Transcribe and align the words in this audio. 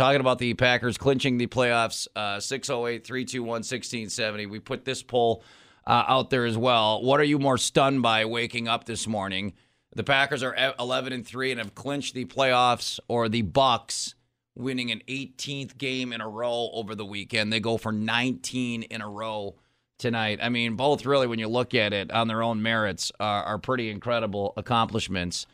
talking 0.00 0.20
about 0.20 0.38
the 0.38 0.54
Packers 0.54 0.96
clinching 0.96 1.36
the 1.36 1.46
playoffs. 1.46 2.08
Uh, 2.16 2.40
608 2.40 3.06
321 3.06 3.46
1670. 3.46 4.46
We 4.46 4.58
put 4.58 4.86
this 4.86 5.02
poll 5.02 5.44
uh, 5.86 6.04
out 6.08 6.30
there 6.30 6.46
as 6.46 6.56
well. 6.56 7.02
What 7.02 7.20
are 7.20 7.24
you 7.24 7.38
more 7.38 7.58
stunned 7.58 8.00
by 8.00 8.24
waking 8.24 8.66
up 8.66 8.84
this 8.84 9.06
morning? 9.06 9.52
The 9.94 10.02
Packers 10.02 10.42
are 10.42 10.74
11 10.78 11.12
and 11.12 11.26
3 11.26 11.50
and 11.50 11.60
have 11.60 11.74
clinched 11.74 12.14
the 12.14 12.24
playoffs, 12.24 12.98
or 13.08 13.28
the 13.28 13.42
Bucks 13.42 14.14
winning 14.54 14.90
an 14.90 15.02
18th 15.06 15.76
game 15.76 16.14
in 16.14 16.22
a 16.22 16.28
row 16.28 16.70
over 16.72 16.94
the 16.94 17.04
weekend. 17.04 17.52
They 17.52 17.60
go 17.60 17.76
for 17.76 17.92
19 17.92 18.84
in 18.84 19.02
a 19.02 19.08
row 19.08 19.56
tonight. 19.98 20.38
I 20.40 20.48
mean, 20.48 20.76
both 20.76 21.04
really, 21.04 21.26
when 21.26 21.38
you 21.38 21.48
look 21.48 21.74
at 21.74 21.92
it 21.92 22.10
on 22.10 22.26
their 22.26 22.42
own 22.42 22.62
merits, 22.62 23.12
are, 23.20 23.42
are 23.42 23.58
pretty 23.58 23.90
incredible 23.90 24.54
accomplishments. 24.56 25.46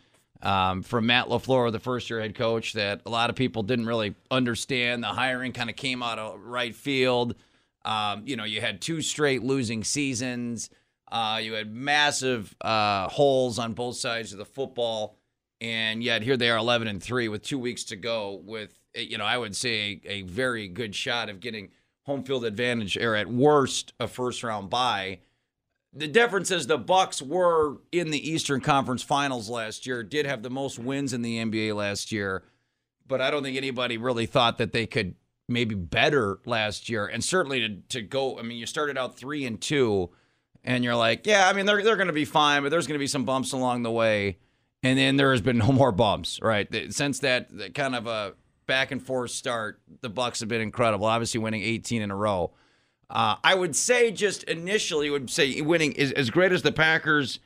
Um, 0.47 0.83
from 0.83 1.07
Matt 1.07 1.27
LaFleur, 1.27 1.73
the 1.73 1.81
first 1.81 2.09
year 2.09 2.21
head 2.21 2.37
coach, 2.37 2.75
that 2.75 3.01
a 3.05 3.11
lot 3.11 3.31
of 3.31 3.37
people 3.37 3.65
didn't 3.65 3.87
really 3.87 4.15
understand. 4.31 5.03
The 5.03 5.09
hiring 5.09 5.51
kind 5.51 5.69
of 5.69 5.75
came 5.75 6.05
out 6.05 6.21
of 6.21 6.41
right 6.41 6.73
field. 6.73 7.35
Um, 7.85 8.23
you 8.27 8.37
know, 8.37 8.45
you 8.45 8.61
had 8.61 8.81
two 8.81 9.03
straight 9.03 9.43
losing 9.43 9.83
seasons. 9.83 10.71
Uh, 11.11 11.41
you 11.43 11.55
had 11.55 11.75
massive 11.75 12.55
uh, 12.61 13.09
holes 13.09 13.59
on 13.59 13.73
both 13.73 13.97
sides 13.97 14.33
of 14.33 14.39
the 14.39 14.45
football, 14.45 15.17
and 15.61 16.01
yet 16.01 16.23
here 16.23 16.37
they 16.37 16.49
are, 16.49 16.59
11 16.59 16.87
and 16.87 17.03
three, 17.03 17.29
with 17.29 17.43
two 17.43 17.59
weeks 17.59 17.83
to 17.83 17.97
go. 17.97 18.41
With 18.45 18.81
you 18.95 19.19
know, 19.19 19.25
I 19.25 19.39
would 19.39 19.57
say 19.57 20.01
a, 20.05 20.11
a 20.11 20.23
very 20.23 20.69
good 20.69 20.95
shot 20.95 21.29
of 21.29 21.41
getting 21.41 21.71
home 22.05 22.23
field 22.23 22.45
advantage, 22.45 22.97
or 22.97 23.17
at 23.17 23.27
worst, 23.27 23.95
a 23.99 24.07
first 24.07 24.45
round 24.45 24.71
bye. 24.71 25.19
The 25.97 26.09
difference 26.09 26.51
is 26.51 26.67
the 26.67 26.77
Bucks 26.77 27.23
were 27.23 27.79
in 27.91 28.11
the 28.11 28.31
Eastern 28.31 28.61
Conference 28.61 29.03
Finals 29.03 29.49
last 29.49 29.87
year, 29.87 30.03
did 30.03 30.27
have 30.27 30.43
the 30.43 30.51
most 30.51 30.79
wins 30.79 31.15
in 31.15 31.23
the 31.23 31.39
NBA 31.39 31.75
last 31.75 32.13
year, 32.13 32.45
but 33.09 33.23
I 33.23 33.31
don't 33.31 33.43
think 33.43 33.57
anybody 33.57 33.97
really 33.97 34.27
thought 34.27 34.59
that 34.59 34.73
they 34.73 34.87
could 34.87 35.15
maybe 35.49 35.75
better 35.75 36.39
last 36.45 36.91
year. 36.91 37.07
And 37.07 37.25
certainly 37.25 37.61
to, 37.61 37.77
to 37.89 38.03
go, 38.03 38.39
I 38.39 38.43
mean, 38.43 38.59
you 38.59 38.67
started 38.67 38.99
out 38.99 39.17
three 39.17 39.47
and 39.47 39.59
two, 39.59 40.11
and 40.63 40.85
you're 40.85 40.97
like, 40.97 41.27
yeah, 41.27 41.49
I 41.49 41.55
mean, 41.55 41.65
they're, 41.65 41.83
they're 41.83 41.97
going 41.97 42.09
to 42.09 42.13
be 42.13 42.27
fine, 42.27 42.63
but 42.63 42.71
there's 42.71 42.87
going 42.87 42.99
to 42.99 43.03
be 43.03 43.07
some 43.07 43.25
bumps 43.25 43.53
along 43.53 43.83
the 43.83 43.91
way. 43.91 44.37
And 44.83 44.99
then 44.99 45.17
there 45.17 45.31
has 45.31 45.41
been 45.41 45.59
no 45.59 45.73
more 45.73 45.93
bumps, 45.93 46.41
right? 46.43 46.69
Since 46.93 47.21
that, 47.21 47.57
that 47.57 47.75
kind 47.75 47.95
of 47.95 48.07
a 48.07 48.35
back 48.67 48.91
and 48.91 49.03
forth 49.03 49.31
start, 49.31 49.81
the 50.03 50.11
Bucks 50.11 50.41
have 50.41 50.49
been 50.51 50.61
incredible. 50.61 51.07
Obviously, 51.07 51.41
winning 51.41 51.63
18 51.63 52.03
in 52.03 52.11
a 52.11 52.17
row. 52.17 52.53
Uh, 53.09 53.37
I 53.45 53.55
would 53.55 53.77
say 53.77 54.11
just 54.11 54.43
initially 54.45 55.11
would 55.11 55.31
say 55.31 55.61
winning 55.61 55.93
is 55.93 56.13
as 56.13 56.31
great 56.31 56.53
as 56.53 56.63
the 56.63 56.73
Packers 56.73 57.39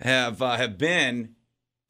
have 0.00 0.40
uh, 0.42 0.56
have 0.56 0.78
been. 0.78 1.34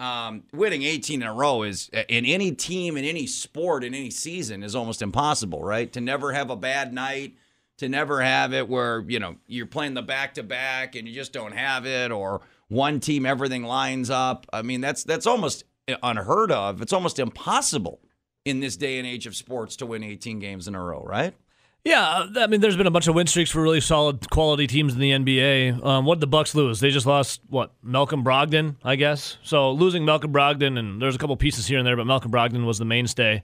Um, 0.00 0.44
winning 0.52 0.84
18 0.84 1.22
in 1.22 1.26
a 1.26 1.34
row 1.34 1.64
is 1.64 1.90
in 2.08 2.24
any 2.24 2.52
team 2.52 2.96
in 2.96 3.04
any 3.04 3.26
sport 3.26 3.82
in 3.82 3.94
any 3.94 4.10
season 4.10 4.62
is 4.62 4.76
almost 4.76 5.02
impossible, 5.02 5.64
right? 5.64 5.92
To 5.92 6.00
never 6.00 6.32
have 6.32 6.50
a 6.50 6.56
bad 6.56 6.94
night, 6.94 7.34
to 7.78 7.88
never 7.88 8.22
have 8.22 8.54
it 8.54 8.68
where 8.68 9.04
you 9.08 9.18
know 9.18 9.36
you're 9.48 9.66
playing 9.66 9.94
the 9.94 10.02
back 10.02 10.34
to 10.34 10.44
back 10.44 10.94
and 10.94 11.08
you 11.08 11.14
just 11.14 11.32
don't 11.32 11.50
have 11.50 11.84
it, 11.84 12.12
or 12.12 12.42
one 12.68 13.00
team 13.00 13.26
everything 13.26 13.64
lines 13.64 14.08
up. 14.08 14.46
I 14.52 14.62
mean, 14.62 14.80
that's 14.80 15.02
that's 15.02 15.26
almost 15.26 15.64
unheard 16.02 16.52
of. 16.52 16.80
It's 16.82 16.92
almost 16.92 17.18
impossible 17.18 18.00
in 18.44 18.60
this 18.60 18.76
day 18.76 18.98
and 18.98 19.06
age 19.06 19.26
of 19.26 19.34
sports 19.34 19.76
to 19.76 19.86
win 19.86 20.02
18 20.02 20.38
games 20.38 20.68
in 20.68 20.74
a 20.74 20.82
row, 20.82 21.02
right? 21.02 21.34
Yeah, 21.84 22.26
I 22.36 22.46
mean, 22.48 22.60
there's 22.60 22.76
been 22.76 22.86
a 22.86 22.90
bunch 22.90 23.08
of 23.08 23.14
win 23.14 23.26
streaks 23.26 23.50
for 23.50 23.62
really 23.62 23.80
solid 23.80 24.28
quality 24.30 24.66
teams 24.66 24.92
in 24.94 25.00
the 25.00 25.12
NBA. 25.12 25.82
Um, 25.84 26.04
what 26.04 26.16
did 26.16 26.20
the 26.20 26.26
Bucks 26.26 26.54
lose? 26.54 26.80
They 26.80 26.90
just 26.90 27.06
lost 27.06 27.40
what 27.48 27.72
Malcolm 27.82 28.24
Brogdon, 28.24 28.76
I 28.84 28.96
guess. 28.96 29.38
So 29.42 29.72
losing 29.72 30.04
Malcolm 30.04 30.32
Brogdon, 30.32 30.78
and 30.78 31.00
there's 31.00 31.14
a 31.14 31.18
couple 31.18 31.36
pieces 31.36 31.66
here 31.66 31.78
and 31.78 31.86
there, 31.86 31.96
but 31.96 32.06
Malcolm 32.06 32.30
Brogdon 32.30 32.66
was 32.66 32.78
the 32.78 32.84
mainstay. 32.84 33.42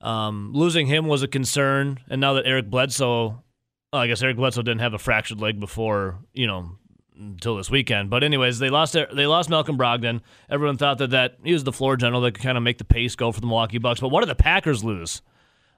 Um, 0.00 0.52
losing 0.54 0.86
him 0.86 1.06
was 1.06 1.22
a 1.22 1.28
concern, 1.28 1.98
and 2.08 2.20
now 2.20 2.34
that 2.34 2.46
Eric 2.46 2.70
Bledsoe, 2.70 3.42
well, 3.92 4.02
I 4.02 4.06
guess 4.06 4.22
Eric 4.22 4.36
Bledsoe 4.36 4.62
didn't 4.62 4.80
have 4.80 4.94
a 4.94 4.98
fractured 4.98 5.40
leg 5.40 5.58
before, 5.58 6.18
you 6.32 6.46
know, 6.46 6.78
until 7.18 7.56
this 7.56 7.70
weekend. 7.70 8.08
But 8.08 8.24
anyways, 8.24 8.58
they 8.58 8.70
lost 8.70 8.94
they 8.94 9.26
lost 9.26 9.50
Malcolm 9.50 9.76
Brogdon. 9.76 10.20
Everyone 10.48 10.76
thought 10.76 10.98
that 10.98 11.10
that 11.10 11.38
he 11.42 11.52
was 11.52 11.64
the 11.64 11.72
floor 11.72 11.96
general 11.96 12.20
that 12.22 12.32
could 12.32 12.42
kind 12.42 12.56
of 12.56 12.62
make 12.62 12.78
the 12.78 12.84
pace 12.84 13.14
go 13.16 13.32
for 13.32 13.40
the 13.40 13.46
Milwaukee 13.46 13.78
Bucks. 13.78 14.00
But 14.00 14.08
what 14.08 14.20
did 14.20 14.28
the 14.28 14.34
Packers 14.34 14.84
lose? 14.84 15.22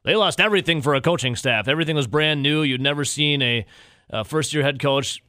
They 0.07 0.15
lost 0.15 0.41
everything 0.41 0.83
for 0.83 0.95
a 0.95 1.01
coaching 1.01 1.35
staff. 1.35 1.67
Everything 1.67 1.97
was 1.97 2.07
brand 2.07 2.41
new. 2.41 2.63
You'd 2.63 2.81
never 2.81 3.05
seen 3.05 3.43
a, 3.43 3.67
a 4.09 4.25
first 4.25 4.55
year 4.55 4.63
head 4.63 4.81
coach 4.81 5.21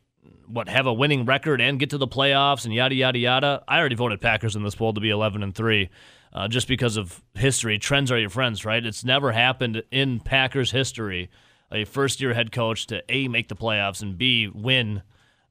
what 0.45 0.69
have 0.69 0.85
a 0.85 0.93
winning 0.93 1.25
record 1.25 1.59
and 1.59 1.79
get 1.79 1.89
to 1.89 1.97
the 1.97 2.07
playoffs 2.07 2.63
and 2.63 2.71
yada 2.71 2.93
yada 2.93 3.17
yada. 3.17 3.63
I 3.67 3.79
already 3.79 3.95
voted 3.95 4.21
Packers 4.21 4.55
in 4.55 4.63
this 4.63 4.75
poll 4.75 4.93
to 4.93 5.01
be 5.01 5.09
11 5.09 5.41
and 5.41 5.55
3 5.55 5.89
uh, 6.31 6.47
just 6.47 6.67
because 6.67 6.95
of 6.95 7.23
history. 7.33 7.79
Trends 7.79 8.11
are 8.11 8.19
your 8.19 8.29
friends, 8.29 8.65
right? 8.65 8.85
It's 8.85 9.03
never 9.03 9.31
happened 9.31 9.81
in 9.89 10.19
Packers 10.19 10.69
history 10.69 11.31
a 11.71 11.83
first 11.83 12.21
year 12.21 12.35
head 12.35 12.51
coach 12.51 12.85
to 12.87 13.01
A 13.09 13.27
make 13.27 13.47
the 13.47 13.55
playoffs 13.55 14.03
and 14.03 14.15
B 14.15 14.47
win 14.47 15.01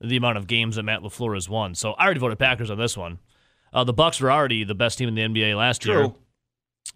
the 0.00 0.16
amount 0.16 0.38
of 0.38 0.46
games 0.46 0.76
that 0.76 0.84
Matt 0.84 1.00
LaFleur 1.00 1.34
has 1.34 1.48
won. 1.48 1.74
So 1.74 1.94
I 1.94 2.04
already 2.04 2.20
voted 2.20 2.38
Packers 2.38 2.70
on 2.70 2.78
this 2.78 2.96
one. 2.96 3.18
Uh, 3.72 3.82
the 3.82 3.92
Bucks 3.92 4.20
were 4.20 4.30
already 4.30 4.62
the 4.62 4.76
best 4.76 4.98
team 4.98 5.08
in 5.08 5.16
the 5.16 5.22
NBA 5.22 5.56
last 5.56 5.82
True. 5.82 5.94
year, 5.94 6.14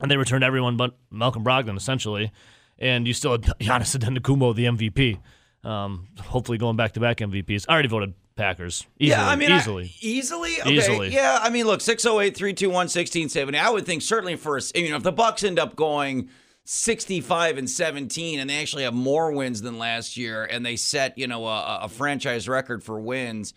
and 0.00 0.10
they 0.10 0.16
returned 0.16 0.44
everyone 0.44 0.76
but 0.76 0.96
Malcolm 1.10 1.44
Brogdon 1.44 1.76
essentially. 1.76 2.32
And 2.78 3.06
you 3.06 3.12
still 3.12 3.32
had 3.32 3.42
Giannis 3.60 3.96
Antetokounmpo, 3.96 4.54
the 4.54 4.64
MVP. 4.64 5.18
Um, 5.68 6.08
hopefully, 6.18 6.56
going 6.56 6.76
back 6.76 6.92
to 6.92 7.00
back 7.00 7.18
MVPs. 7.18 7.66
I 7.68 7.74
already 7.74 7.88
voted 7.88 8.14
Packers. 8.34 8.86
Easily, 8.98 9.10
yeah, 9.10 9.28
I 9.28 9.36
mean, 9.36 9.52
easily, 9.52 9.84
I, 9.84 9.98
easily, 10.00 10.60
okay. 10.62 10.72
Easily. 10.72 11.08
Yeah, 11.10 11.38
I 11.42 11.50
mean, 11.50 11.66
look, 11.66 11.82
608 11.82 12.34
321 12.34 12.74
1670. 12.74 13.58
I 13.58 13.68
would 13.68 13.84
think 13.84 14.00
certainly 14.00 14.36
for 14.36 14.58
you 14.74 14.88
know, 14.88 14.96
if 14.96 15.02
the 15.02 15.12
Bucks 15.12 15.44
end 15.44 15.58
up 15.58 15.76
going 15.76 16.30
65 16.64 17.58
and 17.58 17.68
17 17.68 18.40
and 18.40 18.48
they 18.48 18.60
actually 18.60 18.84
have 18.84 18.94
more 18.94 19.32
wins 19.32 19.60
than 19.60 19.78
last 19.78 20.16
year 20.16 20.44
and 20.44 20.64
they 20.64 20.76
set, 20.76 21.18
you 21.18 21.26
know, 21.26 21.46
a, 21.46 21.80
a 21.82 21.88
franchise 21.88 22.48
record 22.48 22.82
for 22.82 22.98
wins, 22.98 23.52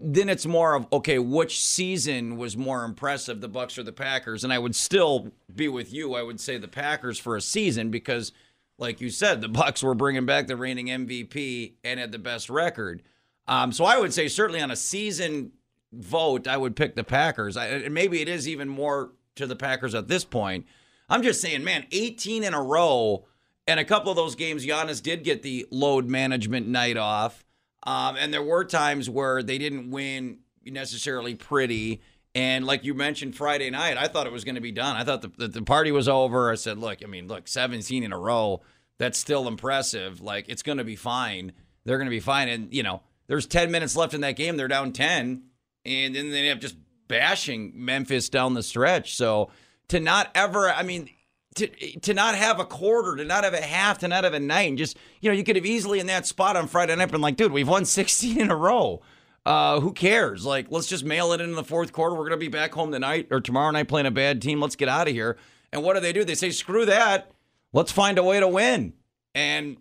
then 0.00 0.28
it's 0.28 0.46
more 0.46 0.74
of 0.74 0.86
okay, 0.92 1.18
which 1.18 1.64
season 1.64 2.36
was 2.36 2.56
more 2.56 2.84
impressive, 2.84 3.40
the 3.40 3.48
Bucks 3.48 3.78
or 3.78 3.82
the 3.82 3.92
Packers? 3.92 4.44
And 4.44 4.52
I 4.52 4.58
would 4.58 4.74
still 4.74 5.32
be 5.54 5.68
with 5.68 5.92
you. 5.92 6.14
I 6.14 6.22
would 6.22 6.40
say 6.40 6.58
the 6.58 6.68
Packers 6.68 7.18
for 7.18 7.36
a 7.36 7.40
season 7.40 7.90
because 7.90 8.32
like 8.80 9.00
you 9.00 9.10
said, 9.10 9.40
the 9.40 9.48
Bucks 9.48 9.82
were 9.82 9.94
bringing 9.94 10.26
back 10.26 10.46
the 10.46 10.56
reigning 10.56 10.86
MVP 10.86 11.74
and 11.84 12.00
had 12.00 12.12
the 12.12 12.18
best 12.18 12.50
record. 12.50 13.02
Um, 13.46 13.72
so 13.72 13.84
I 13.84 13.98
would 13.98 14.12
say 14.12 14.26
certainly 14.26 14.60
on 14.60 14.70
a 14.70 14.76
season 14.76 15.52
vote, 15.92 16.48
I 16.48 16.56
would 16.56 16.74
pick 16.74 16.96
the 16.96 17.04
Packers. 17.04 17.56
I, 17.56 17.66
and 17.66 17.94
maybe 17.94 18.20
it 18.20 18.28
is 18.28 18.48
even 18.48 18.68
more 18.68 19.12
to 19.36 19.46
the 19.46 19.56
Packers 19.56 19.94
at 19.94 20.08
this 20.08 20.24
point. 20.24 20.66
I'm 21.08 21.22
just 21.22 21.40
saying, 21.40 21.64
man, 21.64 21.86
18 21.92 22.44
in 22.44 22.54
a 22.54 22.62
row, 22.62 23.26
and 23.66 23.78
a 23.78 23.84
couple 23.84 24.10
of 24.10 24.16
those 24.16 24.36
games, 24.36 24.64
Giannis 24.64 25.02
did 25.02 25.24
get 25.24 25.42
the 25.42 25.66
load 25.70 26.06
management 26.06 26.68
night 26.68 26.96
off. 26.96 27.44
Um, 27.84 28.16
and 28.16 28.32
there 28.32 28.42
were 28.42 28.64
times 28.64 29.08
where 29.08 29.42
they 29.42 29.58
didn't 29.58 29.90
win 29.90 30.38
necessarily 30.64 31.34
pretty. 31.34 32.02
And 32.34 32.64
like 32.66 32.84
you 32.84 32.94
mentioned 32.94 33.36
Friday 33.36 33.70
night, 33.70 33.96
I 33.96 34.06
thought 34.06 34.26
it 34.26 34.32
was 34.32 34.44
going 34.44 34.54
to 34.54 34.60
be 34.60 34.72
done. 34.72 34.96
I 34.96 35.04
thought 35.04 35.22
the, 35.22 35.32
the, 35.36 35.48
the 35.48 35.62
party 35.62 35.90
was 35.90 36.08
over. 36.08 36.50
I 36.50 36.54
said, 36.54 36.78
look, 36.78 36.98
I 37.02 37.06
mean, 37.06 37.26
look, 37.26 37.48
17 37.48 38.04
in 38.04 38.12
a 38.12 38.18
row, 38.18 38.60
that's 38.98 39.18
still 39.18 39.48
impressive. 39.48 40.20
Like, 40.20 40.48
it's 40.48 40.62
going 40.62 40.78
to 40.78 40.84
be 40.84 40.96
fine. 40.96 41.52
They're 41.84 41.98
going 41.98 42.06
to 42.06 42.10
be 42.10 42.20
fine. 42.20 42.48
And, 42.48 42.72
you 42.72 42.82
know, 42.82 43.02
there's 43.26 43.46
10 43.46 43.70
minutes 43.70 43.96
left 43.96 44.14
in 44.14 44.20
that 44.20 44.36
game. 44.36 44.56
They're 44.56 44.68
down 44.68 44.92
10. 44.92 45.42
And 45.86 46.14
then 46.14 46.30
they 46.30 46.48
end 46.48 46.58
up 46.58 46.60
just 46.60 46.76
bashing 47.08 47.72
Memphis 47.74 48.28
down 48.28 48.54
the 48.54 48.62
stretch. 48.62 49.16
So 49.16 49.50
to 49.88 49.98
not 49.98 50.30
ever, 50.34 50.70
I 50.70 50.82
mean, 50.82 51.08
to, 51.56 51.66
to 52.00 52.14
not 52.14 52.34
have 52.34 52.60
a 52.60 52.64
quarter, 52.64 53.16
to 53.16 53.24
not 53.24 53.44
have 53.44 53.54
a 53.54 53.60
half, 53.60 53.98
to 53.98 54.08
not 54.08 54.24
have 54.24 54.34
a 54.34 54.40
night, 54.40 54.68
and 54.68 54.78
just 54.78 54.96
you 55.20 55.30
know, 55.30 55.36
you 55.36 55.44
could 55.44 55.56
have 55.56 55.66
easily 55.66 55.98
in 55.98 56.06
that 56.06 56.26
spot 56.26 56.56
on 56.56 56.68
Friday 56.68 56.94
night 56.94 57.10
been 57.10 57.20
like, 57.20 57.36
dude, 57.36 57.52
we've 57.52 57.68
won 57.68 57.84
16 57.86 58.40
in 58.40 58.50
a 58.50 58.56
row. 58.56 59.02
Uh, 59.46 59.80
who 59.80 59.92
cares? 59.92 60.44
Like, 60.44 60.66
let's 60.70 60.86
just 60.86 61.04
mail 61.04 61.32
it 61.32 61.40
in 61.40 61.54
the 61.54 61.64
fourth 61.64 61.92
quarter. 61.92 62.14
We're 62.14 62.24
gonna 62.24 62.36
be 62.36 62.48
back 62.48 62.72
home 62.72 62.92
tonight 62.92 63.28
or 63.30 63.40
tomorrow 63.40 63.70
night 63.70 63.88
playing 63.88 64.06
a 64.06 64.10
bad 64.10 64.42
team. 64.42 64.60
Let's 64.60 64.76
get 64.76 64.88
out 64.88 65.08
of 65.08 65.14
here. 65.14 65.38
And 65.72 65.82
what 65.82 65.94
do 65.94 66.00
they 66.00 66.12
do? 66.12 66.24
They 66.24 66.34
say, 66.34 66.50
screw 66.50 66.84
that. 66.86 67.30
Let's 67.72 67.92
find 67.92 68.18
a 68.18 68.22
way 68.22 68.40
to 68.40 68.48
win. 68.48 68.94
And 69.34 69.76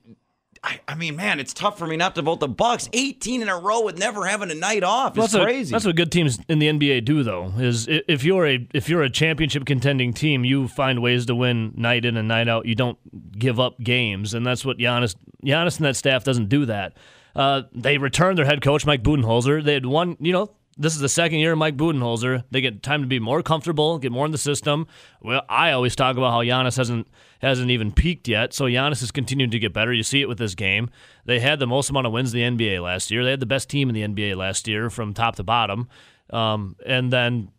I, 0.63 0.79
I 0.87 0.95
mean, 0.95 1.15
man, 1.15 1.39
it's 1.39 1.53
tough 1.53 1.77
for 1.77 1.87
me 1.87 1.95
not 1.95 2.15
to 2.15 2.21
vote 2.21 2.39
the 2.39 2.47
Bucks. 2.47 2.89
18 2.91 3.41
in 3.41 3.49
a 3.49 3.57
row 3.57 3.83
with 3.83 3.97
never 3.97 4.25
having 4.25 4.51
a 4.51 4.55
night 4.55 4.83
off. 4.83 5.17
It's 5.17 5.31
that's 5.31 5.43
crazy. 5.43 5.71
What, 5.71 5.77
that's 5.77 5.85
what 5.85 5.95
good 5.95 6.11
teams 6.11 6.39
in 6.49 6.59
the 6.59 6.67
NBA 6.67 7.05
do, 7.05 7.23
though. 7.23 7.53
Is 7.57 7.87
if 7.89 8.23
you're 8.23 8.45
a 8.45 8.67
if 8.73 8.89
you're 8.89 9.03
a 9.03 9.09
championship 9.09 9.65
contending 9.65 10.13
team, 10.13 10.43
you 10.43 10.67
find 10.67 11.01
ways 11.01 11.25
to 11.27 11.35
win 11.35 11.73
night 11.75 12.03
in 12.03 12.17
and 12.17 12.27
night 12.27 12.49
out. 12.49 12.65
You 12.65 12.75
don't 12.75 12.97
give 13.37 13.59
up 13.59 13.79
games, 13.79 14.33
and 14.33 14.45
that's 14.45 14.65
what 14.65 14.77
Giannis 14.77 15.15
Giannis 15.43 15.77
and 15.77 15.85
that 15.85 15.95
staff 15.95 16.23
doesn't 16.23 16.49
do 16.49 16.65
that. 16.65 16.97
Uh, 17.35 17.63
they 17.73 17.97
returned 17.97 18.37
their 18.37 18.45
head 18.45 18.61
coach 18.61 18.85
Mike 18.85 19.03
Budenholzer. 19.03 19.63
They 19.63 19.73
had 19.73 19.85
won, 19.85 20.17
you 20.19 20.33
know, 20.33 20.51
this 20.79 20.95
is 20.95 21.01
the 21.01 21.09
second 21.09 21.39
year 21.39 21.51
of 21.51 21.57
Mike 21.57 21.75
Budenholzer. 21.75 22.45
They 22.51 22.61
get 22.61 22.81
time 22.81 23.01
to 23.01 23.07
be 23.07 23.19
more 23.19 23.43
comfortable, 23.43 23.99
get 23.99 24.13
more 24.13 24.25
in 24.25 24.31
the 24.31 24.37
system. 24.37 24.87
Well, 25.21 25.43
I 25.49 25.73
always 25.73 25.93
talk 25.93 26.15
about 26.15 26.31
how 26.31 26.41
Giannis 26.41 26.77
hasn't 26.77 27.07
hasn't 27.41 27.69
even 27.69 27.91
peaked 27.91 28.27
yet, 28.29 28.53
so 28.53 28.65
Giannis 28.65 29.03
is 29.03 29.11
continuing 29.11 29.51
to 29.51 29.59
get 29.59 29.73
better. 29.73 29.91
You 29.91 30.03
see 30.03 30.21
it 30.21 30.29
with 30.29 30.37
this 30.37 30.55
game. 30.55 30.89
They 31.25 31.41
had 31.41 31.59
the 31.59 31.67
most 31.67 31.89
amount 31.89 32.07
of 32.07 32.13
wins 32.13 32.33
in 32.33 32.55
the 32.55 32.65
NBA 32.67 32.81
last 32.81 33.11
year. 33.11 33.25
They 33.25 33.31
had 33.31 33.41
the 33.41 33.45
best 33.45 33.69
team 33.69 33.89
in 33.89 33.95
the 33.95 34.07
NBA 34.07 34.37
last 34.37 34.67
year 34.67 34.89
from 34.89 35.13
top 35.13 35.35
to 35.35 35.43
bottom. 35.43 35.89
Um, 36.31 36.77
and 36.85 37.11
then 37.11 37.51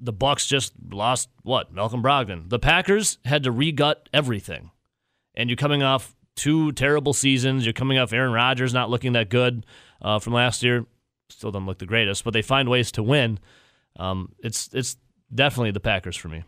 the 0.00 0.12
Bucks 0.12 0.46
just 0.46 0.72
lost 0.90 1.28
what 1.42 1.72
Malcolm 1.72 2.02
Brogdon. 2.02 2.48
The 2.48 2.58
Packers 2.58 3.18
had 3.24 3.44
to 3.44 3.52
regut 3.52 3.96
everything, 4.12 4.72
and 5.34 5.48
you're 5.48 5.56
coming 5.56 5.84
off 5.84 6.16
two 6.34 6.72
terrible 6.72 7.12
seasons. 7.12 7.64
You're 7.64 7.72
coming 7.72 7.98
off 7.98 8.12
Aaron 8.12 8.32
Rodgers 8.32 8.74
not 8.74 8.90
looking 8.90 9.12
that 9.12 9.28
good 9.28 9.64
uh, 10.02 10.18
from 10.18 10.32
last 10.32 10.64
year. 10.64 10.86
Still 11.30 11.50
doesn't 11.50 11.66
look 11.66 11.78
the 11.78 11.86
greatest, 11.86 12.24
but 12.24 12.32
they 12.32 12.42
find 12.42 12.68
ways 12.68 12.90
to 12.92 13.02
win. 13.02 13.38
Um, 13.96 14.32
it's 14.38 14.70
it's 14.72 14.96
definitely 15.34 15.72
the 15.72 15.80
Packers 15.80 16.16
for 16.16 16.28
me, 16.28 16.44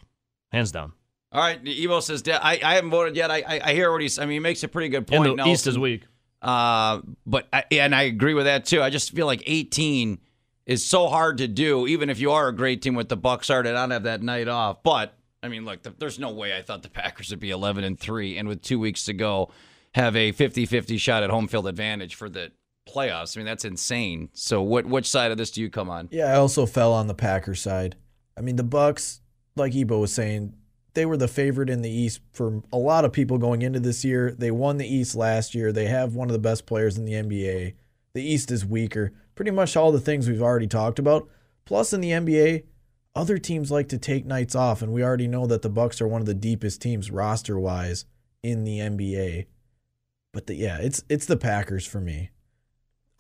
hands 0.52 0.72
down. 0.72 0.92
All 1.32 1.40
right, 1.40 1.60
Ebo 1.64 2.00
says 2.00 2.24
I, 2.26 2.58
I 2.62 2.74
haven't 2.74 2.90
voted 2.90 3.14
yet. 3.14 3.30
I, 3.30 3.42
I, 3.46 3.60
I 3.66 3.74
hear 3.74 3.92
what 3.92 4.00
he's. 4.00 4.18
I 4.18 4.22
mean, 4.22 4.32
he 4.32 4.38
makes 4.40 4.62
a 4.64 4.68
pretty 4.68 4.88
good 4.88 5.06
point. 5.06 5.22
And 5.22 5.32
the 5.32 5.36
Nelson. 5.36 5.52
East 5.52 5.66
is 5.66 5.78
weak. 5.78 6.02
Uh, 6.42 7.02
but 7.26 7.46
I, 7.52 7.64
and 7.72 7.94
I 7.94 8.02
agree 8.02 8.34
with 8.34 8.46
that 8.46 8.64
too. 8.64 8.82
I 8.82 8.90
just 8.90 9.12
feel 9.12 9.26
like 9.26 9.42
18 9.46 10.18
is 10.66 10.84
so 10.84 11.08
hard 11.08 11.38
to 11.38 11.46
do, 11.46 11.86
even 11.86 12.10
if 12.10 12.18
you 12.18 12.32
are 12.32 12.48
a 12.48 12.54
great 12.54 12.82
team 12.82 12.94
with 12.94 13.08
the 13.08 13.16
Bucks 13.16 13.50
are 13.50 13.62
to 13.62 13.72
not 13.72 13.90
have 13.90 14.04
that 14.04 14.22
night 14.22 14.48
off. 14.48 14.82
But 14.82 15.14
I 15.42 15.48
mean, 15.48 15.64
look, 15.64 15.82
the, 15.82 15.90
there's 15.90 16.18
no 16.18 16.32
way 16.32 16.56
I 16.56 16.62
thought 16.62 16.82
the 16.82 16.90
Packers 16.90 17.30
would 17.30 17.40
be 17.40 17.50
11 17.50 17.84
and 17.84 17.98
three, 17.98 18.36
and 18.36 18.48
with 18.48 18.62
two 18.62 18.78
weeks 18.78 19.04
to 19.04 19.12
go, 19.12 19.50
have 19.94 20.16
a 20.16 20.32
50-50 20.32 20.98
shot 20.98 21.22
at 21.22 21.30
home 21.30 21.48
field 21.48 21.66
advantage 21.66 22.14
for 22.14 22.28
the 22.28 22.52
playoffs. 22.90 23.36
I 23.36 23.40
mean, 23.40 23.46
that's 23.46 23.64
insane. 23.64 24.30
So, 24.32 24.62
what 24.62 24.86
which 24.86 25.08
side 25.08 25.30
of 25.30 25.38
this 25.38 25.50
do 25.50 25.60
you 25.60 25.70
come 25.70 25.90
on? 25.90 26.08
Yeah, 26.10 26.32
I 26.32 26.36
also 26.36 26.66
fell 26.66 26.92
on 26.92 27.06
the 27.06 27.14
Packers 27.14 27.60
side. 27.60 27.96
I 28.36 28.40
mean, 28.40 28.56
the 28.56 28.64
Bucks, 28.64 29.20
like 29.56 29.74
Ebo 29.74 29.98
was 29.98 30.12
saying, 30.12 30.54
they 30.94 31.06
were 31.06 31.16
the 31.16 31.28
favorite 31.28 31.70
in 31.70 31.82
the 31.82 31.90
East 31.90 32.20
for 32.32 32.62
a 32.72 32.78
lot 32.78 33.04
of 33.04 33.12
people 33.12 33.38
going 33.38 33.62
into 33.62 33.80
this 33.80 34.04
year. 34.04 34.34
They 34.36 34.50
won 34.50 34.78
the 34.78 34.92
East 34.92 35.14
last 35.14 35.54
year. 35.54 35.72
They 35.72 35.86
have 35.86 36.14
one 36.14 36.28
of 36.28 36.32
the 36.32 36.38
best 36.38 36.66
players 36.66 36.98
in 36.98 37.04
the 37.04 37.12
NBA. 37.12 37.74
The 38.12 38.22
East 38.22 38.50
is 38.50 38.66
weaker 38.66 39.12
pretty 39.40 39.50
much 39.50 39.74
all 39.74 39.90
the 39.90 39.98
things 39.98 40.28
we've 40.28 40.42
already 40.42 40.66
talked 40.66 40.98
about. 40.98 41.26
Plus, 41.64 41.94
in 41.94 42.02
the 42.02 42.10
NBA, 42.10 42.64
other 43.14 43.38
teams 43.38 43.70
like 43.70 43.88
to 43.88 43.96
take 43.96 44.26
nights 44.26 44.54
off, 44.54 44.82
and 44.82 44.92
we 44.92 45.02
already 45.02 45.28
know 45.28 45.46
that 45.46 45.62
the 45.62 45.70
Bucks 45.70 45.98
are 46.02 46.06
one 46.06 46.20
of 46.20 46.26
the 46.26 46.34
deepest 46.34 46.82
teams 46.82 47.10
roster 47.10 47.58
wise 47.58 48.04
in 48.42 48.64
the 48.64 48.80
NBA. 48.80 49.46
But 50.34 50.46
the, 50.46 50.56
yeah, 50.56 50.76
it's 50.78 51.02
it's 51.08 51.24
the 51.24 51.38
Packers 51.38 51.86
for 51.86 52.02
me. 52.02 52.28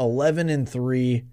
Eleven 0.00 0.48
and 0.48 0.68
three. 0.68 1.26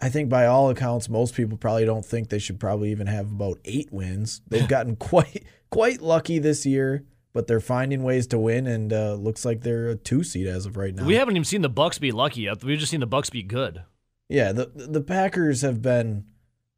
I 0.00 0.08
think 0.08 0.28
by 0.28 0.46
all 0.46 0.70
accounts, 0.70 1.08
most 1.08 1.34
people 1.34 1.58
probably 1.58 1.84
don't 1.84 2.04
think 2.04 2.28
they 2.28 2.38
should 2.38 2.60
probably 2.60 2.90
even 2.90 3.06
have 3.06 3.32
about 3.32 3.58
eight 3.64 3.92
wins. 3.92 4.40
They've 4.46 4.68
gotten 4.68 4.96
quite 4.96 5.44
quite 5.70 6.00
lucky 6.00 6.38
this 6.38 6.64
year 6.64 7.04
but 7.36 7.46
they're 7.46 7.60
finding 7.60 8.02
ways 8.02 8.26
to 8.28 8.38
win, 8.38 8.66
and 8.66 8.94
uh, 8.94 9.12
looks 9.12 9.44
like 9.44 9.60
they're 9.60 9.90
a 9.90 9.94
two 9.94 10.24
seed 10.24 10.46
as 10.46 10.64
of 10.64 10.78
right 10.78 10.94
now. 10.94 11.04
We 11.04 11.16
haven't 11.16 11.36
even 11.36 11.44
seen 11.44 11.60
the 11.60 11.68
Bucks 11.68 11.98
be 11.98 12.10
lucky 12.10 12.40
yet. 12.40 12.64
We've 12.64 12.78
just 12.78 12.90
seen 12.90 13.00
the 13.00 13.06
Bucks 13.06 13.28
be 13.28 13.42
good. 13.42 13.82
Yeah, 14.30 14.52
the 14.52 14.72
the 14.74 15.02
Packers 15.02 15.60
have 15.60 15.82
been 15.82 16.24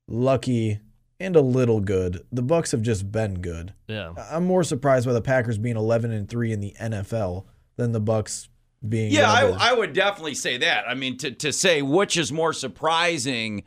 lucky 0.08 0.80
and 1.20 1.36
a 1.36 1.40
little 1.40 1.80
good. 1.80 2.26
The 2.32 2.42
Bucks 2.42 2.72
have 2.72 2.82
just 2.82 3.12
been 3.12 3.40
good. 3.40 3.72
Yeah. 3.86 4.14
I'm 4.30 4.46
more 4.46 4.64
surprised 4.64 5.06
by 5.06 5.12
the 5.12 5.20
Packers 5.20 5.58
being 5.58 5.76
11 5.76 6.10
and 6.10 6.28
3 6.28 6.52
in 6.52 6.60
the 6.60 6.75
NFL 6.80 7.44
than 7.76 7.92
the 7.92 8.00
Bucks 8.00 8.48
being 8.86 9.12
Yeah, 9.12 9.30
I, 9.30 9.70
I 9.70 9.72
would 9.72 9.92
definitely 9.92 10.34
say 10.34 10.58
that. 10.58 10.88
I 10.88 10.94
mean 10.94 11.16
to 11.19 11.30
to 11.30 11.52
say 11.52 11.82
which 11.82 12.16
is 12.16 12.32
more 12.32 12.52
surprising 12.52 13.64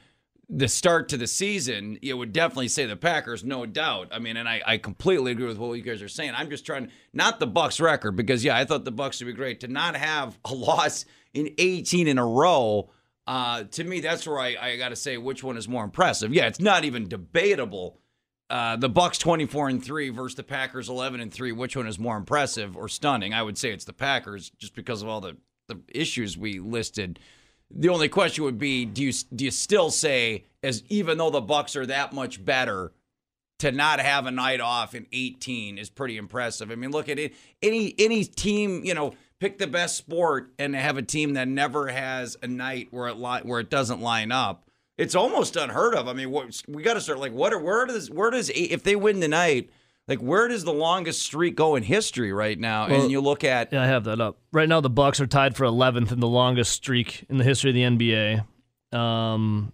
the 0.54 0.68
start 0.68 1.08
to 1.10 1.18
the 1.18 1.28
season, 1.28 1.98
you 2.02 2.18
would 2.18 2.34
definitely 2.34 2.68
say 2.68 2.86
the 2.86 2.98
Packers, 2.98 3.42
no 3.42 3.66
doubt. 3.66 4.10
I 4.12 4.20
mean, 4.20 4.36
and 4.36 4.50
I, 4.50 4.62
I 4.66 4.78
completely 4.78 5.32
agree 5.32 5.46
with 5.48 5.58
what 5.58 5.74
you 5.74 5.82
guys 5.82 6.02
are 6.02 6.10
saying. 6.10 6.34
I'm 6.36 6.50
just 6.50 6.66
trying 6.66 6.92
not 7.14 7.40
the 7.40 7.48
Bucks 7.48 7.80
record 7.80 8.18
because 8.18 8.44
yeah, 8.44 8.58
I 8.58 8.66
thought 8.66 8.84
the 8.84 8.92
Bucks 8.92 9.22
would 9.22 9.28
be 9.28 9.34
great 9.34 9.62
to 9.62 9.70
not 9.70 9.96
have 9.96 10.38
a 10.44 10.54
loss 10.54 11.06
in 11.34 11.54
18 11.58 12.08
in 12.08 12.18
a 12.18 12.26
row 12.26 12.90
uh, 13.28 13.64
to 13.64 13.84
me, 13.84 14.02
that's 14.02 14.28
where 14.28 14.40
I, 14.40 14.58
I 14.60 14.78
got 14.78 14.90
to 14.90 14.96
say 14.96 15.18
which 15.18 15.44
one 15.44 15.56
is 15.58 15.68
more 15.68 15.84
impressive. 15.84 16.34
Yeah, 16.34 16.48
it's 16.48 16.60
not 16.60 16.84
even 16.84 17.08
debatable. 17.08 18.01
Uh, 18.52 18.76
the 18.76 18.90
Bucks 18.90 19.18
24 19.18 19.70
and 19.70 19.84
3 19.84 20.10
versus 20.10 20.36
the 20.36 20.44
Packers 20.44 20.90
11 20.90 21.22
and 21.22 21.34
3. 21.34 21.54
Which 21.54 21.78
one 21.78 21.88
is 21.88 21.98
more 21.98 22.18
impressive 22.18 22.76
or 22.76 22.90
stunning? 22.90 23.34
I 23.34 23.42
would 23.42 23.58
say 23.58 23.72
it's 23.72 23.86
the 23.86 23.94
Packers 23.94 24.50
just 24.58 24.76
because 24.76 25.02
of 25.02 25.08
all 25.08 25.22
the, 25.22 25.38
the 25.70 25.80
issues 25.88 26.38
we 26.38 26.60
listed. 26.60 27.18
The 27.74 27.88
only 27.88 28.10
question 28.10 28.44
would 28.44 28.60
be 28.60 28.84
do 28.84 29.04
you 29.04 29.14
do 29.34 29.46
you 29.46 29.52
still 29.52 29.90
say 29.90 30.44
as 30.62 30.84
even 30.90 31.18
though 31.18 31.30
the 31.30 31.40
Bucks 31.40 31.78
are 31.78 31.86
that 31.86 32.12
much 32.12 32.44
better 32.44 32.92
to 33.60 33.72
not 33.72 34.02
have 34.02 34.26
a 34.26 34.32
night 34.32 34.60
off 34.60 34.96
in 34.96 35.08
18 35.14 35.78
is 35.78 35.90
pretty 35.90 36.18
impressive. 36.18 36.72
I 36.72 36.76
mean, 36.76 36.92
look 36.92 37.08
at 37.08 37.20
it. 37.20 37.34
Any 37.62 37.96
any 37.98 38.26
team, 38.26 38.84
you 38.84 38.94
know, 38.94 39.14
pick 39.40 39.60
the 39.60 39.68
best 39.68 39.96
sport 39.96 40.52
and 40.60 40.76
have 40.76 40.98
a 40.98 41.02
team 41.02 41.36
that 41.36 41.48
never 41.48 41.88
has 41.88 42.36
a 42.44 42.48
night 42.48 42.90
where 42.92 43.08
it 43.08 43.16
li- 43.16 43.42
where 43.44 43.62
it 43.62 43.70
doesn't 43.70 44.02
line 44.02 44.34
up. 44.34 44.66
It's 45.02 45.16
almost 45.16 45.56
unheard 45.56 45.96
of. 45.96 46.08
I 46.08 46.14
mean, 46.14 46.30
what, 46.30 46.62
we 46.68 46.84
got 46.84 46.94
to 46.94 47.02
start 47.02 47.20
like 47.20 47.34
what 47.34 47.54
Are, 47.54 47.60
where 47.60 47.88
does 47.88 48.12
where 48.12 48.30
does 48.30 48.52
if 48.54 48.84
they 48.84 48.96
win 48.96 49.20
tonight, 49.20 49.72
like 50.08 50.20
where 50.20 50.48
does 50.48 50.64
the 50.64 50.74
longest 50.74 51.24
streak 51.24 51.56
go 51.56 51.76
in 51.76 51.82
history 51.82 52.32
right 52.32 52.60
now? 52.60 52.88
Well, 52.88 53.02
and 53.02 53.12
you 53.12 53.20
look 53.20 53.44
at 53.44 53.74
yeah, 53.74 53.82
I 53.82 53.88
have 53.88 54.04
that 54.04 54.22
up 54.22 54.38
right 54.52 54.70
now. 54.70 54.80
The 54.80 54.92
Bucks 54.92 55.20
are 55.20 55.26
tied 55.26 55.56
for 55.56 55.66
11th 55.66 56.12
in 56.12 56.20
the 56.20 56.28
longest 56.28 56.72
streak 56.74 57.26
in 57.30 57.38
the 57.38 57.44
history 57.44 57.72
of 57.72 57.76
the 57.76 57.82
NBA. 57.82 58.46
Um, 58.98 59.74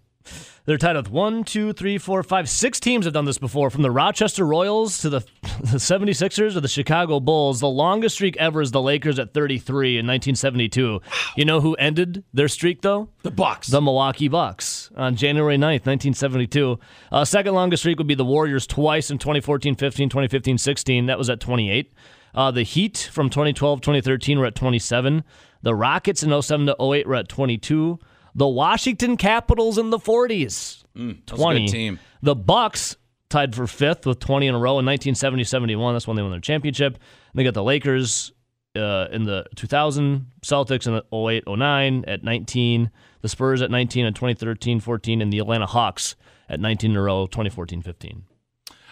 they're 0.68 0.77
tied 0.77 0.97
with 0.97 1.09
one, 1.09 1.45
two, 1.45 1.71
three, 1.71 1.97
four, 1.97 2.21
five, 2.24 2.50
six 2.50 2.79
teams 2.79 3.06
have 3.06 3.13
done 3.13 3.24
this 3.24 3.38
before, 3.38 3.69
from 3.69 3.83
the 3.83 3.91
Rochester 3.91 4.45
Royals 4.45 4.97
to 5.00 5.09
the, 5.09 5.19
the 5.62 5.77
76ers 5.77 6.53
to 6.53 6.62
the 6.62 6.68
Chicago 6.68 7.21
Bulls. 7.21 7.62
The 7.62 7.69
longest 7.69 8.15
streak 8.15 8.35
ever 8.35 8.62
is 8.62 8.71
the 8.71 8.81
Lakers 8.81 9.18
at 9.18 9.33
33 9.33 10.00
in 10.00 10.06
1972. 10.06 10.91
Wow. 10.94 11.01
You 11.38 11.45
know 11.45 11.62
who 11.62 11.75
ended 11.75 12.25
their 12.33 12.50
streak, 12.50 12.81
though? 12.81 13.07
The 13.24 13.31
Bucks. 13.31 13.69
The 13.69 13.81
Milwaukee 13.81 14.27
Bucks 14.27 14.91
on 14.97 15.15
January 15.15 15.56
9th, 15.56 15.85
1972. 15.85 16.79
Uh, 17.13 17.24
second 17.24 17.53
longest 17.53 17.83
streak 17.83 17.97
would 17.97 18.07
be 18.07 18.15
the 18.15 18.25
Warriors 18.25 18.68
twice 18.68 19.09
in 19.09 19.18
2014 19.18 19.75
15, 19.75 20.09
2015 20.09 20.57
16. 20.57 21.06
That 21.06 21.18
was 21.18 21.29
at 21.29 21.39
28. 21.39 21.94
Uh, 22.35 22.51
the 22.51 22.63
Heat 22.63 23.09
from 23.12 23.29
2012 23.29 23.79
2013 23.79 24.38
were 24.38 24.45
at 24.45 24.56
27. 24.56 25.24
The 25.62 25.74
Rockets 25.74 26.24
in 26.24 26.41
07 26.41 26.68
to 26.68 26.75
08 26.79 27.07
were 27.07 27.15
at 27.15 27.29
22. 27.29 28.00
The 28.38 28.48
Washington 28.48 29.18
Capitols 29.18 29.80
in 29.80 29.89
the 29.89 29.98
40s, 29.98 30.84
mm, 30.95 31.25
20. 31.25 31.68
team. 31.68 32.00
The 32.22 32.36
Bucks 32.36 32.95
tied 33.30 33.56
for 33.56 33.66
fifth 33.66 34.06
with 34.06 34.19
20 34.19 34.48
in 34.48 34.56
a 34.56 34.60
row 34.60 34.78
in 34.78 34.86
1970-71. 34.86 35.94
That's 35.95 36.07
when 36.07 36.16
they 36.16 36.22
won 36.22 36.31
their 36.31 36.39
championship. 36.39 36.94
And 36.94 37.34
they 37.34 37.44
got 37.44 37.56
the 37.56 37.63
Lakers 37.63 38.31
uh, 38.75 39.07
in 39.12 39.24
the 39.24 39.45
2000, 39.56 40.28
Celtics 40.44 40.86
in 40.86 40.94
the 40.94 41.04
08-09 41.12 42.04
at 42.07 42.24
19, 42.24 42.92
the 43.22 43.30
Spurs 43.30 43.62
at 43.63 43.72
19 43.72 44.06
in 44.06 44.13
2013-14, 44.13 45.22
and 45.22 45.34
the 45.34 45.39
Atlanta 45.39 45.66
Hawks 45.66 46.16
at 46.48 46.60
19 46.60 46.92
in 46.92 46.98
a 46.98 47.01
row, 47.01 47.28
2014-15. 47.28 48.22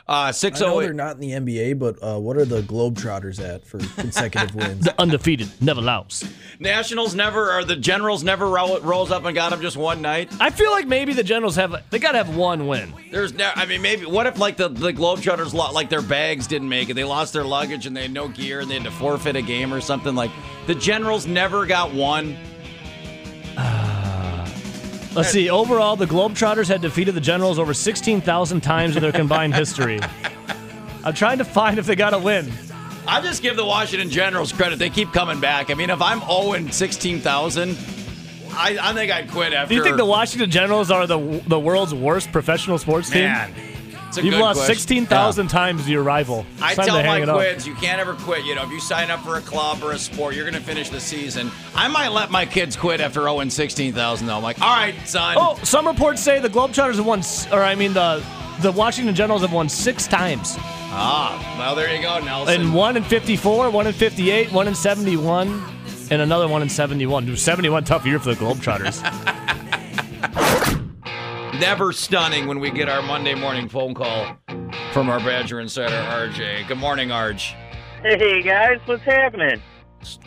Uh, 0.08 0.32
six 0.32 0.62
oh 0.62 0.80
They're 0.82 0.94
not 0.94 1.20
in 1.20 1.20
the 1.20 1.32
NBA, 1.32 1.80
but 1.80 1.98
uh, 2.02 2.20
what 2.20 2.38
are 2.38 2.46
the 2.46 2.62
Globetrotters 2.62 3.44
at 3.44 3.66
for 3.66 3.80
consecutive 4.00 4.54
wins? 4.54 4.86
The 4.86 5.02
undefeated, 5.02 5.50
never 5.60 5.82
lost. 5.82 6.28
Nationals 6.60 7.16
never, 7.16 7.52
or 7.52 7.64
the 7.64 7.76
Generals 7.76 8.24
never 8.24 8.48
roll, 8.48 8.80
rolls 8.82 9.10
up 9.10 9.26
and 9.26 9.34
got 9.34 9.50
them 9.50 9.62
just 9.62 9.78
one 9.78 10.04
night. 10.04 10.32
I 10.40 10.52
feel 10.52 10.70
like 10.70 10.86
maybe 10.86 11.14
the 11.14 11.24
Generals 11.24 11.56
have 11.56 11.84
they 11.90 11.98
got 11.98 12.12
to 12.12 12.20
have 12.20 12.36
one 12.36 12.68
win. 12.68 12.94
There's, 13.12 13.34
no, 13.34 13.52
I 13.56 13.66
mean, 13.66 13.82
maybe 13.82 14.06
what 14.06 14.28
if 14.28 14.38
like 14.38 14.58
the 14.58 14.70
the 14.70 14.94
Globetrotters 14.94 15.54
like 15.74 15.90
their 15.90 16.04
bags 16.04 16.46
didn't 16.46 16.70
make 16.70 16.90
it, 16.90 16.94
they 16.94 17.04
lost 17.04 17.34
their 17.34 17.44
luggage 17.44 17.88
and 17.88 17.98
they 17.98 18.04
had 18.04 18.12
no 18.12 18.28
gear 18.28 18.60
and 18.60 18.70
they 18.70 18.76
had 18.76 18.84
to 18.84 18.92
forfeit 18.92 19.36
a 19.36 19.42
game 19.42 19.74
or 19.74 19.82
something 19.82 20.14
like. 20.14 20.32
The 20.68 20.76
Generals 20.76 21.28
never 21.28 21.66
got 21.68 21.94
one. 21.94 22.36
Let's 25.16 25.30
see. 25.30 25.50
Overall, 25.50 25.96
the 25.96 26.06
Globetrotters 26.06 26.68
had 26.68 26.82
defeated 26.82 27.16
the 27.16 27.22
Generals 27.22 27.58
over 27.58 27.74
16,000 27.74 28.62
times 28.62 28.96
in 28.96 29.02
their 29.02 29.12
combined 29.12 29.56
history. 29.56 30.00
I'm 31.04 31.14
trying 31.14 31.38
to 31.38 31.46
find 31.46 31.80
if 31.80 31.86
they 31.86 31.96
got 31.96 32.14
a 32.14 32.20
win. 32.20 32.52
I 33.08 33.22
just 33.22 33.42
give 33.42 33.56
the 33.56 33.66
Washington 33.66 34.10
Generals 34.10 34.52
credit. 34.52 34.80
They 34.80 34.90
keep 34.90 35.14
coming 35.14 35.40
back. 35.40 35.70
I 35.70 35.76
mean, 35.76 35.90
if 35.90 36.02
I'm 36.02 36.20
0 36.22 36.72
16,000, 36.72 37.78
I, 38.58 38.78
I 38.82 38.94
think 38.94 39.12
I'd 39.12 39.30
quit 39.30 39.54
after. 39.54 39.70
Do 39.70 39.76
you 39.76 39.84
think 39.84 39.98
the 39.98 40.06
Washington 40.06 40.50
Generals 40.50 40.90
are 40.90 41.06
the 41.06 41.20
the 41.48 41.60
world's 41.60 41.94
worst 41.94 42.32
professional 42.32 42.78
sports 42.78 43.10
team? 43.10 43.26
Man, 43.26 43.54
You've 44.24 44.36
lost 44.36 44.60
question. 44.60 44.76
16,000 44.76 45.46
yeah. 45.46 45.50
times 45.50 45.86
to 45.86 45.92
your 45.92 46.04
rival. 46.04 46.46
It's 46.54 46.80
I 46.80 46.86
tell 46.86 47.04
my 47.04 47.26
kids, 47.26 47.68
you 47.68 47.76
can't 47.76 48.00
ever 48.00 48.14
quit. 48.14 48.46
You 48.46 48.56
know, 48.56 48.64
if 48.64 48.72
you 48.72 48.80
sign 48.80 49.12
up 49.12 49.22
for 49.22 49.38
a 49.38 49.42
club 49.42 49.84
or 49.84 49.92
a 49.92 49.98
sport, 49.98 50.36
you're 50.36 50.50
going 50.50 50.62
to 50.62 50.66
finish 50.66 50.90
the 50.90 51.00
season. 51.00 51.52
I 51.74 51.88
might 51.88 52.10
let 52.10 52.32
my 52.32 52.46
kids 52.46 52.76
quit 52.76 53.02
after 53.02 53.22
0 53.22 53.48
16,000, 53.48 54.28
though. 54.28 54.36
I'm 54.36 54.44
like, 54.44 54.62
all 54.62 54.76
right, 54.76 54.96
son. 55.08 55.36
Oh, 55.38 55.60
some 55.64 55.88
reports 55.88 56.22
say 56.22 56.40
the 56.40 56.50
Globetrotters 56.50 56.96
have 56.96 57.06
won, 57.06 57.22
or 57.52 57.64
I 57.64 57.76
mean, 57.76 57.94
the 57.94 58.24
the 58.62 58.72
Washington 58.72 59.14
Generals 59.14 59.42
have 59.42 59.52
won 59.52 59.68
six 59.68 60.08
times. 60.08 60.56
Ah, 60.58 61.58
well, 61.60 61.76
there 61.76 61.94
you 61.94 62.02
go, 62.02 62.20
Nelson. 62.20 62.62
And 62.62 62.74
one 62.74 62.96
in 62.96 63.04
54, 63.04 63.70
one 63.70 63.88
in 63.88 63.94
58, 63.94 64.52
one 64.52 64.68
in 64.68 64.76
71, 64.76 65.64
and 66.10 66.22
another 66.22 66.48
one 66.48 66.62
in 66.62 66.70
71. 66.70 67.36
71 67.36 67.84
tough 67.84 68.06
year 68.06 68.20
for 68.20 68.34
the 68.34 68.36
Globetrotters. 68.36 69.42
never 71.60 71.92
stunning 71.92 72.48
when 72.48 72.60
we 72.60 72.72
get 72.72 72.90
our 72.90 73.02
Monday 73.02 73.36
morning 73.36 73.68
phone 73.70 73.94
call 73.94 74.38
from 74.92 75.10
our 75.10 75.20
Badger 75.20 75.60
Insider, 75.60 75.94
RJ. 75.94 76.68
Good 76.68 76.78
morning, 76.78 77.10
Arj. 77.10 77.54
Hey, 78.02 78.42
guys. 78.42 78.80
What's 78.86 79.04
happening? 79.04 79.62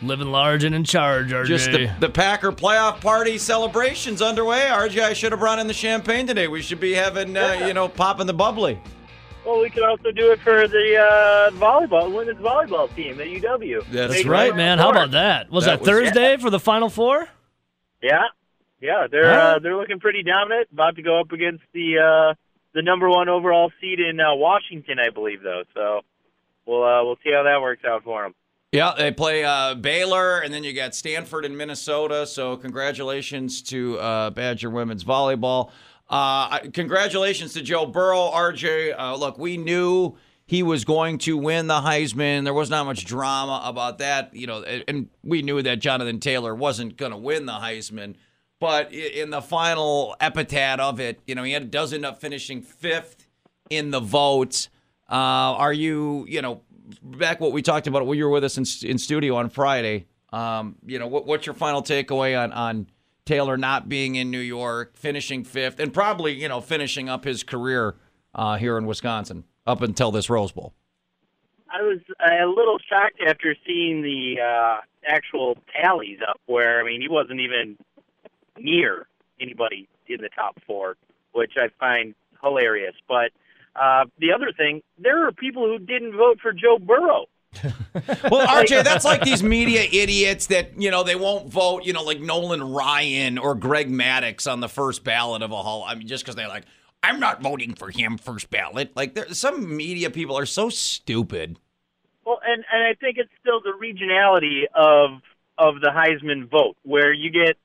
living 0.01 0.27
large 0.29 0.65
and 0.65 0.75
in 0.75 0.83
charge, 0.83 1.31
RJ. 1.31 1.45
Just 1.45 1.71
the, 1.71 1.89
the 2.01 2.09
Packer 2.09 2.51
playoff 2.51 2.99
party 2.99 3.37
celebrations 3.37 4.21
underway. 4.21 4.67
RJ, 4.69 5.01
I 5.01 5.13
should 5.13 5.31
have 5.31 5.39
brought 5.39 5.57
in 5.59 5.67
the 5.67 5.73
champagne 5.73 6.27
today. 6.27 6.49
We 6.49 6.61
should 6.61 6.81
be 6.81 6.93
having, 6.93 7.37
uh, 7.37 7.63
you 7.65 7.73
know, 7.73 7.87
popping 7.87 8.27
the 8.27 8.33
bubbly. 8.33 8.77
Well, 9.45 9.61
we 9.61 9.69
could 9.69 9.83
also 9.83 10.11
do 10.11 10.31
it 10.31 10.39
for 10.41 10.67
the 10.67 10.97
uh, 10.97 11.51
volleyball, 11.51 12.13
women's 12.13 12.39
volleyball 12.39 12.93
team 12.93 13.21
at 13.21 13.27
UW. 13.27 13.79
That's 13.83 13.91
That's 13.91 14.13
Make 14.15 14.27
right, 14.27 14.55
man. 14.55 14.79
How 14.79 14.89
about 14.89 15.11
that? 15.11 15.49
Was 15.49 15.63
That 15.63 15.71
that, 15.71 15.79
was- 15.81 15.89
Thursday 15.89 16.35
for 16.37 16.49
the 16.49 16.59
Final 16.59 16.89
Four? 16.89 17.29
Yeah, 18.03 18.23
yeah, 18.81 19.07
they're 19.09 19.23
right. 19.23 19.55
uh, 19.55 19.59
they're 19.59 19.75
looking 19.77 19.99
pretty 19.99 20.23
dominant. 20.23 20.67
About 20.73 20.95
to 20.95 21.01
go 21.01 21.19
up 21.19 21.31
against 21.31 21.63
the 21.73 21.97
uh, 21.99 22.33
the 22.73 22.81
number 22.81 23.09
one 23.09 23.29
overall 23.29 23.71
seed 23.81 23.99
in 23.99 24.19
uh, 24.19 24.35
Washington, 24.35 24.97
I 24.99 25.09
believe, 25.09 25.41
though. 25.43 25.63
So 25.73 26.01
we'll 26.65 26.83
uh, 26.83 27.03
we'll 27.03 27.17
see 27.23 27.31
how 27.33 27.43
that 27.43 27.61
works 27.61 27.83
out 27.85 28.03
for 28.03 28.23
them. 28.23 28.35
Yeah, 28.71 28.93
they 28.95 29.11
play 29.11 29.43
uh, 29.43 29.73
Baylor, 29.73 30.39
and 30.41 30.53
then 30.53 30.63
you 30.63 30.73
got 30.73 30.93
Stanford 30.93 31.43
in 31.43 31.57
Minnesota. 31.57 32.27
So 32.27 32.55
congratulations 32.57 33.63
to 33.63 33.97
uh, 33.99 34.29
Badger 34.29 34.69
women's 34.69 35.03
volleyball. 35.03 35.71
Uh, 36.07 36.59
congratulations 36.73 37.53
to 37.53 37.61
Joe 37.61 37.85
Burrow, 37.85 38.29
RJ. 38.31 38.95
Uh, 38.97 39.15
look, 39.15 39.37
we 39.39 39.57
knew 39.57 40.15
he 40.45 40.63
was 40.63 40.83
going 40.85 41.17
to 41.19 41.37
win 41.37 41.67
the 41.67 41.81
Heisman. 41.81 42.43
There 42.43 42.53
was 42.53 42.69
not 42.69 42.85
much 42.85 43.05
drama 43.05 43.61
about 43.65 43.99
that, 43.99 44.33
you 44.35 44.47
know, 44.47 44.63
and- 44.63 44.83
and 44.87 45.09
we 45.23 45.41
knew 45.43 45.61
that 45.61 45.79
Jonathan 45.79 46.19
Taylor 46.19 46.55
wasn't 46.55 46.97
going 46.97 47.11
to 47.11 47.17
win 47.17 47.45
the 47.45 47.53
Heisman. 47.53 48.15
But 48.59 48.93
in 48.93 49.29
the 49.29 49.41
final 49.41 50.15
epitaph 50.19 50.79
of 50.79 50.99
it, 50.99 51.21
you 51.25 51.35
know, 51.35 51.43
he 51.43 51.57
does 51.59 51.93
end 51.93 52.05
up 52.05 52.19
finishing 52.19 52.61
fifth 52.61 53.27
in 53.69 53.91
the 53.91 54.01
votes. 54.01 54.69
Uh, 55.09 55.55
are 55.55 55.73
you, 55.73 56.25
you 56.27 56.41
know, 56.41 56.61
back 57.01 57.39
what 57.39 57.51
we 57.51 57.61
talked 57.61 57.87
about 57.87 58.05
when 58.05 58.17
you 58.17 58.25
were 58.25 58.31
with 58.31 58.43
us 58.43 58.57
in, 58.57 58.65
in 58.87 58.97
studio 58.97 59.35
on 59.35 59.49
Friday? 59.49 60.07
Um, 60.31 60.75
you 60.85 60.99
know, 60.99 61.07
what, 61.07 61.25
what's 61.25 61.45
your 61.45 61.55
final 61.55 61.81
takeaway 61.81 62.39
on 62.39 62.51
on 62.51 62.87
Taylor 63.25 63.57
not 63.57 63.87
being 63.87 64.15
in 64.15 64.31
New 64.31 64.39
York, 64.39 64.95
finishing 64.95 65.43
fifth, 65.43 65.79
and 65.79 65.93
probably 65.93 66.33
you 66.33 66.49
know 66.49 66.61
finishing 66.61 67.09
up 67.09 67.23
his 67.23 67.43
career 67.43 67.95
uh, 68.35 68.57
here 68.57 68.77
in 68.77 68.85
Wisconsin 68.85 69.45
up 69.65 69.81
until 69.81 70.11
this 70.11 70.29
Rose 70.29 70.51
Bowl? 70.51 70.73
I 71.71 71.81
was 71.83 71.99
a 72.19 72.45
little 72.47 72.79
shocked 72.79 73.21
after 73.25 73.55
seeing 73.65 74.01
the 74.01 74.41
uh, 74.41 74.77
actual 75.05 75.57
tallies 75.79 76.19
up, 76.27 76.39
where 76.45 76.81
I 76.81 76.83
mean 76.83 77.01
he 77.01 77.07
wasn't 77.07 77.39
even 77.39 77.77
near 78.61 79.07
anybody 79.39 79.87
in 80.07 80.21
the 80.21 80.29
top 80.29 80.57
four, 80.65 80.97
which 81.33 81.53
I 81.57 81.69
find 81.79 82.15
hilarious. 82.41 82.95
But 83.07 83.31
uh, 83.75 84.05
the 84.19 84.33
other 84.33 84.51
thing, 84.55 84.81
there 84.97 85.27
are 85.27 85.31
people 85.31 85.65
who 85.65 85.79
didn't 85.79 86.15
vote 86.15 86.39
for 86.41 86.53
Joe 86.53 86.79
Burrow. 86.79 87.25
Well, 88.29 88.45
RJ, 88.47 88.83
that's 88.83 89.03
like 89.03 89.23
these 89.23 89.41
media 89.41 89.81
idiots 89.81 90.47
that 90.47 90.79
you 90.79 90.91
know 90.91 91.03
they 91.03 91.15
won't 91.15 91.51
vote. 91.51 91.83
You 91.83 91.93
know, 91.93 92.03
like 92.03 92.21
Nolan 92.21 92.61
Ryan 92.71 93.39
or 93.39 93.55
Greg 93.55 93.89
Maddux 93.89 94.49
on 94.49 94.59
the 94.59 94.69
first 94.69 95.03
ballot 95.03 95.41
of 95.41 95.51
a 95.51 95.61
hall. 95.61 95.83
I 95.85 95.95
mean, 95.95 96.07
just 96.07 96.23
because 96.23 96.35
they're 96.35 96.47
like, 96.47 96.65
I'm 97.01 97.19
not 97.19 97.41
voting 97.41 97.73
for 97.73 97.89
him 97.89 98.17
first 98.17 98.51
ballot. 98.51 98.95
Like, 98.95 99.15
there, 99.15 99.33
some 99.33 99.75
media 99.75 100.11
people 100.11 100.37
are 100.37 100.45
so 100.45 100.69
stupid. 100.69 101.57
Well, 102.25 102.39
and 102.45 102.63
and 102.71 102.83
I 102.83 102.93
think 102.93 103.17
it's 103.17 103.31
still 103.41 103.59
the 103.61 103.73
regionality 103.73 104.65
of 104.75 105.21
of 105.57 105.81
the 105.81 105.89
Heisman 105.89 106.49
vote, 106.49 106.77
where 106.83 107.11
you 107.11 107.31
get 107.31 107.57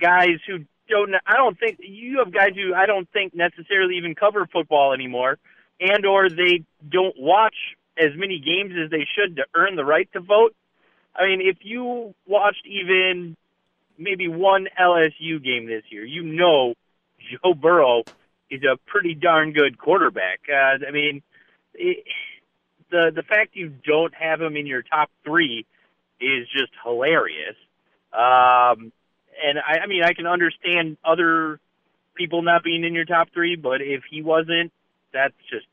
guys 0.00 0.38
who 0.46 0.64
don't. 0.88 1.14
I 1.26 1.36
don't 1.36 1.58
think 1.58 1.78
you 1.80 2.18
have 2.18 2.32
guys 2.32 2.50
who 2.54 2.74
I 2.74 2.86
don't 2.86 3.08
think 3.12 3.34
necessarily 3.34 3.96
even 3.96 4.14
cover 4.14 4.46
football 4.52 4.92
anymore, 4.92 5.38
and 5.80 6.04
or 6.04 6.28
they 6.28 6.64
don't 6.88 7.14
watch 7.18 7.54
as 7.96 8.10
many 8.16 8.38
games 8.38 8.72
as 8.82 8.90
they 8.90 9.06
should 9.14 9.36
to 9.36 9.44
earn 9.54 9.76
the 9.76 9.84
right 9.84 10.10
to 10.12 10.20
vote. 10.20 10.54
I 11.14 11.26
mean, 11.26 11.40
if 11.42 11.58
you 11.62 12.14
watched 12.26 12.66
even 12.66 13.36
maybe 13.98 14.28
one 14.28 14.68
LSU 14.78 15.42
game 15.42 15.66
this 15.66 15.84
year, 15.90 16.04
you 16.04 16.22
know 16.22 16.74
Joe 17.30 17.54
Burrow 17.54 18.02
is 18.50 18.62
a 18.62 18.76
pretty 18.86 19.14
darn 19.14 19.52
good 19.52 19.78
quarterback. 19.78 20.40
Uh, 20.48 20.86
I 20.86 20.90
mean, 20.92 21.22
it, 21.74 22.04
the 22.90 23.12
the 23.14 23.22
fact 23.22 23.54
you 23.54 23.68
don't 23.68 24.14
have 24.14 24.40
him 24.40 24.56
in 24.56 24.66
your 24.66 24.82
top 24.82 25.10
three 25.24 25.66
is 26.20 26.46
just 26.52 26.72
hilarious. 26.84 27.56
Um, 28.12 28.92
and 29.42 29.58
I, 29.58 29.80
I 29.84 29.86
mean, 29.86 30.02
I 30.02 30.12
can 30.12 30.26
understand 30.26 30.96
other 31.04 31.60
people 32.14 32.42
not 32.42 32.62
being 32.62 32.84
in 32.84 32.94
your 32.94 33.04
top 33.04 33.28
three, 33.32 33.56
but 33.56 33.80
if 33.80 34.02
he 34.10 34.22
wasn't, 34.22 34.72
that's 35.12 35.34
just 35.50 35.66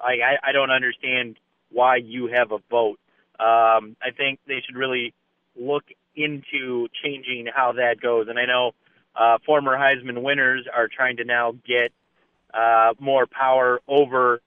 I 0.00 0.12
I, 0.12 0.48
I 0.48 0.52
don't 0.52 0.70
understand 0.70 1.38
why 1.70 1.96
you 1.96 2.28
have 2.28 2.52
a 2.52 2.58
vote. 2.70 2.98
Um, 3.40 3.96
I 4.00 4.10
think 4.16 4.40
they 4.46 4.62
should 4.64 4.76
really 4.76 5.14
look 5.56 5.84
into 6.14 6.88
changing 7.02 7.46
how 7.54 7.72
that 7.72 8.00
goes. 8.00 8.28
And 8.28 8.38
I 8.38 8.44
know 8.46 8.72
uh, 9.16 9.38
former 9.44 9.76
Heisman 9.76 10.22
winners 10.22 10.66
are 10.72 10.88
trying 10.88 11.16
to 11.18 11.24
now 11.24 11.52
get 11.66 11.92
uh, 12.52 12.92
more 12.98 13.26
power 13.26 13.80
over 13.88 14.40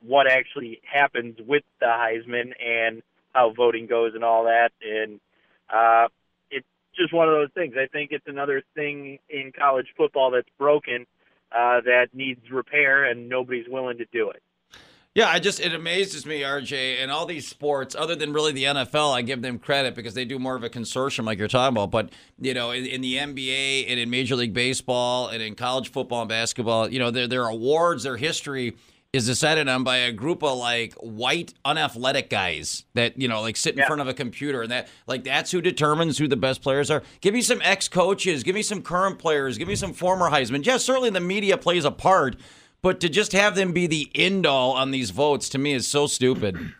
what 0.00 0.30
actually 0.30 0.80
happens 0.82 1.36
with 1.44 1.64
the 1.80 1.86
Heisman 1.86 2.52
and 2.64 3.02
how 3.32 3.52
voting 3.52 3.86
goes 3.86 4.14
and 4.14 4.24
all 4.24 4.44
that. 4.44 4.70
And 4.82 5.20
uh, 5.72 6.08
just 6.98 7.12
one 7.12 7.28
of 7.28 7.34
those 7.34 7.50
things. 7.54 7.74
I 7.78 7.86
think 7.86 8.10
it's 8.12 8.26
another 8.26 8.62
thing 8.74 9.18
in 9.28 9.52
college 9.58 9.86
football 9.96 10.30
that's 10.30 10.48
broken 10.58 11.06
uh, 11.52 11.80
that 11.82 12.08
needs 12.12 12.50
repair, 12.50 13.04
and 13.04 13.28
nobody's 13.28 13.66
willing 13.68 13.98
to 13.98 14.04
do 14.12 14.30
it. 14.30 14.42
Yeah, 15.14 15.28
I 15.28 15.40
just 15.40 15.58
it 15.58 15.74
amazes 15.74 16.26
me, 16.26 16.42
RJ, 16.42 17.02
and 17.02 17.10
all 17.10 17.26
these 17.26 17.48
sports, 17.48 17.96
other 17.98 18.14
than 18.14 18.32
really 18.32 18.52
the 18.52 18.64
NFL, 18.64 19.12
I 19.12 19.22
give 19.22 19.42
them 19.42 19.58
credit 19.58 19.94
because 19.94 20.14
they 20.14 20.24
do 20.24 20.38
more 20.38 20.54
of 20.54 20.62
a 20.62 20.70
consortium 20.70 21.24
like 21.24 21.38
you're 21.38 21.48
talking 21.48 21.76
about. 21.76 21.90
But 21.90 22.12
you 22.38 22.54
know, 22.54 22.70
in, 22.70 22.86
in 22.86 23.00
the 23.00 23.16
NBA 23.16 23.86
and 23.88 23.98
in 23.98 24.10
Major 24.10 24.36
League 24.36 24.52
Baseball 24.52 25.28
and 25.28 25.42
in 25.42 25.54
college 25.54 25.90
football 25.90 26.20
and 26.20 26.28
basketball, 26.28 26.88
you 26.88 26.98
know, 26.98 27.10
their 27.10 27.26
their 27.26 27.46
awards, 27.46 28.04
their 28.04 28.16
history 28.16 28.76
is 29.14 29.26
decided 29.26 29.68
on 29.68 29.84
by 29.84 29.96
a 29.98 30.12
group 30.12 30.42
of 30.42 30.58
like 30.58 30.92
white, 30.94 31.54
unathletic 31.64 32.28
guys 32.28 32.84
that 32.94 33.18
you 33.18 33.26
know, 33.26 33.40
like 33.40 33.56
sit 33.56 33.72
in 33.74 33.78
Yeah. 33.78 33.86
front 33.86 34.02
of 34.02 34.08
a 34.08 34.12
computer, 34.14 34.62
and 34.62 34.70
that 34.70 34.88
like 35.06 35.24
that's 35.24 35.50
who 35.50 35.62
determines 35.62 36.18
who 36.18 36.28
the 36.28 36.36
best 36.36 36.62
players 36.62 36.90
are. 36.90 37.02
Give 37.22 37.32
me 37.32 37.40
some 37.40 37.60
ex 37.64 37.88
coaches, 37.88 38.42
give 38.42 38.54
me 38.54 38.62
some 38.62 38.82
current 38.82 39.18
players, 39.18 39.56
give 39.56 39.66
me 39.68 39.76
some 39.76 39.94
former 39.94 40.28
Heisman. 40.30 40.64
Yeah, 40.64 40.76
certainly 40.76 41.10
the 41.10 41.20
media 41.20 41.56
plays 41.56 41.84
a 41.84 41.90
part. 41.90 42.36
But 42.80 43.00
to 43.00 43.08
just 43.08 43.32
have 43.32 43.56
them 43.56 43.72
be 43.72 43.86
the 43.88 44.08
end 44.14 44.46
all 44.46 44.72
on 44.72 44.92
these 44.92 45.10
votes 45.10 45.48
to 45.48 45.58
me 45.58 45.72
is 45.72 45.88
so 45.88 46.06
stupid. 46.06 46.56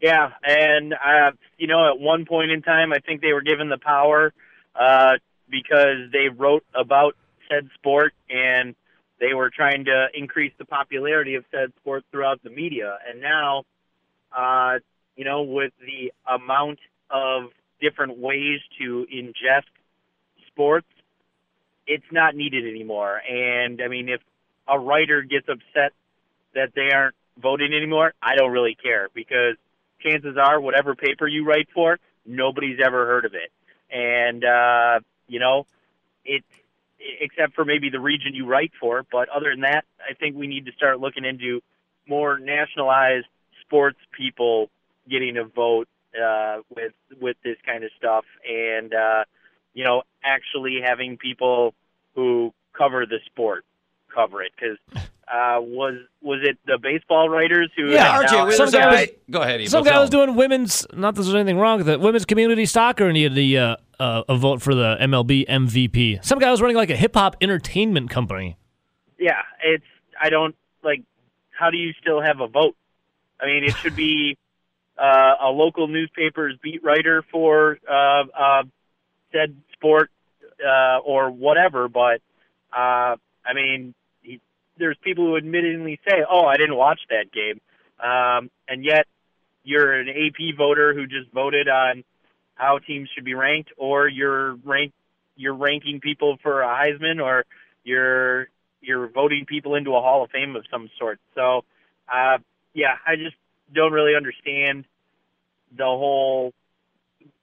Yeah, 0.00 0.32
and 0.42 0.94
uh, 0.94 1.30
you 1.58 1.68
know, 1.68 1.86
at 1.88 2.00
one 2.00 2.24
point 2.26 2.50
in 2.50 2.60
time, 2.60 2.92
I 2.92 2.98
think 2.98 3.20
they 3.20 3.32
were 3.32 3.40
given 3.40 3.68
the 3.68 3.78
power 3.78 4.32
uh, 4.74 5.18
because 5.48 6.10
they 6.12 6.28
wrote 6.28 6.64
about 6.74 7.14
said 7.48 7.68
sport, 7.76 8.12
and 8.28 8.74
they 9.22 9.34
were 9.34 9.50
trying 9.50 9.84
to 9.84 10.08
increase 10.14 10.52
the 10.58 10.64
popularity 10.64 11.36
of 11.36 11.44
said 11.52 11.72
sport 11.80 12.04
throughout 12.10 12.42
the 12.42 12.50
media. 12.50 12.98
And 13.08 13.20
now, 13.20 13.62
uh, 14.36 14.80
you 15.14 15.24
know, 15.24 15.42
with 15.42 15.72
the 15.80 16.12
amount 16.26 16.80
of 17.08 17.44
different 17.80 18.18
ways 18.18 18.58
to 18.80 19.06
ingest 19.14 19.70
sports, 20.48 20.88
it's 21.86 22.04
not 22.10 22.34
needed 22.34 22.66
anymore. 22.66 23.22
And 23.28 23.80
I 23.80 23.86
mean, 23.86 24.08
if 24.08 24.20
a 24.66 24.76
writer 24.76 25.22
gets 25.22 25.48
upset 25.48 25.92
that 26.56 26.72
they 26.74 26.90
aren't 26.92 27.14
voting 27.40 27.72
anymore, 27.72 28.14
I 28.20 28.34
don't 28.34 28.50
really 28.50 28.74
care 28.74 29.08
because 29.14 29.54
chances 30.00 30.36
are 30.36 30.60
whatever 30.60 30.96
paper 30.96 31.28
you 31.28 31.44
write 31.44 31.68
for, 31.72 32.00
nobody's 32.26 32.80
ever 32.84 33.06
heard 33.06 33.24
of 33.24 33.34
it. 33.34 33.52
And 33.88 34.44
uh, 34.44 34.98
you 35.28 35.38
know, 35.38 35.66
it's 36.24 36.44
except 37.20 37.54
for 37.54 37.64
maybe 37.64 37.90
the 37.90 38.00
region 38.00 38.34
you 38.34 38.46
write 38.46 38.72
for, 38.80 39.04
but 39.10 39.28
other 39.28 39.50
than 39.50 39.62
that, 39.62 39.84
I 39.98 40.14
think 40.14 40.36
we 40.36 40.46
need 40.46 40.66
to 40.66 40.72
start 40.72 41.00
looking 41.00 41.24
into 41.24 41.60
more 42.08 42.38
nationalized 42.38 43.26
sports 43.60 43.98
people 44.16 44.70
getting 45.08 45.36
a 45.36 45.44
vote 45.44 45.88
uh, 46.20 46.58
with 46.74 46.92
with 47.20 47.36
this 47.44 47.56
kind 47.64 47.84
of 47.84 47.90
stuff, 47.96 48.24
and 48.48 48.92
uh, 48.92 49.24
you 49.74 49.84
know, 49.84 50.02
actually 50.22 50.80
having 50.84 51.16
people 51.16 51.74
who 52.14 52.52
cover 52.76 53.06
the 53.06 53.18
sport 53.26 53.64
cover 54.14 54.42
it 54.42 54.52
because 54.54 54.78
uh, 55.32 55.60
was 55.60 55.94
was 56.20 56.40
it 56.42 56.58
the 56.66 56.78
baseball 56.78 57.28
writers 57.28 57.70
who 57.76 57.90
Yeah, 57.90 58.18
RJ, 58.22 58.32
now- 58.32 58.50
some 58.50 58.70
guy 58.70 58.90
was- 58.90 59.08
go 59.30 59.40
ahead. 59.42 59.60
Ebo, 59.60 59.68
Some 59.70 59.84
guy 59.84 59.98
was 59.98 60.08
him. 60.08 60.18
doing 60.18 60.34
women's. 60.36 60.86
Not 60.92 61.14
that 61.14 61.22
there's 61.22 61.34
anything 61.34 61.58
wrong 61.58 61.78
with 61.78 61.88
it. 61.88 62.00
Women's 62.00 62.24
community 62.24 62.66
soccer 62.66 63.10
needed 63.12 63.34
the 63.34 63.58
uh, 63.58 63.76
uh, 63.98 64.22
a 64.28 64.36
vote 64.36 64.60
for 64.62 64.74
the 64.74 64.96
MLB 65.00 65.46
MVP. 65.48 66.24
Some 66.24 66.38
guy 66.38 66.50
was 66.50 66.60
running 66.60 66.76
like 66.76 66.90
a 66.90 66.96
hip 66.96 67.14
hop 67.14 67.36
entertainment 67.40 68.10
company. 68.10 68.56
yeah, 69.18 69.40
it's 69.64 69.84
I 70.20 70.28
don't 70.30 70.54
like. 70.84 71.02
How 71.50 71.70
do 71.70 71.76
you 71.78 71.92
still 72.00 72.20
have 72.20 72.40
a 72.40 72.46
vote? 72.48 72.76
I 73.40 73.46
mean, 73.46 73.64
it 73.64 73.74
should 73.76 73.96
be 73.96 74.36
uh, 74.98 75.34
a 75.42 75.48
local 75.50 75.88
newspaper's 75.88 76.56
beat 76.62 76.82
writer 76.84 77.24
for 77.30 77.78
uh, 77.88 78.24
uh, 78.38 78.62
said 79.32 79.56
sport 79.72 80.10
uh, 80.64 80.98
or 80.98 81.30
whatever. 81.30 81.88
But 81.88 82.20
uh, 82.72 83.16
I 83.44 83.54
mean, 83.54 83.94
he, 83.94 84.01
there's 84.78 84.96
people 85.02 85.26
who 85.26 85.36
admittedly 85.36 86.00
say, 86.08 86.24
"Oh, 86.28 86.44
I 86.44 86.56
didn't 86.56 86.76
watch 86.76 87.00
that 87.10 87.32
game," 87.32 87.60
um, 88.00 88.50
and 88.68 88.84
yet 88.84 89.06
you're 89.64 89.92
an 89.92 90.08
AP 90.08 90.56
voter 90.56 90.94
who 90.94 91.06
just 91.06 91.30
voted 91.32 91.68
on 91.68 92.04
how 92.54 92.78
teams 92.78 93.08
should 93.14 93.24
be 93.24 93.34
ranked, 93.34 93.70
or 93.76 94.08
you're 94.08 94.54
rank 94.56 94.92
you're 95.36 95.54
ranking 95.54 96.00
people 96.00 96.38
for 96.42 96.62
a 96.62 96.66
Heisman, 96.66 97.22
or 97.22 97.44
you're 97.84 98.48
you're 98.80 99.08
voting 99.08 99.46
people 99.46 99.74
into 99.74 99.94
a 99.94 100.00
Hall 100.00 100.24
of 100.24 100.30
Fame 100.30 100.56
of 100.56 100.64
some 100.70 100.90
sort. 100.98 101.20
So 101.34 101.64
uh, 102.12 102.38
yeah, 102.74 102.96
I 103.06 103.16
just 103.16 103.36
don't 103.72 103.92
really 103.92 104.14
understand 104.14 104.84
the 105.76 105.84
whole 105.84 106.52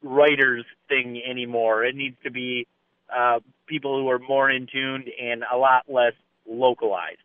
writers 0.03 0.65
thing 0.88 1.21
anymore. 1.27 1.83
It 1.86 1.95
needs 1.95 2.15
to 2.24 2.31
be 2.31 2.67
uh, 3.15 3.39
people 3.65 4.00
who 4.00 4.09
are 4.09 4.19
more 4.19 4.50
in 4.50 4.67
tuned 4.67 5.09
and 5.21 5.43
a 5.51 5.57
lot 5.57 5.86
less 5.88 6.13
localized. 6.50 7.20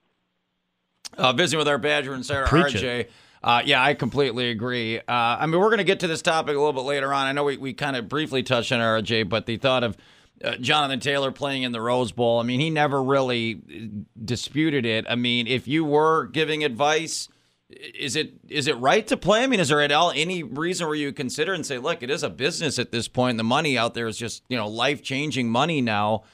Uh, 1.16 1.32
visiting 1.32 1.58
with 1.58 1.68
our 1.68 1.78
Badger 1.78 2.14
Insider, 2.14 2.46
Preach 2.46 2.74
RJ. 2.74 3.08
Uh, 3.42 3.62
yeah, 3.64 3.82
I 3.82 3.94
completely 3.94 4.50
agree. 4.50 4.98
Uh, 4.98 5.02
I 5.06 5.46
mean, 5.46 5.60
we're 5.60 5.68
going 5.68 5.78
to 5.78 5.84
get 5.84 6.00
to 6.00 6.06
this 6.06 6.22
topic 6.22 6.56
a 6.56 6.58
little 6.58 6.72
bit 6.72 6.80
later 6.80 7.12
on. 7.12 7.26
I 7.26 7.32
know 7.32 7.44
we, 7.44 7.58
we 7.58 7.74
kind 7.74 7.94
of 7.94 8.08
briefly 8.08 8.42
touched 8.42 8.72
on 8.72 8.80
RJ, 8.80 9.28
but 9.28 9.44
the 9.44 9.58
thought 9.58 9.84
of 9.84 9.98
uh, 10.42 10.56
Jonathan 10.56 10.98
Taylor 10.98 11.30
playing 11.30 11.62
in 11.62 11.70
the 11.70 11.80
Rose 11.80 12.10
Bowl, 12.10 12.40
I 12.40 12.42
mean, 12.42 12.58
he 12.58 12.70
never 12.70 13.02
really 13.02 13.60
uh, 13.68 14.00
disputed 14.24 14.86
it. 14.86 15.04
I 15.08 15.14
mean, 15.14 15.46
if 15.46 15.68
you 15.68 15.84
were 15.84 16.26
giving 16.26 16.64
advice, 16.64 17.28
is 17.68 18.16
it 18.16 18.32
is 18.48 18.66
it 18.66 18.76
right 18.78 19.06
to 19.08 19.16
play? 19.16 19.42
I 19.42 19.46
mean, 19.46 19.60
is 19.60 19.68
there 19.68 19.80
at 19.80 19.92
all 19.92 20.10
any 20.14 20.42
reason 20.42 20.86
where 20.86 20.96
you 20.96 21.12
consider 21.12 21.52
and 21.52 21.64
say, 21.66 21.78
look, 21.78 22.02
it 22.02 22.10
is 22.10 22.22
a 22.22 22.30
business 22.30 22.78
at 22.78 22.92
this 22.92 23.08
point. 23.08 23.36
The 23.36 23.44
money 23.44 23.76
out 23.76 23.94
there 23.94 24.06
is 24.06 24.16
just 24.16 24.42
you 24.48 24.56
know 24.56 24.68
life 24.68 25.02
changing 25.02 25.50
money 25.50 25.80
now. 25.80 26.24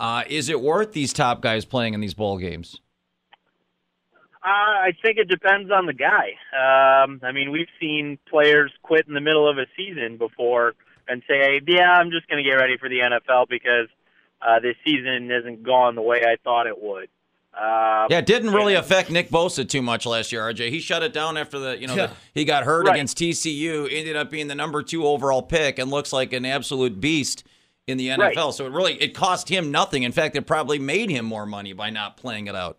Uh, 0.00 0.24
is 0.28 0.48
it 0.48 0.60
worth 0.60 0.92
these 0.92 1.12
top 1.12 1.42
guys 1.42 1.66
playing 1.66 1.92
in 1.92 2.00
these 2.00 2.14
bowl 2.14 2.38
games? 2.38 2.80
Uh, 4.42 4.48
I 4.48 4.92
think 5.02 5.18
it 5.18 5.28
depends 5.28 5.70
on 5.70 5.84
the 5.84 5.92
guy. 5.92 6.30
Um, 6.56 7.20
I 7.22 7.32
mean, 7.32 7.50
we've 7.52 7.68
seen 7.78 8.18
players 8.28 8.72
quit 8.82 9.06
in 9.06 9.12
the 9.12 9.20
middle 9.20 9.48
of 9.48 9.58
a 9.58 9.66
season 9.76 10.16
before 10.16 10.72
and 11.06 11.22
say, 11.28 11.60
"Yeah, 11.66 11.92
I'm 11.92 12.10
just 12.10 12.26
going 12.28 12.42
to 12.42 12.48
get 12.48 12.56
ready 12.56 12.78
for 12.78 12.88
the 12.88 13.00
NFL 13.00 13.48
because 13.50 13.88
uh, 14.40 14.58
this 14.60 14.76
season 14.82 15.30
isn't 15.30 15.62
gone 15.62 15.94
the 15.94 16.00
way 16.02 16.22
I 16.24 16.36
thought 16.42 16.66
it 16.66 16.82
would." 16.82 17.10
Uh, 17.52 18.06
Yeah, 18.08 18.18
it 18.20 18.26
didn't 18.26 18.52
really 18.54 18.74
affect 18.76 19.10
Nick 19.10 19.28
Bosa 19.28 19.68
too 19.68 19.82
much 19.82 20.06
last 20.06 20.32
year, 20.32 20.40
RJ. 20.40 20.70
He 20.70 20.80
shut 20.80 21.02
it 21.02 21.12
down 21.12 21.36
after 21.36 21.58
the, 21.58 21.76
you 21.78 21.88
know, 21.88 21.94
Yeah. 21.96 22.06
the, 22.06 22.12
he 22.32 22.44
got 22.46 22.62
hurt 22.64 22.86
Right. 22.86 22.94
against 22.94 23.18
TCU, 23.18 23.88
ended 23.90 24.16
up 24.16 24.30
being 24.30 24.46
the 24.48 24.54
number 24.54 24.82
two 24.82 25.04
overall 25.06 25.42
pick, 25.42 25.78
and 25.78 25.90
looks 25.90 26.12
like 26.14 26.32
an 26.32 26.46
absolute 26.46 26.98
beast 27.00 27.44
in 27.86 27.98
the 27.98 28.08
NFL. 28.08 28.18
Right. 28.18 28.54
So 28.54 28.66
it 28.66 28.72
really 28.72 28.94
it 28.94 29.14
cost 29.14 29.48
him 29.48 29.70
nothing. 29.70 30.02
In 30.02 30.12
fact, 30.12 30.36
it 30.36 30.46
probably 30.46 30.78
made 30.78 31.10
him 31.10 31.24
more 31.24 31.46
money 31.46 31.72
by 31.72 31.90
not 31.90 32.16
playing 32.16 32.46
it 32.46 32.54
out. 32.54 32.78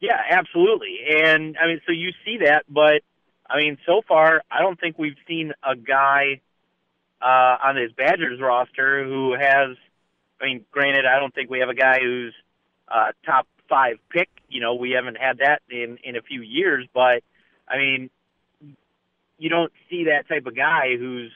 Yeah, 0.00 0.20
absolutely. 0.30 0.98
And 1.08 1.56
I 1.58 1.66
mean, 1.66 1.80
so 1.86 1.92
you 1.92 2.12
see 2.24 2.38
that, 2.44 2.64
but 2.68 3.02
I 3.48 3.58
mean, 3.58 3.78
so 3.86 4.02
far, 4.06 4.42
I 4.50 4.60
don't 4.60 4.78
think 4.78 4.98
we've 4.98 5.16
seen 5.26 5.52
a 5.62 5.76
guy 5.76 6.40
uh, 7.22 7.56
on 7.64 7.76
this 7.76 7.92
Badgers 7.96 8.40
roster 8.40 9.04
who 9.04 9.32
has. 9.32 9.76
I 10.40 10.44
mean, 10.44 10.66
granted, 10.70 11.06
I 11.06 11.18
don't 11.18 11.34
think 11.34 11.48
we 11.48 11.60
have 11.60 11.70
a 11.70 11.74
guy 11.74 11.98
who's 12.00 12.34
uh, 12.88 13.12
top 13.24 13.46
five 13.68 13.96
pick. 14.10 14.28
You 14.48 14.60
know, 14.60 14.74
we 14.74 14.90
haven't 14.90 15.16
had 15.16 15.38
that 15.38 15.62
in 15.70 15.98
in 16.04 16.16
a 16.16 16.22
few 16.22 16.42
years, 16.42 16.86
but 16.92 17.22
I 17.66 17.78
mean, 17.78 18.10
you 19.38 19.48
don't 19.48 19.72
see 19.88 20.04
that 20.04 20.28
type 20.28 20.46
of 20.46 20.54
guy 20.54 20.96
who's 20.98 21.32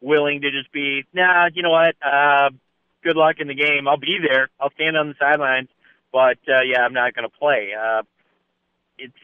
willing 0.00 0.40
to 0.42 0.50
just 0.50 0.72
be, 0.72 1.04
nah, 1.12 1.48
you 1.52 1.62
know 1.62 1.70
what? 1.70 1.94
Uh, 2.02 2.50
good 3.02 3.16
luck 3.16 3.36
in 3.38 3.48
the 3.48 3.54
game. 3.54 3.88
I'll 3.88 3.96
be 3.96 4.18
there. 4.22 4.48
I'll 4.58 4.72
stand 4.72 4.96
on 4.96 5.08
the 5.08 5.14
sidelines 5.18 5.68
but 6.12 6.38
uh, 6.48 6.62
yeah, 6.62 6.82
I'm 6.82 6.92
not 6.92 7.14
going 7.14 7.28
to 7.28 7.36
play. 7.36 7.70
Uh, 7.78 8.02
it's 8.98 9.14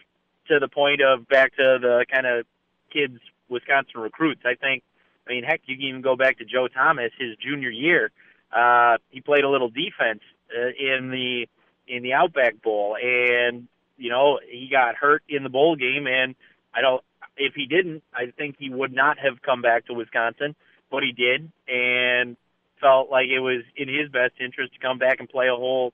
to 0.49 0.59
the 0.59 0.68
point 0.68 1.00
of 1.02 1.28
back 1.28 1.56
to 1.56 1.78
the 1.80 2.06
kind 2.11 2.26
of 2.26 2.47
kids 2.92 3.18
Wisconsin 3.49 4.00
recruits. 4.00 4.42
I 4.45 4.54
think. 4.54 4.83
I 5.26 5.33
mean, 5.33 5.42
heck, 5.42 5.62
you 5.66 5.76
can 5.76 5.87
even 5.87 6.02
go 6.02 6.14
back 6.14 6.38
to 6.38 6.45
Joe 6.45 6.68
Thomas, 6.68 7.11
his 7.18 7.37
junior 7.37 7.71
year. 7.71 8.12
Uh, 8.52 8.99
he 9.11 9.21
played 9.21 9.42
a 9.42 9.49
little 9.49 9.68
defense 9.68 10.21
uh, 10.56 10.68
in 10.68 11.11
the 11.11 11.47
in 11.88 12.02
the 12.02 12.12
Outback 12.12 12.62
Bowl, 12.62 12.97
and 12.97 13.66
you 13.97 14.11
know 14.11 14.38
he 14.49 14.68
got 14.71 14.95
hurt 14.95 15.23
in 15.28 15.42
the 15.42 15.49
bowl 15.49 15.76
game. 15.76 16.06
And 16.06 16.35
I 16.75 16.80
don't. 16.80 17.02
If 17.37 17.54
he 17.54 17.66
didn't, 17.66 18.02
I 18.14 18.33
think 18.37 18.56
he 18.59 18.71
would 18.71 18.95
not 18.95 19.18
have 19.18 19.42
come 19.42 19.61
back 19.61 19.87
to 19.87 19.95
Wisconsin, 19.95 20.54
but 20.90 21.02
he 21.02 21.12
did, 21.12 21.50
and 21.69 22.37
felt 22.81 23.11
like 23.11 23.26
it 23.28 23.40
was 23.40 23.62
in 23.76 23.88
his 23.88 24.11
best 24.11 24.34
interest 24.41 24.75
to 24.75 24.78
come 24.78 24.99
back 24.99 25.19
and 25.21 25.28
play 25.28 25.49
a 25.49 25.56
whole 25.56 25.93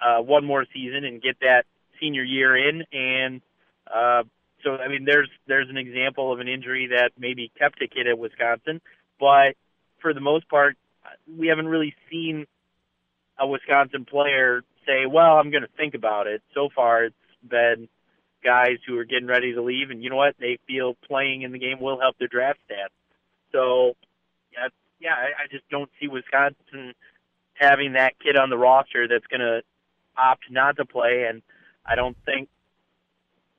uh, 0.00 0.20
one 0.20 0.44
more 0.44 0.66
season 0.72 1.04
and 1.04 1.22
get 1.22 1.38
that 1.40 1.64
senior 2.00 2.22
year 2.22 2.56
in. 2.56 2.84
And 2.92 3.40
uh, 3.86 4.22
so, 4.64 4.76
I 4.76 4.88
mean, 4.88 5.04
there's 5.04 5.30
there's 5.46 5.68
an 5.70 5.76
example 5.76 6.32
of 6.32 6.40
an 6.40 6.48
injury 6.48 6.88
that 6.88 7.12
maybe 7.18 7.50
kept 7.58 7.82
a 7.82 7.88
kid 7.88 8.06
at 8.06 8.18
Wisconsin, 8.18 8.80
but 9.20 9.54
for 10.00 10.14
the 10.14 10.20
most 10.20 10.48
part, 10.48 10.76
we 11.38 11.48
haven't 11.48 11.68
really 11.68 11.94
seen 12.10 12.46
a 13.38 13.46
Wisconsin 13.46 14.04
player 14.04 14.62
say, 14.86 15.06
"Well, 15.06 15.36
I'm 15.38 15.50
going 15.50 15.62
to 15.62 15.76
think 15.76 15.94
about 15.94 16.26
it." 16.26 16.42
So 16.54 16.68
far, 16.74 17.04
it's 17.04 17.14
been 17.48 17.88
guys 18.44 18.78
who 18.86 18.98
are 18.98 19.04
getting 19.04 19.26
ready 19.26 19.54
to 19.54 19.62
leave, 19.62 19.90
and 19.90 20.02
you 20.02 20.10
know 20.10 20.16
what? 20.16 20.34
They 20.38 20.58
feel 20.66 20.94
playing 21.06 21.42
in 21.42 21.52
the 21.52 21.58
game 21.58 21.80
will 21.80 22.00
help 22.00 22.18
their 22.18 22.28
draft 22.28 22.58
stats. 22.70 22.94
So, 23.52 23.94
yeah, 24.52 24.68
yeah, 25.00 25.14
I, 25.14 25.44
I 25.44 25.46
just 25.50 25.68
don't 25.70 25.90
see 26.00 26.08
Wisconsin 26.08 26.94
having 27.54 27.92
that 27.94 28.18
kid 28.20 28.36
on 28.36 28.50
the 28.50 28.58
roster 28.58 29.06
that's 29.08 29.26
going 29.26 29.40
to 29.40 29.62
opt 30.16 30.44
not 30.50 30.76
to 30.76 30.84
play, 30.84 31.26
and 31.28 31.42
I 31.86 31.94
don't 31.94 32.16
think 32.24 32.48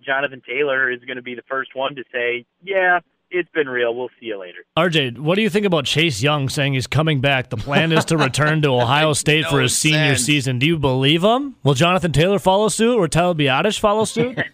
Jonathan 0.05 0.41
Taylor 0.47 0.91
is 0.91 0.99
going 1.03 1.17
to 1.17 1.21
be 1.21 1.35
the 1.35 1.43
first 1.49 1.75
one 1.75 1.95
to 1.95 2.03
say, 2.11 2.45
"Yeah, 2.63 2.99
it's 3.31 3.49
been 3.49 3.67
real. 3.67 3.93
We'll 3.95 4.09
see 4.19 4.27
you 4.27 4.37
later." 4.39 4.59
RJ, 4.77 5.19
what 5.19 5.35
do 5.35 5.41
you 5.41 5.49
think 5.49 5.65
about 5.65 5.85
Chase 5.85 6.21
Young 6.21 6.49
saying 6.49 6.73
he's 6.73 6.87
coming 6.87 7.19
back? 7.21 7.49
The 7.49 7.57
plan 7.57 7.91
is 7.91 8.05
to 8.05 8.17
return 8.17 8.61
to 8.63 8.69
Ohio 8.81 9.13
State 9.13 9.45
for 9.45 9.57
no 9.57 9.61
his 9.63 9.77
senior 9.77 10.15
season. 10.15 10.59
Do 10.59 10.65
you 10.65 10.77
believe 10.77 11.23
him? 11.23 11.55
Will 11.63 11.73
Jonathan 11.73 12.11
Taylor 12.11 12.39
follow 12.39 12.69
suit 12.69 12.95
or 12.97 13.07
Tyler 13.07 13.33
Biadasz 13.33 13.79
follow 13.79 14.05
suit? 14.05 14.37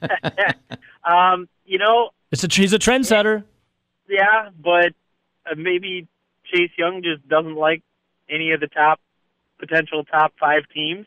Um, 1.03 1.47
you 1.65 1.77
know, 1.77 2.09
it's 2.31 2.43
a 2.43 2.47
he's 2.47 2.73
a 2.73 2.79
trendsetter. 2.79 3.43
yeah, 4.09 4.49
but 4.59 4.93
uh, 5.45 5.53
maybe 5.55 6.07
Chase 6.51 6.71
Young 6.77 7.01
just 7.03 7.27
doesn't 7.27 7.55
like 7.55 7.81
any 8.29 8.51
of 8.51 8.59
the 8.59 8.67
top 8.67 8.99
potential 9.59 10.03
top 10.03 10.33
five 10.39 10.63
teams 10.73 11.05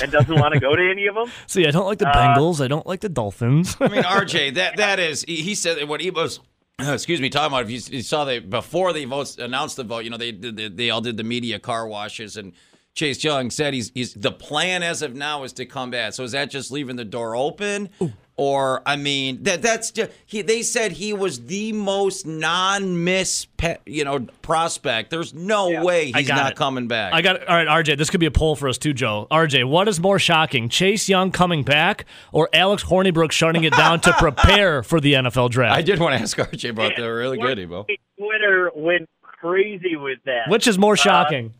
and 0.00 0.12
doesn't 0.12 0.34
want 0.38 0.52
to 0.54 0.60
go 0.60 0.74
to 0.76 0.90
any 0.90 1.06
of 1.06 1.14
them. 1.14 1.30
See, 1.46 1.66
I 1.66 1.70
don't 1.70 1.86
like 1.86 1.98
the 1.98 2.08
Uh, 2.08 2.14
Bengals. 2.36 2.62
I 2.62 2.68
don't 2.68 2.86
like 2.86 3.00
the 3.00 3.08
Dolphins. 3.08 3.76
I 3.80 3.88
mean, 3.88 4.02
RJ, 4.02 4.54
that 4.60 4.76
that 4.76 4.98
is 4.98 5.24
he, 5.26 5.36
he 5.36 5.54
said 5.54 5.88
what 5.88 6.00
he 6.00 6.10
was. 6.10 6.40
Excuse 6.78 7.20
me, 7.22 7.30
talking 7.30 7.46
about 7.54 7.64
if 7.64 7.70
you, 7.70 7.96
you 7.96 8.02
saw 8.02 8.24
the 8.26 8.38
before 8.40 8.92
the 8.92 9.04
votes 9.06 9.38
announced 9.38 9.76
the 9.76 9.84
vote, 9.84 10.00
you 10.04 10.10
know 10.10 10.18
they 10.18 10.32
did 10.32 10.56
the, 10.56 10.68
they 10.68 10.90
all 10.90 11.00
did 11.00 11.16
the 11.16 11.24
media 11.24 11.58
car 11.58 11.86
washes 11.88 12.36
and 12.36 12.52
Chase 12.94 13.22
Young 13.24 13.50
said 13.50 13.72
he's 13.74 13.90
he's 13.94 14.12
the 14.14 14.32
plan 14.32 14.82
as 14.82 15.00
of 15.02 15.14
now 15.14 15.42
is 15.44 15.52
to 15.54 15.64
come 15.66 15.90
back. 15.90 16.12
So 16.12 16.22
is 16.24 16.32
that 16.32 16.50
just 16.50 16.70
leaving 16.70 16.96
the 16.96 17.04
door 17.04 17.34
open, 17.36 17.88
or 18.36 18.82
I 18.84 18.96
mean 18.96 19.42
that 19.44 19.62
that's 19.62 19.90
just 19.90 20.10
he? 20.26 20.42
They 20.42 20.62
said 20.62 20.92
he 20.92 21.12
was 21.12 21.46
the 21.46 21.72
most 21.72 22.26
non-miss 22.26 23.46
pe- 23.56 23.78
you 23.86 24.04
know 24.04 24.20
prospect. 24.42 25.10
There's 25.10 25.32
no 25.32 25.82
way 25.82 26.12
he's 26.12 26.28
not 26.28 26.52
it. 26.52 26.56
coming 26.56 26.86
back. 26.88 27.14
I 27.14 27.22
got 27.22 27.36
it. 27.36 27.48
All 27.48 27.56
right, 27.56 27.84
RJ. 27.84 27.96
This 27.96 28.10
could 28.10 28.20
be 28.20 28.26
a 28.26 28.30
poll 28.30 28.56
for 28.56 28.68
us 28.68 28.78
too, 28.78 28.92
Joe. 28.92 29.26
RJ, 29.30 29.68
what 29.68 29.88
is 29.88 29.98
more 30.00 30.18
shocking, 30.18 30.68
Chase 30.68 31.08
Young 31.08 31.30
coming 31.30 31.62
back 31.62 32.04
or 32.32 32.48
Alex 32.52 32.84
Hornibrook 32.84 33.32
shutting 33.32 33.64
it 33.64 33.72
down 33.72 34.00
to 34.00 34.12
prepare 34.14 34.82
for 34.82 35.00
the 35.00 35.14
NFL 35.14 35.50
draft? 35.50 35.76
I 35.76 35.82
did 35.82 35.98
want 35.98 36.16
to 36.16 36.22
ask 36.22 36.36
RJ 36.36 36.70
about 36.70 36.92
that. 36.96 37.02
Really 37.02 37.38
good, 37.38 37.58
Ebo. 37.58 37.86
Twitter 38.18 38.70
went 38.74 39.08
crazy 39.22 39.96
with 39.96 40.18
that. 40.24 40.48
Which 40.48 40.66
is 40.66 40.78
more 40.78 40.96
shocking? 40.96 41.54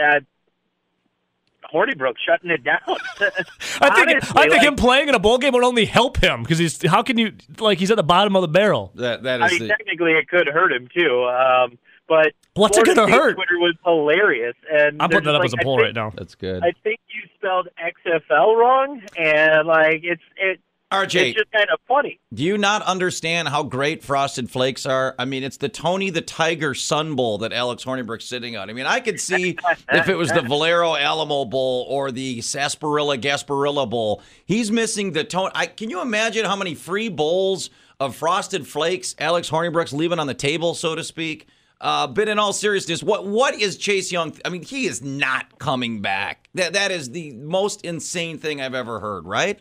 uh, 0.00 0.20
Hornibrook 1.74 2.14
shutting 2.24 2.50
it 2.50 2.62
down. 2.62 2.78
I 2.86 2.94
think 3.94 4.08
Honestly, 4.08 4.08
I 4.36 4.42
think 4.42 4.52
like- 4.52 4.62
him 4.62 4.76
playing 4.76 5.08
in 5.08 5.14
a 5.14 5.18
bowl 5.18 5.38
game 5.38 5.52
would 5.54 5.64
only 5.64 5.84
help 5.84 6.18
him 6.18 6.42
because 6.42 6.58
he's 6.58 6.80
how 6.86 7.02
can 7.02 7.18
you 7.18 7.32
like 7.58 7.78
he's 7.78 7.90
at 7.90 7.96
the 7.96 8.02
bottom 8.04 8.36
of 8.36 8.42
the 8.42 8.48
barrel. 8.48 8.92
That 8.94 9.24
that 9.24 9.42
I 9.42 9.48
mean, 9.50 9.58
the, 9.60 9.68
technically, 9.68 10.12
it 10.12 10.28
could 10.28 10.46
hurt 10.48 10.72
him 10.72 10.88
too. 10.96 11.24
Um, 11.24 11.78
but 12.06 12.32
What's 12.54 12.76
it 12.78 12.84
Florida 12.84 13.02
gonna 13.10 13.12
hurt? 13.12 13.34
Twitter 13.34 13.58
was 13.58 13.74
hilarious, 13.84 14.54
and 14.70 15.02
I'm 15.02 15.08
putting 15.10 15.24
that 15.24 15.34
up 15.34 15.42
just 15.42 15.54
as 15.56 15.60
a 15.60 15.64
poll 15.64 15.80
I 15.80 15.84
right 15.84 15.94
now. 15.94 16.12
that's 16.14 16.34
good. 16.34 16.62
I 16.62 16.72
think 16.84 17.00
you 17.08 17.22
spelled 17.36 17.68
XFL 17.82 18.56
wrong, 18.56 19.02
and 19.16 19.66
like 19.66 20.00
it's 20.04 20.22
it. 20.36 20.60
RJ, 20.94 21.28
It's 21.28 21.38
just 21.38 21.52
kind 21.52 21.68
of 21.72 21.80
funny. 21.86 22.20
Do 22.32 22.42
you 22.42 22.56
not 22.58 22.82
understand 22.82 23.48
how 23.48 23.62
great 23.62 24.02
Frosted 24.02 24.50
Flakes 24.50 24.86
are? 24.86 25.14
I 25.18 25.24
mean, 25.24 25.42
it's 25.42 25.56
the 25.56 25.68
Tony 25.68 26.10
the 26.10 26.20
Tiger 26.20 26.74
Sun 26.74 27.16
Bowl 27.16 27.38
that 27.38 27.52
Alex 27.52 27.84
Hornibrook's 27.84 28.24
sitting 28.24 28.56
on. 28.56 28.70
I 28.70 28.72
mean, 28.72 28.86
I 28.86 29.00
could 29.00 29.20
see 29.20 29.56
if 29.92 30.08
it 30.08 30.16
was 30.16 30.30
the 30.30 30.42
Valero 30.42 30.94
Alamo 30.94 31.44
Bowl 31.44 31.86
or 31.88 32.10
the 32.10 32.40
Sarsaparilla 32.40 33.18
Gasparilla 33.18 33.88
Bowl. 33.88 34.22
He's 34.46 34.70
missing 34.70 35.12
the 35.12 35.24
Tony. 35.24 35.52
I, 35.54 35.66
can 35.66 35.90
you 35.90 36.00
imagine 36.00 36.44
how 36.44 36.56
many 36.56 36.74
free 36.74 37.08
bowls 37.08 37.70
of 38.00 38.16
Frosted 38.16 38.66
Flakes 38.66 39.14
Alex 39.18 39.48
Hornibrook's 39.50 39.92
leaving 39.92 40.18
on 40.18 40.26
the 40.26 40.34
table, 40.34 40.74
so 40.74 40.94
to 40.94 41.04
speak? 41.04 41.48
Uh, 41.80 42.06
but 42.06 42.28
in 42.28 42.38
all 42.38 42.52
seriousness, 42.52 43.02
what 43.02 43.26
what 43.26 43.54
is 43.60 43.76
Chase 43.76 44.10
Young? 44.10 44.34
I 44.44 44.48
mean, 44.48 44.62
he 44.62 44.86
is 44.86 45.02
not 45.02 45.58
coming 45.58 46.00
back. 46.00 46.48
That 46.54 46.72
that 46.74 46.90
is 46.90 47.10
the 47.10 47.32
most 47.32 47.84
insane 47.84 48.38
thing 48.38 48.60
I've 48.60 48.74
ever 48.74 49.00
heard. 49.00 49.26
Right? 49.26 49.60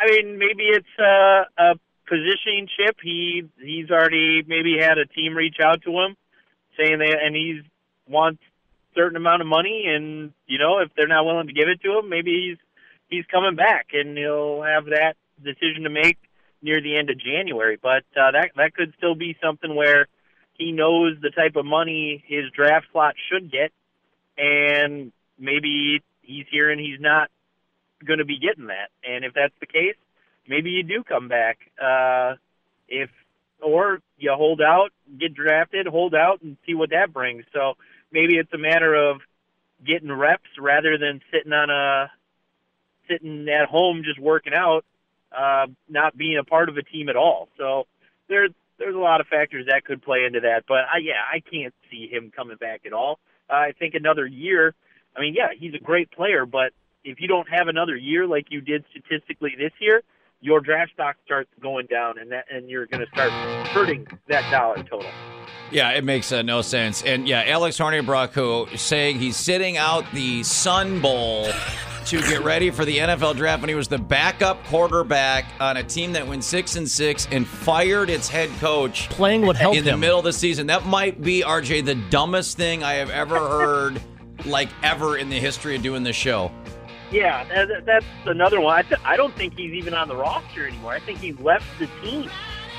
I 0.00 0.10
mean, 0.10 0.38
maybe 0.38 0.64
it's 0.64 0.86
uh, 0.98 1.44
a 1.58 1.74
positioning 2.06 2.68
chip. 2.76 2.96
He 3.02 3.44
he's 3.60 3.90
already 3.90 4.42
maybe 4.46 4.76
had 4.80 4.98
a 4.98 5.06
team 5.06 5.34
reach 5.34 5.56
out 5.62 5.82
to 5.82 5.90
him 5.90 6.16
saying 6.78 6.98
that, 6.98 7.16
and 7.22 7.34
he's 7.34 7.62
wants 8.08 8.40
certain 8.94 9.16
amount 9.16 9.42
of 9.42 9.48
money, 9.48 9.84
and 9.86 10.32
you 10.46 10.58
know 10.58 10.78
if 10.78 10.90
they're 10.96 11.08
not 11.08 11.24
willing 11.24 11.46
to 11.46 11.52
give 11.52 11.68
it 11.68 11.80
to 11.82 11.98
him, 11.98 12.08
maybe 12.08 12.48
he's 12.48 12.58
he's 13.08 13.24
coming 13.26 13.56
back, 13.56 13.88
and 13.92 14.16
he'll 14.16 14.62
have 14.62 14.86
that 14.86 15.14
decision 15.42 15.84
to 15.84 15.90
make 15.90 16.18
near 16.62 16.80
the 16.80 16.96
end 16.96 17.10
of 17.10 17.18
January. 17.18 17.78
But 17.80 18.04
uh, 18.16 18.32
that 18.32 18.50
that 18.56 18.74
could 18.74 18.94
still 18.96 19.14
be 19.14 19.36
something 19.42 19.74
where 19.74 20.06
he 20.54 20.72
knows 20.72 21.16
the 21.20 21.30
type 21.30 21.56
of 21.56 21.64
money 21.64 22.22
his 22.26 22.50
draft 22.54 22.86
slot 22.92 23.14
should 23.30 23.50
get, 23.50 23.72
and 24.36 25.12
maybe 25.38 26.02
he's 26.22 26.46
hearing 26.50 26.78
he's 26.78 27.00
not 27.00 27.30
going 28.04 28.18
to 28.18 28.24
be 28.24 28.38
getting 28.38 28.66
that. 28.66 28.90
And 29.04 29.24
if 29.24 29.34
that's 29.34 29.54
the 29.60 29.66
case, 29.66 29.96
maybe 30.46 30.70
you 30.70 30.82
do 30.82 31.02
come 31.02 31.28
back. 31.28 31.58
Uh, 31.80 32.34
if 32.88 33.10
or 33.60 34.00
you 34.18 34.32
hold 34.34 34.60
out, 34.60 34.90
get 35.18 35.34
drafted, 35.34 35.86
hold 35.86 36.14
out, 36.14 36.42
and 36.42 36.56
see 36.66 36.74
what 36.74 36.90
that 36.90 37.12
brings. 37.12 37.44
So 37.52 37.74
maybe 38.12 38.36
it's 38.36 38.52
a 38.52 38.58
matter 38.58 38.94
of 38.94 39.20
getting 39.84 40.12
reps 40.12 40.48
rather 40.58 40.96
than 40.98 41.20
sitting 41.32 41.52
on 41.52 41.70
a 41.70 42.10
sitting 43.08 43.48
at 43.48 43.68
home 43.68 44.02
just 44.04 44.20
working 44.20 44.52
out, 44.54 44.84
uh, 45.36 45.66
not 45.88 46.16
being 46.16 46.38
a 46.38 46.44
part 46.44 46.68
of 46.68 46.76
a 46.76 46.82
team 46.82 47.08
at 47.08 47.16
all. 47.16 47.48
So 47.56 47.86
there's 48.28 48.50
there's 48.78 48.94
a 48.94 48.98
lot 48.98 49.20
of 49.20 49.26
factors 49.26 49.66
that 49.68 49.84
could 49.84 50.02
play 50.02 50.24
into 50.24 50.40
that. 50.40 50.64
But 50.68 50.84
I, 50.92 50.98
yeah, 51.02 51.22
I 51.32 51.40
can't 51.40 51.74
see 51.90 52.08
him 52.08 52.30
coming 52.34 52.56
back 52.56 52.82
at 52.86 52.92
all. 52.92 53.18
Uh, 53.50 53.54
I 53.54 53.72
think 53.78 53.94
another 53.94 54.26
year. 54.26 54.74
I 55.16 55.20
mean, 55.20 55.34
yeah, 55.34 55.48
he's 55.58 55.74
a 55.74 55.82
great 55.82 56.12
player, 56.12 56.46
but 56.46 56.72
if 57.10 57.20
you 57.20 57.28
don't 57.28 57.48
have 57.48 57.68
another 57.68 57.96
year 57.96 58.26
like 58.26 58.46
you 58.50 58.60
did 58.60 58.84
statistically 58.90 59.54
this 59.58 59.72
year, 59.80 60.02
your 60.40 60.60
draft 60.60 60.92
stock 60.92 61.16
starts 61.24 61.50
going 61.60 61.86
down, 61.86 62.18
and 62.18 62.30
that 62.30 62.44
and 62.50 62.68
you're 62.70 62.86
going 62.86 63.04
to 63.04 63.10
start 63.12 63.30
hurting 63.68 64.06
that 64.28 64.48
dollar 64.50 64.82
total. 64.84 65.10
Yeah, 65.70 65.90
it 65.90 66.04
makes 66.04 66.30
uh, 66.32 66.42
no 66.42 66.62
sense. 66.62 67.02
And 67.02 67.28
yeah, 67.28 67.44
Alex 67.46 67.76
Hornibrook, 67.78 68.30
who 68.30 68.66
saying 68.76 69.18
he's 69.18 69.36
sitting 69.36 69.76
out 69.76 70.04
the 70.14 70.42
Sun 70.44 71.00
Bowl 71.00 71.48
to 72.06 72.20
get 72.22 72.42
ready 72.42 72.70
for 72.70 72.86
the 72.86 72.96
NFL 72.98 73.36
draft 73.36 73.60
when 73.60 73.68
he 73.68 73.74
was 73.74 73.88
the 73.88 73.98
backup 73.98 74.64
quarterback 74.64 75.44
on 75.60 75.76
a 75.76 75.82
team 75.82 76.12
that 76.14 76.26
went 76.26 76.42
six 76.42 76.76
and 76.76 76.88
six 76.88 77.28
and 77.30 77.46
fired 77.46 78.08
its 78.08 78.28
head 78.28 78.48
coach 78.60 79.10
Playing 79.10 79.42
would 79.46 79.56
help 79.56 79.76
in 79.76 79.84
the 79.84 79.90
him. 79.92 80.00
middle 80.00 80.18
of 80.18 80.24
the 80.24 80.32
season. 80.32 80.68
That 80.68 80.86
might 80.86 81.20
be 81.20 81.42
RJ 81.42 81.84
the 81.84 81.96
dumbest 81.96 82.56
thing 82.56 82.82
I 82.82 82.94
have 82.94 83.10
ever 83.10 83.38
heard, 83.38 84.00
like 84.46 84.70
ever 84.82 85.18
in 85.18 85.28
the 85.28 85.38
history 85.38 85.76
of 85.76 85.82
doing 85.82 86.02
this 86.02 86.16
show. 86.16 86.50
Yeah, 87.10 87.44
that, 87.44 87.86
that's 87.86 88.06
another 88.26 88.60
one. 88.60 88.78
I, 88.78 88.82
th- 88.82 89.00
I 89.04 89.16
don't 89.16 89.34
think 89.34 89.56
he's 89.56 89.72
even 89.72 89.94
on 89.94 90.08
the 90.08 90.16
roster 90.16 90.66
anymore. 90.66 90.92
I 90.92 91.00
think 91.00 91.20
he 91.20 91.32
left 91.32 91.66
the 91.78 91.88
team, 92.02 92.30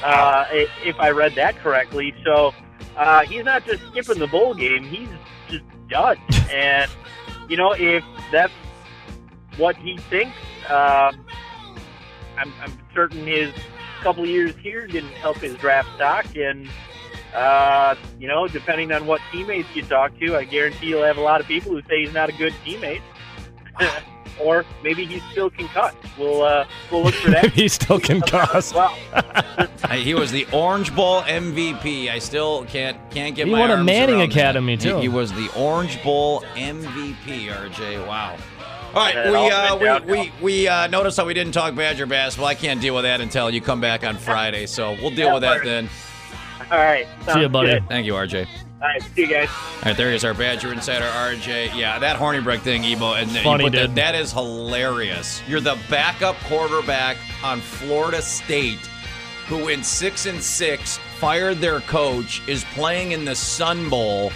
uh, 0.04 0.46
if 0.52 1.00
I 1.00 1.10
read 1.10 1.34
that 1.36 1.58
correctly. 1.58 2.14
So 2.24 2.54
uh, 2.96 3.22
he's 3.22 3.44
not 3.44 3.66
just 3.66 3.82
skipping 3.88 4.20
the 4.20 4.28
bowl 4.28 4.54
game; 4.54 4.84
he's 4.84 5.10
just 5.48 5.64
done. 5.90 6.18
and 6.52 6.90
you 7.48 7.58
know, 7.58 7.72
if 7.72 8.04
that's 8.32 8.54
what 9.58 9.76
he 9.78 9.98
thinks, 9.98 10.38
um, 10.70 11.26
I'm, 12.38 12.54
I'm 12.62 12.78
certain 12.94 13.26
his 13.26 13.52
couple 14.02 14.26
years 14.26 14.56
here 14.62 14.88
didn't 14.88 15.12
help 15.14 15.38
his 15.38 15.56
draft 15.56 15.90
stock, 15.96 16.26
and 16.36 16.70
uh, 17.34 17.96
you 18.20 18.28
know, 18.28 18.48
depending 18.48 18.92
on 18.92 19.08
what 19.08 19.22
teammates 19.32 19.76
you 19.76 19.82
talk 19.82 20.18
to, 20.20 20.36
I 20.36 20.44
guarantee 20.44 20.88
you'll 20.88 21.04
have 21.04 21.18
a 21.18 21.22
lot 21.22 21.42
of 21.42 21.48
people 21.48 21.72
who 21.72 21.82
say 21.90 22.06
he's 22.06 22.14
not 22.14 22.30
a 22.30 22.34
good 22.34 22.54
teammate. 22.64 23.02
or 24.40 24.66
maybe 24.84 25.06
he's 25.06 25.24
still 25.32 25.50
concussed. 25.50 25.98
We'll 26.18 26.42
uh, 26.44 26.66
we'll 26.92 27.04
look 27.04 27.14
for 27.16 27.32
that. 27.32 27.52
He's 27.54 27.74
still 27.74 28.00
concussed. 28.00 28.74
Well, 28.76 28.96
Uh, 29.84 29.94
He 29.96 30.14
was 30.14 30.32
the 30.32 30.46
Orange 30.52 30.94
Bowl 30.96 31.22
MVP. 31.24 32.10
I 32.12 32.20
still 32.20 32.66
can't 32.66 32.98
can't 33.12 33.34
get 33.36 33.48
He 33.48 33.52
my 33.54 33.60
won 33.62 33.72
a 33.72 33.84
Manning 33.84 34.20
around 34.20 34.30
that. 34.32 34.38
Academy, 34.38 34.74
He- 34.74 34.78
too. 34.78 34.98
He, 35.00 35.08
was 35.10 35.32
the 35.34 35.50
Orange 35.56 36.02
Bowl 36.04 36.42
MVP. 36.56 37.48
RJ, 37.48 38.06
wow. 38.06 38.36
All 38.94 38.96
right, 38.96 39.16
we 39.30 39.36
all 39.36 39.88
uh, 39.88 40.00
we 40.06 40.12
we, 40.12 40.32
we 40.42 40.68
uh, 40.68 40.88
noticed 40.88 41.18
how 41.18 41.26
we 41.26 41.34
didn't 41.34 41.54
talk 41.54 41.76
Badger 41.76 42.06
basketball. 42.06 42.48
I 42.50 42.56
can't 42.56 42.80
deal 42.82 42.94
with 42.96 43.04
that 43.06 43.22
until 43.22 43.50
you 43.50 43.62
come 43.62 43.80
back 43.82 44.04
on 44.04 44.18
Friday. 44.18 44.66
So 44.66 44.92
we'll 45.02 45.12
deal 45.12 45.34
with 45.34 45.42
that 45.42 45.64
then. 45.64 45.90
all 46.72 46.78
right. 46.78 47.08
See 47.32 47.42
you, 47.42 47.50
buddy. 47.50 47.72
good. 47.74 47.88
Thank 47.88 48.06
you, 48.06 48.14
RJ. 48.14 48.48
All 48.82 48.88
right, 48.88 49.02
see 49.14 49.22
you 49.24 49.28
guys. 49.28 49.50
All 49.50 49.82
right, 49.88 49.98
there 49.98 50.14
is 50.14 50.24
our 50.24 50.34
Badger 50.34 50.72
Insider, 50.72 51.04
RJ. 51.06 51.76
Yeah, 51.78 52.00
that 52.00 52.18
Hornibrook 52.18 52.62
thing, 52.62 52.86
Ebo, 52.86 53.14
and 53.14 53.30
you 53.32 53.42
Funny, 53.42 53.66
put 53.66 53.74
that- 53.74 53.96
that 53.96 54.16
is 54.16 54.32
hilarious. 54.32 55.42
You're 55.50 55.60
the 55.60 55.78
backup 55.90 56.38
quarterback 56.48 57.18
on 57.44 57.60
Florida 57.60 58.22
State, 58.22 58.80
who 59.48 59.66
went 59.66 59.86
six 59.86 60.26
and 60.28 60.42
six, 60.42 60.98
fired 61.20 61.60
their 61.60 61.82
coach, 61.82 62.42
is 62.48 62.64
playing 62.74 63.12
in 63.12 63.26
the 63.26 63.36
Sun 63.36 63.90
Bowl, 63.90 64.32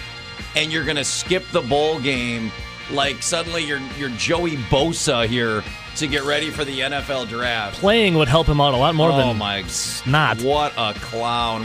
and 0.56 0.70
you're 0.70 0.84
gonna 0.84 1.04
skip 1.04 1.44
the 1.52 1.62
bowl 1.62 1.98
game 2.00 2.52
like 2.90 3.22
suddenly 3.22 3.64
you're 3.64 3.80
you're 3.98 4.10
Joey 4.10 4.56
Bosa 4.68 5.26
here 5.26 5.64
to 5.96 6.06
get 6.06 6.24
ready 6.24 6.50
for 6.50 6.66
the 6.66 6.80
NFL 6.80 7.24
draft. 7.30 7.78
Playing 7.80 8.14
would 8.16 8.28
help 8.28 8.46
him 8.46 8.60
out 8.60 8.74
a 8.74 8.76
lot 8.76 8.94
more 8.94 9.10
than 9.12 9.20
oh 9.20 9.28
than 9.28 9.38
my 9.38 9.64
not. 10.04 10.42
What 10.42 10.74
a 10.76 10.92
clown. 10.94 11.64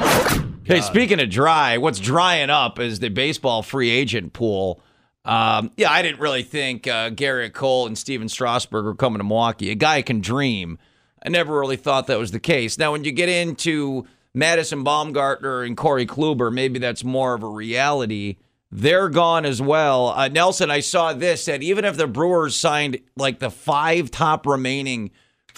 Hey, 0.70 0.82
speaking 0.82 1.20
of 1.20 1.32
dry, 1.32 1.80
what's 1.80 1.98
drying 1.98 2.52
up 2.52 2.78
is 2.78 3.00
the 3.00 3.10
baseball 3.10 3.64
free 3.64 3.90
agent 3.90 4.34
pool. 4.34 4.80
Um, 5.26 5.72
yeah, 5.78 5.92
I 5.92 6.04
didn't 6.04 6.20
really 6.20 6.44
think 6.44 6.86
uh, 6.86 7.10
Gerrit 7.10 7.54
Cole 7.54 7.88
and 7.88 7.98
Stephen 7.98 8.30
Strasburg 8.30 8.86
were 8.86 8.94
coming 8.94 9.18
to 9.18 9.24
Milwaukee. 9.24 9.72
A 9.72 9.76
guy 9.76 10.04
can 10.04 10.22
dream. 10.22 10.78
I 11.26 11.30
never 11.30 11.60
really 11.60 11.76
thought 11.76 12.06
that 12.06 12.20
was 12.20 12.30
the 12.30 12.40
case. 12.40 12.78
Now, 12.78 12.92
when 12.92 13.04
you 13.04 13.12
get 13.12 13.30
into 13.30 14.06
Madison 14.36 14.86
Bumgarner 14.86 15.66
and 15.66 15.76
Corey 15.76 16.06
Kluber, 16.06 16.54
maybe 16.54 16.78
that's 16.78 17.04
more 17.04 17.34
of 17.34 17.42
a 17.42 17.50
reality. 17.50 18.38
They're 18.70 19.10
gone 19.10 19.46
as 19.46 19.60
well. 19.60 20.10
Uh, 20.10 20.28
Nelson, 20.28 20.70
I 20.70 20.82
saw 20.82 21.14
this 21.14 21.46
that 21.46 21.64
even 21.64 21.84
if 21.84 21.98
the 21.98 22.06
Brewers 22.06 22.56
signed 22.56 23.00
like 23.18 23.40
the 23.40 23.50
five 23.50 24.12
top 24.12 24.46
remaining 24.46 25.10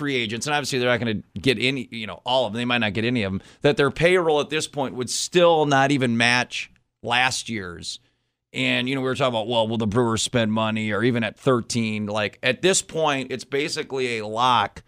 free 0.02 0.16
agents, 0.16 0.48
and 0.48 0.56
obviously 0.56 0.80
they're 0.80 0.90
not 0.90 1.00
going 1.00 1.22
to 1.22 1.40
get 1.40 1.60
any, 1.60 1.88
you 1.92 2.08
know, 2.08 2.24
all 2.26 2.48
of 2.48 2.54
them. 2.54 2.60
They 2.60 2.66
might 2.66 2.80
not 2.80 2.94
get 2.94 3.06
any 3.06 3.22
of 3.22 3.32
them. 3.32 3.42
That 3.62 3.78
their 3.78 3.92
payroll 3.92 4.42
at 4.42 4.50
this 4.50 4.68
point 4.68 4.96
would 4.96 5.12
still 5.12 5.68
not 5.68 5.92
even 5.92 6.18
match 6.18 6.72
last 7.04 7.50
year's. 7.50 8.00
And 8.52 8.90
you 8.90 8.96
know, 8.96 9.02
we 9.02 9.06
were 9.06 9.16
talking 9.16 9.36
about, 9.36 9.48
well, 9.48 9.68
will 9.68 9.78
the 9.78 9.86
Brewers 9.86 10.24
spend 10.24 10.54
money, 10.54 10.92
or 10.92 11.04
even 11.04 11.24
at 11.24 11.38
13? 11.38 12.08
Like 12.08 12.40
at 12.42 12.64
this 12.64 12.82
point, 12.82 13.32
it's 13.32 13.44
basically 13.44 14.18
a 14.18 14.26
lock 14.26 14.82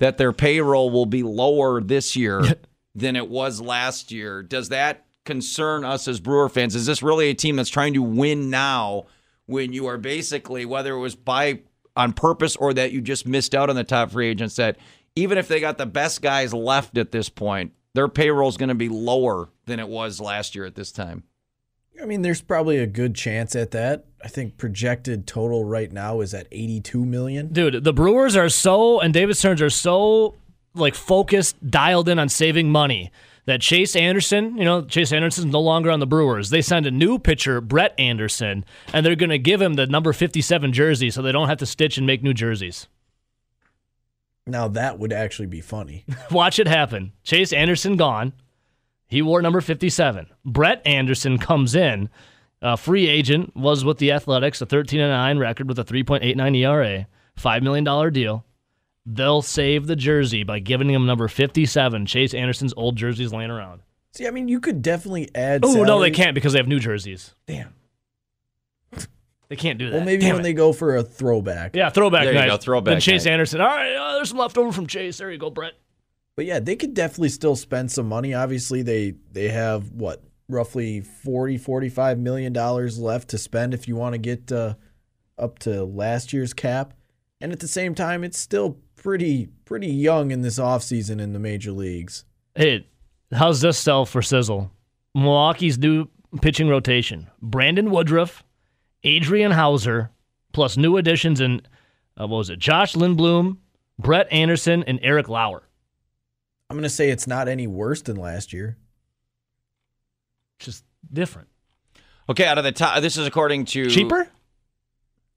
that 0.00 0.18
their 0.18 0.34
payroll 0.34 0.90
will 0.90 1.06
be 1.06 1.22
lower 1.22 1.80
this 1.80 2.14
year 2.14 2.42
than 2.94 3.16
it 3.16 3.30
was 3.30 3.62
last 3.62 4.12
year. 4.12 4.42
Does 4.42 4.68
that 4.68 5.06
concern 5.24 5.82
us 5.82 6.06
as 6.06 6.20
Brewer 6.20 6.50
fans? 6.50 6.76
Is 6.76 6.84
this 6.84 7.02
really 7.02 7.30
a 7.30 7.34
team 7.34 7.56
that's 7.56 7.70
trying 7.70 7.94
to 7.94 8.02
win 8.02 8.50
now 8.50 9.06
when 9.46 9.72
you 9.72 9.86
are 9.86 9.96
basically, 9.96 10.66
whether 10.66 10.92
it 10.92 10.98
was 10.98 11.14
by 11.14 11.60
on 11.98 12.12
purpose 12.14 12.56
or 12.56 12.72
that 12.72 12.92
you 12.92 13.02
just 13.02 13.26
missed 13.26 13.54
out 13.54 13.68
on 13.68 13.76
the 13.76 13.84
top 13.84 14.12
free 14.12 14.28
agents, 14.28 14.56
that 14.56 14.78
even 15.16 15.36
if 15.36 15.48
they 15.48 15.60
got 15.60 15.76
the 15.76 15.84
best 15.84 16.22
guys 16.22 16.54
left 16.54 16.96
at 16.96 17.10
this 17.10 17.28
point, 17.28 17.72
their 17.94 18.08
payroll 18.08 18.48
is 18.48 18.56
going 18.56 18.68
to 18.68 18.74
be 18.74 18.88
lower 18.88 19.50
than 19.66 19.80
it 19.80 19.88
was 19.88 20.20
last 20.20 20.54
year 20.54 20.64
at 20.64 20.76
this 20.76 20.92
time? 20.92 21.24
I 22.00 22.06
mean, 22.06 22.22
there's 22.22 22.40
probably 22.40 22.78
a 22.78 22.86
good 22.86 23.16
chance 23.16 23.56
at 23.56 23.72
that. 23.72 24.04
I 24.24 24.28
think 24.28 24.56
projected 24.56 25.26
total 25.26 25.64
right 25.64 25.90
now 25.90 26.20
is 26.20 26.32
at 26.32 26.46
82 26.52 27.04
million. 27.04 27.48
Dude, 27.48 27.82
the 27.82 27.92
Brewers 27.92 28.36
are 28.36 28.48
so 28.48 29.00
and 29.00 29.12
David 29.12 29.36
Stearns 29.36 29.60
are 29.60 29.70
so 29.70 30.36
like 30.74 30.94
focused, 30.94 31.56
dialed 31.68 32.08
in 32.08 32.20
on 32.20 32.28
saving 32.28 32.70
money 32.70 33.10
that 33.48 33.62
Chase 33.62 33.96
Anderson, 33.96 34.58
you 34.58 34.64
know, 34.66 34.82
Chase 34.82 35.10
Anderson's 35.10 35.50
no 35.50 35.60
longer 35.60 35.90
on 35.90 36.00
the 36.00 36.06
Brewers. 36.06 36.50
They 36.50 36.60
signed 36.60 36.84
a 36.84 36.90
new 36.90 37.18
pitcher, 37.18 37.62
Brett 37.62 37.98
Anderson, 37.98 38.62
and 38.92 39.06
they're 39.06 39.16
going 39.16 39.30
to 39.30 39.38
give 39.38 39.62
him 39.62 39.72
the 39.72 39.86
number 39.86 40.12
57 40.12 40.70
jersey 40.74 41.08
so 41.10 41.22
they 41.22 41.32
don't 41.32 41.48
have 41.48 41.56
to 41.56 41.64
stitch 41.64 41.96
and 41.96 42.06
make 42.06 42.22
new 42.22 42.34
jerseys. 42.34 42.88
Now 44.46 44.68
that 44.68 44.98
would 44.98 45.14
actually 45.14 45.46
be 45.46 45.62
funny. 45.62 46.04
Watch 46.30 46.58
it 46.58 46.68
happen. 46.68 47.12
Chase 47.22 47.54
Anderson 47.54 47.96
gone. 47.96 48.34
He 49.06 49.22
wore 49.22 49.40
number 49.40 49.62
57. 49.62 50.26
Brett 50.44 50.86
Anderson 50.86 51.38
comes 51.38 51.74
in. 51.74 52.10
A 52.60 52.76
free 52.76 53.08
agent 53.08 53.56
was 53.56 53.82
with 53.82 53.96
the 53.96 54.12
Athletics, 54.12 54.60
a 54.60 54.66
13 54.66 55.00
and 55.00 55.10
9 55.10 55.38
record 55.38 55.68
with 55.68 55.78
a 55.78 55.84
3.89 55.84 56.54
ERA, 56.54 57.06
$5 57.38 57.62
million 57.62 58.12
deal. 58.12 58.44
They'll 59.10 59.40
save 59.40 59.86
the 59.86 59.96
jersey 59.96 60.42
by 60.42 60.58
giving 60.58 60.90
him 60.90 61.06
number 61.06 61.28
57. 61.28 62.04
Chase 62.04 62.34
Anderson's 62.34 62.74
old 62.76 62.96
jerseys 62.96 63.32
laying 63.32 63.50
around. 63.50 63.80
See, 64.12 64.26
I 64.26 64.30
mean, 64.30 64.48
you 64.48 64.60
could 64.60 64.82
definitely 64.82 65.30
add. 65.34 65.64
Oh, 65.64 65.82
no, 65.84 65.98
they 65.98 66.10
can't 66.10 66.34
because 66.34 66.52
they 66.52 66.58
have 66.58 66.68
new 66.68 66.78
jerseys. 66.80 67.34
Damn. 67.46 67.72
They 69.48 69.56
can't 69.56 69.78
do 69.78 69.88
that. 69.88 69.96
Well, 69.96 70.04
maybe 70.04 70.20
Damn 70.22 70.34
when 70.34 70.40
it. 70.40 70.42
they 70.42 70.52
go 70.52 70.74
for 70.74 70.96
a 70.96 71.02
throwback. 71.02 71.74
Yeah, 71.74 71.88
throwback 71.88 72.24
There 72.24 72.34
you 72.34 72.38
night. 72.38 72.48
go, 72.48 72.58
throwback 72.58 72.92
Then 72.92 73.00
Chase 73.00 73.24
night. 73.24 73.32
Anderson. 73.32 73.62
All 73.62 73.66
right, 73.68 73.94
uh, 73.94 74.14
there's 74.16 74.28
some 74.28 74.36
leftover 74.36 74.72
from 74.72 74.86
Chase. 74.86 75.16
There 75.16 75.32
you 75.32 75.38
go, 75.38 75.48
Brett. 75.48 75.72
But 76.36 76.44
yeah, 76.44 76.60
they 76.60 76.76
could 76.76 76.92
definitely 76.92 77.30
still 77.30 77.56
spend 77.56 77.90
some 77.90 78.06
money. 78.10 78.34
Obviously, 78.34 78.82
they 78.82 79.14
they 79.32 79.48
have 79.48 79.90
what 79.92 80.22
roughly 80.50 81.00
40 81.00 81.56
45 81.56 82.18
million 82.18 82.52
dollars 82.52 82.98
left 82.98 83.28
to 83.28 83.38
spend 83.38 83.72
if 83.72 83.88
you 83.88 83.96
want 83.96 84.12
to 84.12 84.18
get 84.18 84.52
uh, 84.52 84.74
up 85.38 85.58
to 85.60 85.82
last 85.82 86.34
year's 86.34 86.52
cap. 86.52 86.92
And 87.40 87.50
at 87.50 87.60
the 87.60 87.68
same 87.68 87.94
time, 87.94 88.24
it's 88.24 88.38
still 88.38 88.76
pretty 88.98 89.48
pretty 89.64 89.88
young 89.88 90.30
in 90.30 90.42
this 90.42 90.58
offseason 90.58 91.20
in 91.20 91.32
the 91.32 91.38
major 91.38 91.72
leagues. 91.72 92.24
Hey, 92.54 92.86
how's 93.32 93.60
this 93.60 93.78
sell 93.78 94.04
for 94.04 94.20
Sizzle? 94.20 94.70
Milwaukee's 95.14 95.78
new 95.78 96.08
pitching 96.42 96.68
rotation: 96.68 97.28
Brandon 97.40 97.90
Woodruff, 97.90 98.44
Adrian 99.04 99.52
Houser, 99.52 100.10
plus 100.52 100.76
new 100.76 100.96
additions 100.96 101.40
in 101.40 101.62
uh, 102.20 102.26
what 102.26 102.38
was 102.38 102.50
it? 102.50 102.58
Josh 102.58 102.94
Lindblom, 102.94 103.58
Brett 103.98 104.30
Anderson, 104.32 104.82
and 104.84 104.98
Eric 105.02 105.28
Lauer. 105.28 105.62
I'm 106.70 106.76
going 106.76 106.82
to 106.82 106.90
say 106.90 107.08
it's 107.08 107.26
not 107.26 107.48
any 107.48 107.66
worse 107.66 108.02
than 108.02 108.16
last 108.16 108.52
year. 108.52 108.76
Just 110.58 110.84
different. 111.10 111.48
Okay, 112.28 112.44
out 112.44 112.58
of 112.58 112.64
the 112.64 112.72
top, 112.72 113.00
this 113.00 113.16
is 113.16 113.26
according 113.26 113.64
to 113.66 113.88
Cheaper? 113.88 114.28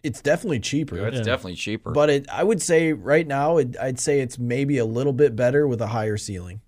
It's 0.04 0.22
definitely 0.22 0.60
cheaper. 0.60 0.98
It's 1.08 1.18
Yeah. 1.18 1.24
definitely 1.24 1.56
cheaper. 1.56 1.92
But 1.92 2.10
it, 2.10 2.30
I 2.30 2.44
would 2.44 2.62
say 2.62 2.94
right 2.94 3.28
now, 3.28 3.58
it, 3.58 3.76
I'd 3.80 4.00
say 4.00 4.20
it's 4.22 4.40
maybe 4.40 4.78
a 4.78 4.86
little 4.86 5.14
bit 5.14 5.36
better 5.36 5.68
with 5.68 5.82
a 5.82 5.88
higher 5.88 6.18
ceiling. 6.18 6.62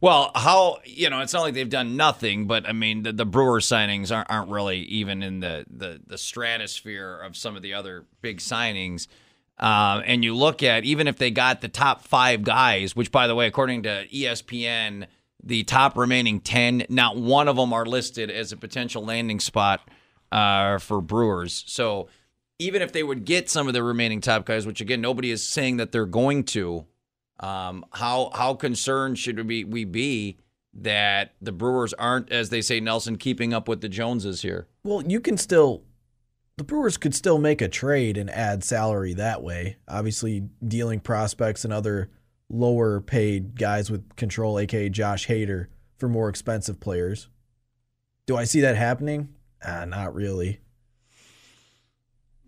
Well, 0.00 0.30
how 0.34 0.78
you 0.84 1.08
know 1.08 1.20
it's 1.20 1.32
not 1.32 1.40
like 1.40 1.54
they've 1.54 1.68
done 1.68 1.96
nothing, 1.96 2.46
but 2.46 2.68
I 2.68 2.72
mean 2.72 3.02
the, 3.02 3.12
the 3.12 3.24
Brewer 3.24 3.60
signings 3.60 4.14
aren't, 4.14 4.30
aren't 4.30 4.50
really 4.50 4.80
even 4.80 5.22
in 5.22 5.40
the, 5.40 5.64
the 5.74 6.00
the 6.06 6.18
stratosphere 6.18 7.18
of 7.24 7.34
some 7.36 7.56
of 7.56 7.62
the 7.62 7.72
other 7.74 8.04
big 8.20 8.38
signings. 8.38 9.06
Um, 9.58 10.02
and 10.04 10.22
you 10.22 10.36
look 10.36 10.62
at 10.62 10.84
even 10.84 11.08
if 11.08 11.16
they 11.16 11.30
got 11.30 11.62
the 11.62 11.68
top 11.68 12.02
five 12.02 12.42
guys, 12.42 12.94
which 12.94 13.10
by 13.10 13.26
the 13.26 13.34
way, 13.34 13.46
according 13.46 13.84
to 13.84 14.06
ESPN, 14.08 15.06
the 15.42 15.64
top 15.64 15.96
remaining 15.96 16.40
ten, 16.40 16.84
not 16.90 17.16
one 17.16 17.48
of 17.48 17.56
them 17.56 17.72
are 17.72 17.86
listed 17.86 18.30
as 18.30 18.52
a 18.52 18.56
potential 18.58 19.02
landing 19.02 19.40
spot 19.40 19.80
uh, 20.32 20.78
for 20.78 21.00
Brewers. 21.00 21.64
So 21.66 22.08
even 22.58 22.82
if 22.82 22.92
they 22.92 23.02
would 23.02 23.24
get 23.24 23.50
some 23.50 23.68
of 23.68 23.74
the 23.74 23.82
remaining 23.82 24.20
top 24.20 24.46
guys, 24.46 24.66
which 24.66 24.80
again 24.80 25.00
nobody 25.00 25.30
is 25.30 25.46
saying 25.46 25.76
that 25.76 25.92
they're 25.92 26.06
going 26.06 26.44
to, 26.44 26.86
um, 27.40 27.84
how 27.92 28.30
how 28.34 28.54
concerned 28.54 29.18
should 29.18 29.46
we 29.46 29.64
we 29.64 29.84
be 29.84 30.38
that 30.78 31.34
the 31.40 31.52
Brewers 31.52 31.92
aren't, 31.94 32.30
as 32.30 32.50
they 32.50 32.60
say, 32.60 32.80
Nelson, 32.80 33.16
keeping 33.16 33.54
up 33.54 33.68
with 33.68 33.80
the 33.80 33.88
Joneses 33.88 34.42
here? 34.42 34.68
Well, 34.84 35.02
you 35.02 35.20
can 35.20 35.36
still, 35.36 35.84
the 36.56 36.64
Brewers 36.64 36.96
could 36.96 37.14
still 37.14 37.38
make 37.38 37.62
a 37.62 37.68
trade 37.68 38.16
and 38.18 38.28
add 38.30 38.62
salary 38.62 39.14
that 39.14 39.42
way. 39.42 39.76
Obviously, 39.88 40.48
dealing 40.66 41.00
prospects 41.00 41.64
and 41.64 41.72
other 41.72 42.10
lower 42.48 43.00
paid 43.00 43.58
guys 43.58 43.90
with 43.90 44.16
control, 44.16 44.58
aka 44.58 44.88
Josh 44.88 45.26
Hader, 45.26 45.66
for 45.98 46.08
more 46.08 46.28
expensive 46.28 46.78
players. 46.78 47.28
Do 48.26 48.36
I 48.36 48.44
see 48.44 48.60
that 48.60 48.76
happening? 48.76 49.28
Ah, 49.64 49.84
not 49.84 50.14
really. 50.14 50.60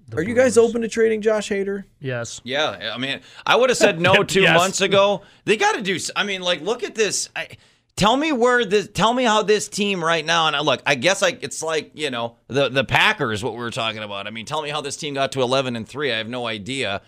The 0.09 0.17
Are 0.19 0.23
you 0.23 0.35
guys 0.35 0.55
Brewers. 0.55 0.71
open 0.71 0.83
to 0.83 0.89
trading 0.89 1.21
Josh 1.21 1.51
Hader? 1.51 1.85
Yes. 2.01 2.41
Yeah, 2.45 2.93
I 2.95 2.99
mean, 2.99 3.21
I 3.45 3.57
would 3.57 3.69
have 3.69 3.77
said 3.77 4.01
no 4.01 4.23
two 4.25 4.43
Yes. 4.43 4.57
months 4.57 4.81
ago. 4.81 5.23
They 5.45 5.57
got 5.57 5.75
to 5.75 5.83
do. 5.83 5.97
s- 5.97 6.11
I 6.17 6.25
mean, 6.25 6.41
like, 6.41 6.63
look 6.63 6.83
at 6.83 6.95
this. 6.95 7.29
I, 7.37 7.49
tell 7.97 8.17
me 8.17 8.33
where 8.33 8.65
this. 8.65 8.89
Tell 8.89 9.13
me 9.13 9.25
how 9.25 9.43
this 9.43 9.69
team 9.69 10.03
right 10.03 10.25
now. 10.25 10.47
And 10.47 10.57
I, 10.57 10.61
look, 10.61 10.81
I 10.87 10.95
guess 10.95 11.21
like 11.21 11.43
it's 11.43 11.63
like 11.63 11.91
you 11.95 12.11
know 12.11 12.37
the 12.47 12.71
the 12.71 12.85
Packers. 12.85 13.45
What 13.45 13.53
we 13.53 13.59
were 13.61 13.71
talking 13.71 14.03
about. 14.03 14.27
I 14.27 14.31
mean, 14.31 14.47
tell 14.47 14.63
me 14.63 14.71
how 14.71 14.81
this 14.81 14.97
team 14.97 15.13
got 15.13 15.33
to 15.33 15.43
eleven 15.43 15.77
and 15.77 15.87
three. 15.87 16.11
I 16.13 16.17
have 16.17 16.29
no 16.29 16.47
idea. 16.47 17.03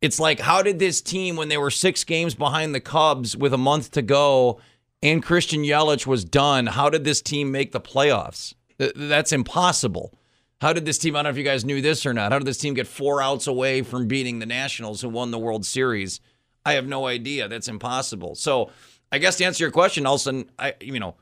It's 0.00 0.18
like 0.18 0.40
how 0.40 0.60
did 0.62 0.80
this 0.80 1.00
team 1.00 1.36
when 1.36 1.48
they 1.50 1.58
were 1.58 1.70
six 1.70 2.02
games 2.02 2.34
behind 2.34 2.74
the 2.74 2.80
Cubs 2.80 3.36
with 3.36 3.52
a 3.54 3.58
month 3.58 3.92
to 3.92 4.02
go 4.02 4.58
and 5.04 5.22
Christian 5.22 5.62
Yelich 5.62 6.04
was 6.04 6.24
done? 6.24 6.66
How 6.66 6.90
did 6.90 7.04
this 7.04 7.22
team 7.22 7.52
make 7.52 7.70
the 7.70 7.80
playoffs? 7.80 8.54
Th- 8.80 8.92
That's 8.96 9.32
impossible. 9.32 10.12
How 10.60 10.72
did 10.72 10.84
this 10.84 10.98
team, 10.98 11.14
I 11.14 11.18
don't 11.18 11.24
know 11.24 11.30
if 11.30 11.36
you 11.36 11.44
guys 11.44 11.64
knew 11.64 11.80
this 11.80 12.04
or 12.04 12.12
not, 12.12 12.32
how 12.32 12.38
did 12.38 12.46
this 12.46 12.58
team 12.58 12.74
get 12.74 12.86
four 12.86 13.22
outs 13.22 13.46
away 13.46 13.82
from 13.82 14.08
beating 14.08 14.40
the 14.40 14.46
Nationals 14.46 15.00
who 15.00 15.08
won 15.08 15.30
the 15.30 15.38
World 15.38 15.64
Series? 15.64 16.20
I 16.66 16.74
have 16.74 16.86
no 16.86 17.06
idea. 17.06 17.48
That's 17.48 17.68
impossible. 17.68 18.34
So 18.34 18.70
I 19.12 19.18
guess 19.18 19.36
to 19.36 19.44
answer 19.44 19.64
your 19.64 19.70
question, 19.70 20.06
Olson, 20.06 20.50
I 20.58 20.74
you 20.80 21.00
know, 21.00 21.14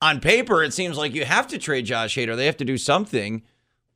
on 0.00 0.20
paper 0.20 0.62
it 0.62 0.72
seems 0.72 0.96
like 0.96 1.14
you 1.14 1.24
have 1.24 1.48
to 1.48 1.58
trade 1.58 1.86
Josh 1.86 2.16
Hader. 2.16 2.36
They 2.36 2.46
have 2.46 2.58
to 2.58 2.64
do 2.64 2.78
something. 2.78 3.42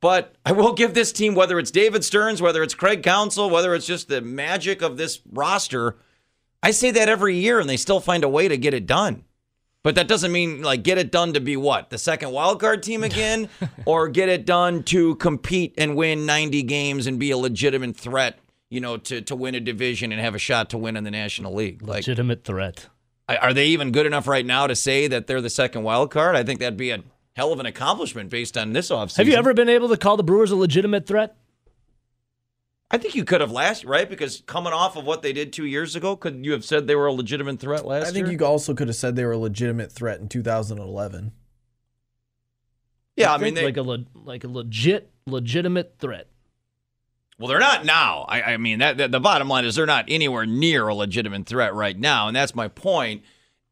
But 0.01 0.35
I 0.45 0.53
will 0.53 0.73
give 0.73 0.93
this 0.93 1.11
team, 1.11 1.35
whether 1.35 1.59
it's 1.59 1.71
David 1.71 2.05
Stearns, 2.05 2.41
whether 2.41 2.63
it's 2.63 2.73
Craig 2.73 3.03
Counsell, 3.03 3.49
whether 3.49 3.75
it's 3.75 3.85
just 3.85 4.07
the 4.07 4.21
magic 4.21 4.81
of 4.81 4.95
this 4.95 5.19
roster, 5.29 5.97
I 6.63 6.71
say 6.71 6.91
that 6.91 7.09
every 7.09 7.35
year 7.35 7.59
and 7.59 7.69
they 7.69 7.75
still 7.77 7.99
find 7.99 8.23
a 8.23 8.29
way 8.29 8.47
to 8.47 8.57
get 8.57 8.73
it 8.73 8.85
done. 8.85 9.25
But 9.83 9.95
that 9.95 10.07
doesn't 10.07 10.31
mean 10.31 10.61
like 10.61 10.83
get 10.83 10.97
it 10.97 11.11
done 11.11 11.33
to 11.33 11.39
be 11.39 11.55
what? 11.55 11.89
The 11.89 11.97
second 11.97 12.31
wild 12.31 12.59
card 12.59 12.83
team 12.83 13.03
again? 13.03 13.49
or 13.85 14.09
get 14.09 14.27
it 14.29 14.45
done 14.45 14.83
to 14.83 15.15
compete 15.15 15.73
and 15.77 15.95
win 15.95 16.25
90 16.25 16.63
games 16.63 17.07
and 17.07 17.17
be 17.17 17.31
a 17.31 17.37
legitimate 17.37 17.95
threat, 17.95 18.39
you 18.69 18.81
know, 18.81 18.97
to, 18.97 19.21
to 19.21 19.35
win 19.35 19.55
a 19.55 19.59
division 19.59 20.11
and 20.11 20.19
have 20.19 20.35
a 20.35 20.39
shot 20.39 20.69
to 20.71 20.77
win 20.77 20.97
in 20.97 21.05
the 21.05 21.11
National 21.11 21.53
League. 21.53 21.81
Like 21.81 21.97
Legitimate 21.97 22.43
threat. 22.43 22.87
Are 23.29 23.53
they 23.53 23.67
even 23.67 23.91
good 23.91 24.07
enough 24.07 24.27
right 24.27 24.45
now 24.45 24.65
to 24.65 24.75
say 24.75 25.07
that 25.07 25.27
they're 25.27 25.41
the 25.41 25.51
second 25.51 25.83
wild 25.83 26.09
card? 26.11 26.35
I 26.35 26.43
think 26.43 26.59
that'd 26.59 26.77
be 26.77 26.89
a 26.89 27.03
hell 27.33 27.53
of 27.53 27.59
an 27.59 27.65
accomplishment 27.67 28.29
based 28.29 28.57
on 28.57 28.73
this 28.73 28.89
offseason. 28.89 29.17
Have 29.17 29.27
you 29.27 29.35
ever 29.35 29.53
been 29.53 29.69
able 29.69 29.87
to 29.89 29.97
call 29.97 30.17
the 30.17 30.23
Brewers 30.23 30.51
a 30.51 30.55
legitimate 30.55 31.05
threat? 31.05 31.37
I 32.91 32.97
think 32.97 33.13
you 33.13 33.23
could 33.23 33.41
have 33.41 33.51
last, 33.51 33.85
right? 33.85 34.09
Because 34.09 34.41
coming 34.47 34.73
off 34.73 34.95
of 34.95 35.05
what 35.05 35.21
they 35.21 35.31
did 35.31 35.53
two 35.53 35.65
years 35.65 35.95
ago, 35.95 36.15
could 36.15 36.43
you 36.43 36.53
have 36.53 36.65
said 36.65 36.87
they 36.87 36.95
were 36.95 37.05
a 37.05 37.13
legitimate 37.13 37.59
threat 37.59 37.85
last 37.85 38.01
year? 38.01 38.09
I 38.09 38.11
think 38.13 38.27
year? 38.27 38.39
you 38.39 38.45
also 38.45 38.73
could 38.73 38.87
have 38.87 38.95
said 38.97 39.15
they 39.15 39.25
were 39.25 39.33
a 39.33 39.37
legitimate 39.37 39.91
threat 39.91 40.19
in 40.19 40.27
2011. 40.27 41.31
yeah, 43.15 43.31
I 43.31 43.37
Think 43.37 43.43
mean, 43.43 43.53
they, 43.53 43.65
like 43.65 43.77
a 43.77 43.81
le- 43.83 44.05
like 44.15 44.43
a 44.43 44.47
legit 44.47 45.11
legitimate 45.27 45.95
threat. 45.99 46.27
Well, 47.37 47.47
they're 47.47 47.59
not 47.59 47.85
now. 47.85 48.25
I, 48.27 48.53
I 48.53 48.57
mean, 48.57 48.79
that, 48.79 48.97
that 48.97 49.11
the 49.11 49.19
bottom 49.19 49.47
line 49.47 49.65
is 49.65 49.75
they're 49.75 49.85
not 49.85 50.05
anywhere 50.07 50.45
near 50.45 50.87
a 50.87 50.95
legitimate 50.95 51.45
threat 51.45 51.73
right 51.73 51.97
now, 51.97 52.27
and 52.27 52.35
that's 52.35 52.53
my 52.55 52.67
point. 52.67 53.23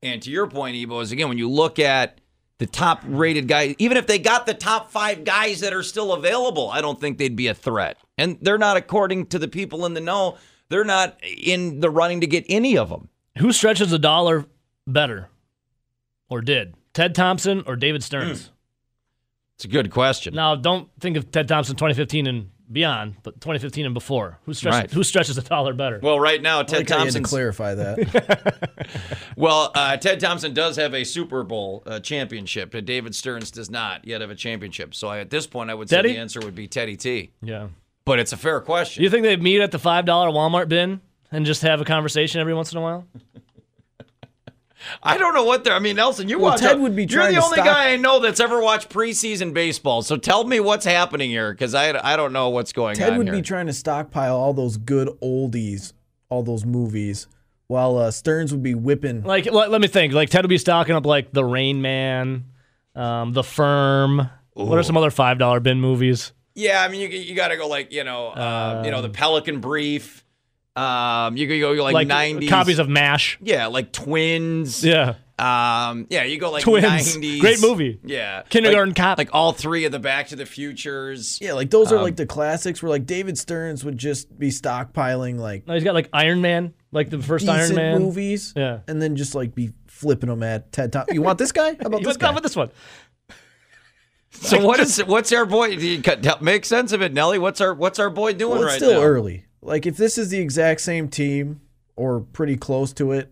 And 0.01 0.21
to 0.21 0.29
your 0.29 0.47
point, 0.47 0.75
Ebo, 0.75 0.99
is 0.99 1.11
again 1.11 1.27
when 1.27 1.37
you 1.39 1.49
look 1.49 1.79
at 1.79 2.21
the 2.59 2.65
top 2.65 3.03
rated 3.05 3.47
guys, 3.47 3.75
even 3.77 3.97
if 3.97 4.07
they 4.07 4.17
got 4.17 4.45
the 4.45 4.53
top 4.53 4.91
five 4.91 5.23
guys 5.23 5.59
that 5.59 5.73
are 5.73 5.83
still 5.83 6.13
available, 6.13 6.69
I 6.69 6.81
don't 6.81 6.99
think 6.99 7.17
they'd 7.17 7.35
be 7.35 7.47
a 7.47 7.53
threat. 7.53 7.97
And 8.17 8.37
they're 8.41 8.57
not, 8.57 8.77
according 8.77 9.27
to 9.27 9.39
the 9.39 9.47
people 9.47 9.85
in 9.85 9.93
the 9.93 10.01
know, 10.01 10.37
they're 10.69 10.83
not 10.83 11.19
in 11.23 11.79
the 11.79 11.89
running 11.89 12.21
to 12.21 12.27
get 12.27 12.45
any 12.49 12.77
of 12.77 12.89
them. 12.89 13.09
Who 13.37 13.51
stretches 13.51 13.93
a 13.93 13.99
dollar 13.99 14.45
better, 14.87 15.29
or 16.29 16.41
did 16.41 16.73
Ted 16.93 17.13
Thompson 17.13 17.63
or 17.67 17.75
David 17.75 18.03
Stearns? 18.03 18.47
Hmm. 18.47 18.53
It's 19.55 19.65
a 19.65 19.69
good 19.69 19.91
question. 19.91 20.33
Now, 20.35 20.55
don't 20.55 20.89
think 20.99 21.17
of 21.17 21.31
Ted 21.31 21.47
Thompson 21.47 21.75
2015 21.75 22.27
and 22.27 22.49
beyond, 22.71 23.15
but 23.23 23.35
2015 23.41 23.85
and 23.85 23.93
before. 23.93 24.39
Who 24.45 24.53
stretches 24.53 24.79
Right. 24.81 24.91
Who 24.91 25.03
stretches 25.03 25.37
a 25.37 25.41
dollar 25.41 25.73
better? 25.73 25.99
Well, 26.01 26.19
right 26.19 26.41
now, 26.41 26.61
Ted 26.63 26.79
like 26.79 26.89
how 26.89 26.97
you 26.97 27.05
to 27.05 27.11
Thompson. 27.19 27.23
clarify 27.23 27.75
that. 27.75 28.69
Well, 29.37 29.71
uh, 29.75 29.97
Ted 29.97 30.19
Thompson 30.19 30.53
does 30.55 30.77
have 30.77 30.95
a 30.95 31.03
Super 31.03 31.43
Bowl 31.43 31.83
uh, 31.85 31.99
championship, 31.99 32.71
but 32.71 32.85
David 32.85 33.13
Stearns 33.13 33.51
does 33.51 33.69
not 33.69 34.03
yet 34.05 34.21
have 34.21 34.31
a 34.31 34.35
championship. 34.35 34.95
So 34.95 35.09
I, 35.09 35.19
at 35.19 35.29
this 35.29 35.45
point, 35.45 35.69
I 35.69 35.75
would 35.75 35.89
say 35.89 36.01
the 36.01 36.17
answer 36.17 36.39
would 36.39 36.55
be 36.55 36.67
Teddy 36.67 36.95
T. 36.97 37.31
yeah. 37.41 37.67
But 38.03 38.17
it's 38.19 38.31
a 38.33 38.37
fair 38.37 38.61
question. 38.61 39.01
Do 39.01 39.03
you 39.03 39.09
think 39.11 39.23
they'd 39.23 39.43
meet 39.43 39.61
at 39.61 39.71
the 39.71 39.77
five 39.79 40.05
dollar 40.05 40.29
Walmart 40.29 40.69
bin 40.69 41.01
and 41.31 41.45
just 41.45 41.61
have 41.61 41.81
a 41.81 41.85
conversation 41.85 42.39
every 42.41 42.53
once 42.53 42.71
in 42.71 42.77
a 42.77 42.81
while? 42.81 43.05
I 45.03 45.17
don't 45.17 45.33
know 45.33 45.43
what 45.43 45.63
they're. 45.63 45.73
I 45.73 45.79
mean, 45.79 45.95
Nelson, 45.95 46.29
you 46.29 46.37
Well, 46.39 46.51
watch. 46.51 46.61
Ted 46.61 46.79
would 46.79 46.95
be 46.95 47.05
You're 47.05 47.27
the 47.31 47.37
only 47.41 47.55
stop- 47.55 47.65
guy 47.65 47.91
I 47.93 47.95
know 47.97 48.19
that's 48.19 48.39
ever 48.39 48.61
watched 48.61 48.89
preseason 48.89 49.53
baseball. 49.53 50.01
So 50.01 50.17
tell 50.17 50.43
me 50.43 50.59
what's 50.59 50.85
happening 50.85 51.29
here, 51.29 51.51
because 51.51 51.73
I 51.75 51.97
I 52.03 52.15
don't 52.15 52.33
know 52.33 52.49
what's 52.49 52.71
going 52.73 52.95
Ted 52.95 53.03
on 53.05 53.09
Ted 53.11 53.17
would 53.17 53.27
here. 53.27 53.35
be 53.35 53.41
trying 53.41 53.67
to 53.67 53.73
stockpile 53.73 54.35
all 54.35 54.53
those 54.53 54.77
good 54.77 55.07
oldies, 55.21 55.93
all 56.29 56.43
those 56.43 56.65
movies, 56.65 57.27
while 57.67 57.97
uh, 57.97 58.11
Stearns 58.11 58.51
would 58.51 58.63
be 58.63 58.75
whipping. 58.75 59.23
Like, 59.23 59.45
let, 59.51 59.69
let 59.71 59.81
me 59.81 59.87
think. 59.87 60.13
Like 60.13 60.29
Ted 60.29 60.43
would 60.43 60.49
be 60.49 60.57
stocking 60.57 60.95
up 60.95 61.05
like 61.05 61.31
The 61.33 61.43
Rain 61.45 61.81
Man, 61.81 62.45
um, 62.95 63.33
The 63.33 63.43
Firm. 63.43 64.29
What 64.53 64.77
are 64.79 64.83
some 64.83 64.97
other 64.97 65.11
five 65.11 65.37
dollar 65.37 65.59
bin 65.59 65.79
movies? 65.81 66.31
yeah, 66.55 66.81
I 66.81 66.87
mean, 66.87 67.01
you 67.01 67.07
you 67.19 67.35
got 67.35 67.49
to 67.49 67.57
go 67.57 67.67
like 67.67 67.91
you 67.91 68.03
know, 68.03 68.33
um, 68.33 68.83
you 68.85 68.89
know, 68.91 69.01
the 69.01 69.09
Pelican 69.09 69.59
Brief. 69.59 70.23
Um, 70.77 71.35
you 71.37 71.47
could 71.47 71.59
go 71.59 71.71
like 71.71 71.93
Like 71.93 72.07
nineties 72.07 72.49
copies 72.49 72.79
of 72.79 72.87
Mash. 72.87 73.37
Yeah, 73.41 73.67
like 73.67 73.91
Twins. 73.91 74.83
Yeah. 74.83 75.15
Um, 75.39 76.07
yeah, 76.09 76.23
you 76.23 76.39
go 76.39 76.49
like 76.51 76.63
Twins. 76.63 76.85
90s. 77.17 77.39
Great 77.39 77.61
movie. 77.61 77.99
Yeah. 78.03 78.41
Kindergarten 78.49 78.89
like, 78.89 78.95
Cop. 78.97 79.17
Like 79.19 79.29
all 79.33 79.51
three 79.53 79.85
of 79.85 79.91
the 79.91 79.99
Back 79.99 80.27
to 80.29 80.35
the 80.35 80.45
Futures. 80.47 81.37
Yeah, 81.41 81.53
like 81.53 81.69
those 81.69 81.91
are 81.91 81.97
Um, 81.97 82.01
like 82.03 82.15
the 82.15 82.25
classics 82.25 82.81
where 82.81 82.89
like 82.89 83.05
David 83.05 83.37
Stearns 83.37 83.83
would 83.85 83.97
just 83.99 84.37
be 84.39 84.49
stockpiling 84.49 85.37
like 85.37 85.67
No, 85.67 85.75
he's 85.75 85.83
got 85.83 85.93
like 85.93 86.09
Iron 86.13 86.41
Man, 86.41 86.73
like 86.91 87.09
the 87.11 87.19
first 87.21 87.47
Iron 87.47 87.75
Man. 87.75 88.01
movies, 88.01 88.53
Yeah. 88.55 88.79
and 88.87 88.99
then 89.01 89.15
just 89.15 89.35
like 89.35 89.53
be 89.53 89.71
flipping 89.87 90.29
them 90.29 90.41
at 90.41 90.71
Ted 90.71 90.91
Thompson. 90.91 91.13
You 91.15 91.21
want 91.21 91.37
this 91.37 91.51
guy? 91.51 91.71
How 91.79 91.85
about 91.85 92.03
this 92.03 92.17
guy? 92.17 92.29
go 92.29 92.33
with 92.35 92.43
this 92.43 92.55
one. 92.55 92.71
So 94.31 94.63
what 94.63 94.79
is 94.79 94.97
what's 95.05 95.31
our 95.33 95.45
boy? 95.45 95.75
do 95.75 95.87
you 95.87 96.01
cut- 96.01 96.41
Make 96.41 96.65
sense 96.65 96.91
of 96.91 97.01
it, 97.01 97.13
Nelly. 97.13 97.39
What's 97.39 97.61
our 97.61 97.73
what's 97.73 97.97
our 97.99 98.09
boy 98.09 98.33
doing 98.33 98.53
Well, 98.59 98.63
it's 98.63 98.71
right 98.73 98.77
still 98.77 98.99
now? 99.01 99.05
early. 99.07 99.45
Like 99.61 99.85
if 99.85 99.97
this 99.97 100.17
is 100.17 100.29
the 100.29 100.39
exact 100.39 100.81
same 100.81 101.09
team 101.09 101.61
or 101.95 102.19
pretty 102.19 102.57
close 102.57 102.93
to 102.93 103.11
it, 103.11 103.31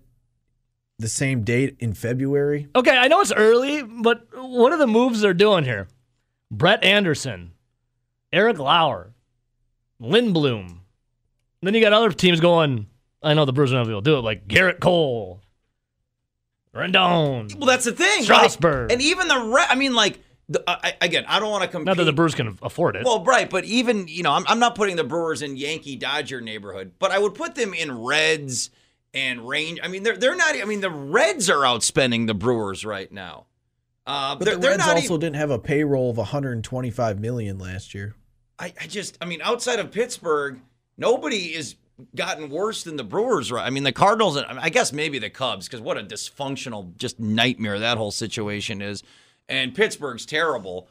the 0.97 1.09
same 1.09 1.43
date 1.43 1.75
in 1.79 1.93
February. 1.93 2.67
Okay, 2.75 2.97
I 2.97 3.07
know 3.07 3.21
it's 3.21 3.33
early, 3.33 3.83
but 3.83 4.27
what 4.33 4.71
are 4.71 4.77
the 4.77 4.87
moves 4.87 5.21
they're 5.21 5.33
doing 5.33 5.63
here? 5.65 5.87
Brett 6.49 6.83
Anderson, 6.83 7.51
Eric 8.31 8.59
Lauer, 8.59 9.13
Lindblom. 10.01 10.79
Then 11.61 11.73
you 11.73 11.81
got 11.81 11.93
other 11.93 12.11
teams 12.11 12.39
going. 12.39 12.87
I 13.23 13.33
know 13.33 13.45
the 13.45 13.53
Brewers 13.53 13.73
are 13.73 13.77
not 13.77 13.89
able 13.89 14.01
to 14.01 14.09
do 14.09 14.17
it, 14.17 14.21
like 14.21 14.47
Gerrit 14.47 14.79
Cole, 14.79 15.41
Rendon. 16.75 17.55
Well, 17.55 17.65
that's 17.65 17.85
the 17.85 17.91
thing. 17.91 18.23
Strasburg. 18.23 18.89
Like, 18.89 18.93
and 18.93 19.01
even 19.01 19.27
the 19.27 19.39
re- 19.39 19.65
I 19.67 19.75
mean, 19.75 19.95
like 19.95 20.19
the, 20.49 20.63
I, 20.69 20.77
I- 21.01 21.05
again, 21.05 21.25
I 21.27 21.39
don't 21.39 21.49
want 21.51 21.63
to 21.63 21.67
compete. 21.69 21.87
Not 21.87 21.97
that 21.97 22.03
the 22.05 22.13
Brewers 22.13 22.35
can 22.35 22.57
afford 22.61 22.95
it. 22.95 23.05
Well, 23.05 23.23
right, 23.23 23.49
but 23.49 23.65
even 23.65 24.07
you 24.07 24.23
know, 24.23 24.31
I'm, 24.31 24.45
I'm 24.47 24.59
not 24.59 24.75
putting 24.75 24.95
the 24.95 25.03
Brewers 25.03 25.41
in 25.41 25.57
Yankee 25.57 25.95
Dodger 25.95 26.41
neighborhood, 26.41 26.93
but 26.99 27.11
I 27.11 27.19
would 27.19 27.33
put 27.35 27.55
them 27.55 27.73
in 27.73 28.03
Reds 28.03 28.69
and 29.13 29.47
range. 29.47 29.79
I 29.83 29.87
mean, 29.87 30.03
they're 30.03 30.17
they're 30.17 30.35
not. 30.35 30.55
I 30.55 30.65
mean, 30.65 30.81
the 30.81 30.89
Reds 30.91 31.49
are 31.49 31.61
outspending 31.63 32.27
the 32.27 32.33
Brewers 32.33 32.85
right 32.85 33.11
now. 33.11 33.45
Uh, 34.07 34.35
But 34.35 34.45
they're, 34.45 34.55
the 34.57 34.67
Reds 34.69 34.87
also 34.87 34.99
even, 35.15 35.19
didn't 35.19 35.35
have 35.37 35.49
a 35.49 35.57
payroll 35.57 36.11
of 36.11 36.17
125 36.17 37.19
million 37.19 37.57
last 37.57 37.95
year. 37.95 38.13
I, 38.59 38.71
I 38.79 38.85
just, 38.87 39.17
I 39.19 39.25
mean, 39.25 39.41
outside 39.41 39.79
of 39.79 39.91
Pittsburgh, 39.91 40.59
nobody 40.95 41.55
is 41.55 41.75
gotten 42.13 42.49
worse 42.51 42.83
than 42.83 42.97
the 42.97 43.03
Brewers. 43.03 43.51
Right? 43.51 43.65
I 43.65 43.71
mean, 43.71 43.83
the 43.83 43.91
Cardinals. 43.91 44.35
and 44.35 44.59
I 44.59 44.69
guess 44.69 44.93
maybe 44.93 45.17
the 45.17 45.31
Cubs, 45.31 45.67
because 45.67 45.81
what 45.81 45.97
a 45.97 46.03
dysfunctional, 46.03 46.95
just 46.97 47.19
nightmare 47.19 47.79
that 47.79 47.97
whole 47.97 48.11
situation 48.11 48.81
is. 48.81 49.01
And 49.47 49.75
Pittsburgh's 49.75 50.25
terrible. 50.25 50.87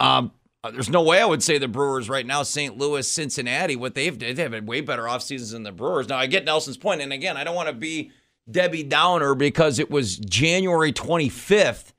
Um, 0.00 0.32
uh, 0.62 0.70
there's 0.70 0.88
no 0.88 1.02
way 1.02 1.20
I 1.20 1.26
would 1.26 1.42
say 1.42 1.58
the 1.58 1.68
Brewers 1.68 2.08
right 2.08 2.26
now, 2.26 2.42
St. 2.42 2.76
Louis, 2.76 3.06
Cincinnati, 3.06 3.76
what 3.76 3.94
they've 3.94 4.16
did, 4.16 4.36
they've 4.36 4.52
had 4.52 4.66
way 4.66 4.80
better 4.80 5.08
off 5.08 5.22
seasons 5.22 5.52
than 5.52 5.62
the 5.62 5.72
Brewers. 5.72 6.08
Now 6.08 6.18
I 6.18 6.26
get 6.26 6.44
Nelson's 6.44 6.76
point, 6.76 7.00
and 7.00 7.12
again, 7.12 7.36
I 7.36 7.44
don't 7.44 7.54
want 7.54 7.68
to 7.68 7.74
be 7.74 8.10
Debbie 8.50 8.82
Downer 8.82 9.34
because 9.34 9.78
it 9.78 9.90
was 9.90 10.18
January 10.18 10.92
25th 10.92 11.92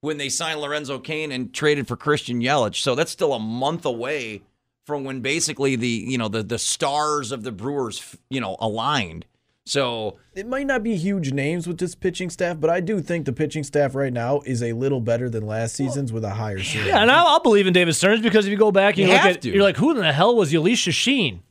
when 0.00 0.18
they 0.18 0.28
signed 0.28 0.60
Lorenzo 0.60 0.98
Cain 0.98 1.32
and 1.32 1.52
traded 1.52 1.88
for 1.88 1.96
Christian 1.96 2.40
Yelich. 2.40 2.76
So 2.76 2.94
that's 2.94 3.10
still 3.10 3.32
a 3.32 3.38
month 3.38 3.84
away 3.84 4.42
from 4.84 5.04
when 5.04 5.20
basically 5.20 5.76
the 5.76 5.88
you 5.88 6.18
know 6.18 6.28
the 6.28 6.42
the 6.42 6.58
stars 6.58 7.32
of 7.32 7.44
the 7.44 7.52
Brewers 7.52 8.16
you 8.28 8.40
know 8.40 8.56
aligned. 8.60 9.26
So 9.64 10.18
It 10.34 10.48
might 10.48 10.66
not 10.66 10.82
be 10.82 10.96
huge 10.96 11.32
names 11.32 11.68
with 11.68 11.78
this 11.78 11.94
pitching 11.94 12.30
staff, 12.30 12.58
but 12.58 12.68
I 12.68 12.80
do 12.80 13.00
think 13.00 13.26
the 13.26 13.32
pitching 13.32 13.62
staff 13.62 13.94
right 13.94 14.12
now 14.12 14.40
is 14.44 14.62
a 14.62 14.72
little 14.72 15.00
better 15.00 15.30
than 15.30 15.46
last 15.46 15.76
season's 15.76 16.12
with 16.12 16.24
a 16.24 16.30
higher 16.30 16.60
ceiling. 16.60 16.88
Yeah, 16.88 17.00
and 17.00 17.10
I'll, 17.10 17.26
I'll 17.28 17.40
believe 17.42 17.66
in 17.66 17.72
David 17.72 17.94
Stearns 17.94 18.22
because 18.22 18.46
if 18.46 18.50
you 18.50 18.56
go 18.56 18.72
back 18.72 18.98
and 18.98 19.06
you, 19.06 19.06
you 19.06 19.12
look 19.12 19.24
at, 19.24 19.42
to. 19.42 19.50
you're 19.50 19.62
like, 19.62 19.76
who 19.76 19.90
in 19.92 19.98
the 19.98 20.12
hell 20.12 20.34
was 20.34 20.52
Yalisha 20.52 20.92
Sheen? 20.92 21.42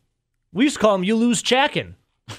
We 0.51 0.65
used 0.65 0.75
to 0.75 0.81
call 0.81 0.95
him 0.95 1.03
you 1.05 1.15
lose 1.15 1.41
Chakin. 1.41 1.95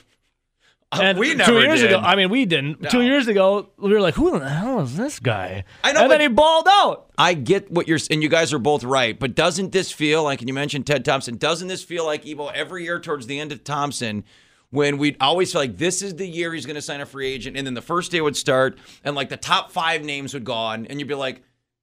And 0.95 1.19
we 1.19 1.35
two 1.35 1.59
years 1.59 1.81
did. 1.81 1.91
ago, 1.91 2.01
I 2.01 2.17
mean, 2.17 2.29
we 2.29 2.45
didn't. 2.45 2.83
No. 2.83 2.91
Two 2.91 3.01
years 3.01 3.27
ago, 3.27 3.71
we 3.79 3.95
were 3.95 4.01
like, 4.03 4.13
"Who 4.13 4.39
the 4.39 4.47
hell 4.47 4.81
is 4.81 4.95
this 4.95 5.21
guy?" 5.21 5.65
I 5.83 5.93
know, 5.93 6.03
and 6.03 6.11
then 6.11 6.21
he 6.21 6.29
balled 6.29 6.69
out. 6.69 7.11
I 7.17 7.33
get 7.33 7.71
what 7.71 7.89
you're 7.89 7.99
and 8.11 8.23
you 8.23 8.29
guys 8.29 8.53
are 8.53 8.59
both 8.59 8.85
right, 8.85 9.19
but 9.19 9.35
doesn't 9.35 9.73
this 9.73 9.91
feel 9.91 10.23
like 10.23 10.41
and 10.43 10.49
you 10.49 10.53
mentioned 10.55 10.87
Ted 10.87 11.03
Thompson, 11.03 11.39
doesn't 11.39 11.69
this 11.69 11.83
feel 11.83 12.05
like 12.05 12.27
Ebo 12.27 12.49
every 12.49 12.85
year 12.85 13.01
towards 13.01 13.27
the 13.27 13.41
end 13.41 13.53
of 13.53 13.65
Thompson 13.65 14.25
when 14.73 14.99
we'd 14.99 15.17
always 15.21 15.53
feel 15.53 15.61
like 15.61 15.77
this 15.79 16.03
is 16.03 16.17
the 16.17 16.27
year 16.27 16.53
he's 16.53 16.67
going 16.67 16.75
to 16.75 16.83
sign 16.83 17.01
a 17.01 17.07
free 17.07 17.31
agent 17.33 17.57
and 17.57 17.65
then 17.65 17.75
the 17.75 17.83
first 17.83 18.11
day 18.11 18.21
would 18.21 18.37
start 18.37 18.77
and 19.05 19.15
like 19.15 19.29
the 19.29 19.37
top 19.37 19.71
5 19.71 20.03
names 20.03 20.35
would 20.35 20.45
go 20.45 20.55
on 20.55 20.87
and 20.87 20.99
you'd 20.99 21.09
be 21.09 21.15
like 21.15 21.43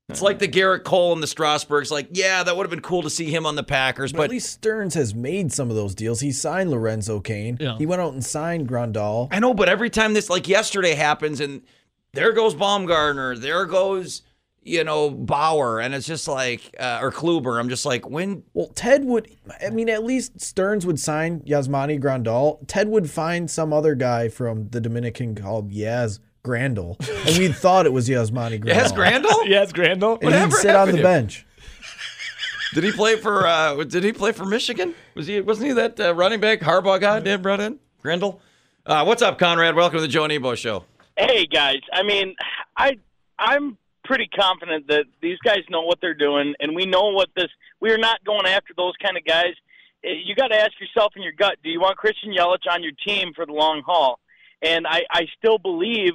it's 0.09 0.23
like 0.23 0.39
the 0.39 0.47
Gerrit 0.47 0.83
Cole 0.83 1.13
and 1.13 1.21
the 1.21 1.27
Strasburgs 1.27 1.91
like, 1.91 2.07
yeah, 2.13 2.41
that 2.41 2.57
would 2.57 2.63
have 2.63 2.71
been 2.71 2.81
cool 2.81 3.03
to 3.03 3.11
see 3.11 3.29
him 3.29 3.45
on 3.45 3.55
the 3.55 3.63
Packers, 3.63 4.11
But, 4.11 4.17
but 4.17 4.23
at 4.23 4.29
least 4.31 4.51
Stearns 4.51 4.95
has 4.95 5.13
made 5.13 5.51
some 5.53 5.69
of 5.69 5.75
those 5.75 5.93
deals. 5.93 6.19
He 6.19 6.31
signed 6.31 6.71
Lorenzo 6.71 7.19
Cain. 7.19 7.57
Yeah. 7.59 7.77
He 7.77 7.85
went 7.85 8.01
out 8.01 8.13
and 8.13 8.25
signed 8.25 8.67
Grandal. 8.67 9.27
I 9.31 9.39
know, 9.39 9.53
but 9.53 9.69
every 9.69 9.91
time 9.91 10.15
this 10.15 10.27
like 10.27 10.47
yesterday 10.47 10.95
happens 10.95 11.39
and 11.39 11.61
there 12.13 12.33
goes 12.33 12.55
Bumgarner, 12.55 13.39
there 13.39 13.65
goes 13.65 14.23
you 14.63 14.83
know 14.83 15.09
Bauer, 15.09 15.79
and 15.79 15.93
it's 15.93 16.05
just 16.07 16.27
like 16.27 16.75
uh, 16.79 16.99
or 17.01 17.11
Kluber. 17.11 17.59
I'm 17.59 17.69
just 17.69 17.85
like, 17.85 18.09
when 18.09 18.43
Well, 18.53 18.67
Ted 18.67 19.05
would. 19.05 19.29
I 19.65 19.69
mean, 19.69 19.89
at 19.89 20.03
least 20.03 20.39
Stearns 20.39 20.85
would 20.85 20.99
sign 20.99 21.41
Yasmani 21.41 21.99
Grandal. 22.01 22.59
Ted 22.67 22.87
would 22.89 23.09
find 23.09 23.49
some 23.49 23.73
other 23.73 23.95
guy 23.95 24.29
from 24.29 24.69
the 24.69 24.81
Dominican 24.81 25.35
called 25.35 25.71
Yaz 25.71 26.19
Grandal, 26.43 26.97
and 27.27 27.37
we 27.37 27.47
thought 27.51 27.85
it 27.85 27.93
was 27.93 28.07
Yasmani 28.09 28.59
Grandal. 28.61 28.67
Yes, 28.67 28.91
Grandal? 28.91 29.45
Yes, 29.47 29.71
Grandal. 29.71 30.13
And 30.21 30.23
he'd 30.23 30.25
Whatever 30.25 30.57
sit 30.57 30.75
on 30.75 30.87
the 30.91 30.97
happened 30.97 31.03
bench. 31.03 31.45
Did 32.73 32.83
he 32.83 32.91
play 32.91 33.15
for? 33.15 33.47
Uh, 33.47 33.83
did 33.83 34.03
he 34.03 34.13
play 34.13 34.31
for 34.31 34.45
Michigan? 34.45 34.93
Was 35.15 35.25
he? 35.27 35.41
Wasn't 35.41 35.65
he 35.67 35.73
that 35.73 35.99
uh, 35.99 36.13
running 36.13 36.39
back 36.39 36.59
Harbaugh 36.59 37.01
guy? 37.01 37.19
Dan 37.19 37.41
brought 37.41 37.59
in 37.59 37.79
Grendel. 38.01 38.41
Uh, 38.85 39.03
what's 39.03 39.21
up, 39.21 39.39
Conrad? 39.39 39.75
Welcome 39.75 39.97
to 39.97 40.01
the 40.01 40.07
Joe 40.07 40.23
and 40.25 40.33
Ebo 40.33 40.53
Show. 40.55 40.83
Hey 41.17 41.47
guys, 41.47 41.81
I 41.91 42.03
mean, 42.03 42.35
I 42.77 42.99
I'm 43.39 43.77
pretty 44.09 44.27
confident 44.27 44.87
that 44.87 45.05
these 45.21 45.37
guys 45.45 45.59
know 45.69 45.83
what 45.83 45.99
they're 46.01 46.15
doing, 46.15 46.55
and 46.59 46.75
we 46.75 46.85
know 46.87 47.11
what 47.11 47.29
this. 47.35 47.49
We 47.79 47.91
are 47.91 47.97
not 47.97 48.23
going 48.25 48.47
after 48.47 48.73
those 48.75 48.93
kind 49.01 49.15
of 49.15 49.23
guys. 49.23 49.53
Eh, 50.03 50.15
You 50.25 50.33
got 50.35 50.47
to 50.47 50.55
ask 50.55 50.71
yourself 50.81 51.13
in 51.15 51.21
your 51.21 51.33
gut: 51.37 51.57
Do 51.63 51.69
you 51.69 51.79
want 51.79 51.95
Christian 51.97 52.33
Yelich 52.33 52.65
on 52.69 52.81
your 52.81 52.93
team 53.05 53.33
for 53.35 53.45
the 53.45 53.53
long 53.53 53.83
haul? 53.85 54.19
And 54.63 54.87
I, 54.87 55.03
I 55.11 55.27
still 55.37 55.59
believe 55.59 56.13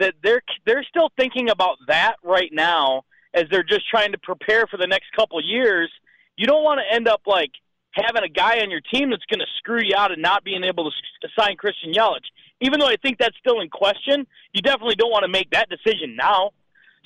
that 0.00 0.14
they're 0.22 0.40
they're 0.64 0.86
still 0.88 1.10
thinking 1.18 1.50
about 1.50 1.76
that 1.86 2.14
right 2.24 2.50
now 2.50 3.02
as 3.34 3.44
they're 3.50 3.62
just 3.62 3.88
trying 3.90 4.12
to 4.12 4.18
prepare 4.18 4.66
for 4.66 4.78
the 4.78 4.86
next 4.86 5.12
couple 5.14 5.38
years. 5.44 5.90
You 6.38 6.46
don't 6.46 6.64
want 6.64 6.80
to 6.80 6.96
end 6.96 7.06
up 7.08 7.22
like 7.26 7.50
having 7.92 8.24
a 8.24 8.28
guy 8.28 8.60
on 8.60 8.70
your 8.70 8.80
team 8.92 9.10
that's 9.10 9.26
going 9.26 9.40
to 9.40 9.46
screw 9.58 9.82
you 9.82 9.94
out 9.96 10.12
and 10.12 10.22
not 10.22 10.44
being 10.44 10.64
able 10.64 10.90
to 10.90 11.28
sign 11.38 11.56
Christian 11.56 11.92
Yelich. 11.92 12.26
Even 12.60 12.80
though 12.80 12.88
I 12.88 12.96
think 13.02 13.18
that's 13.18 13.36
still 13.38 13.60
in 13.60 13.68
question, 13.68 14.26
you 14.52 14.62
definitely 14.62 14.96
don't 14.96 15.10
want 15.12 15.24
to 15.24 15.28
make 15.28 15.50
that 15.50 15.68
decision 15.68 16.16
now. 16.16 16.50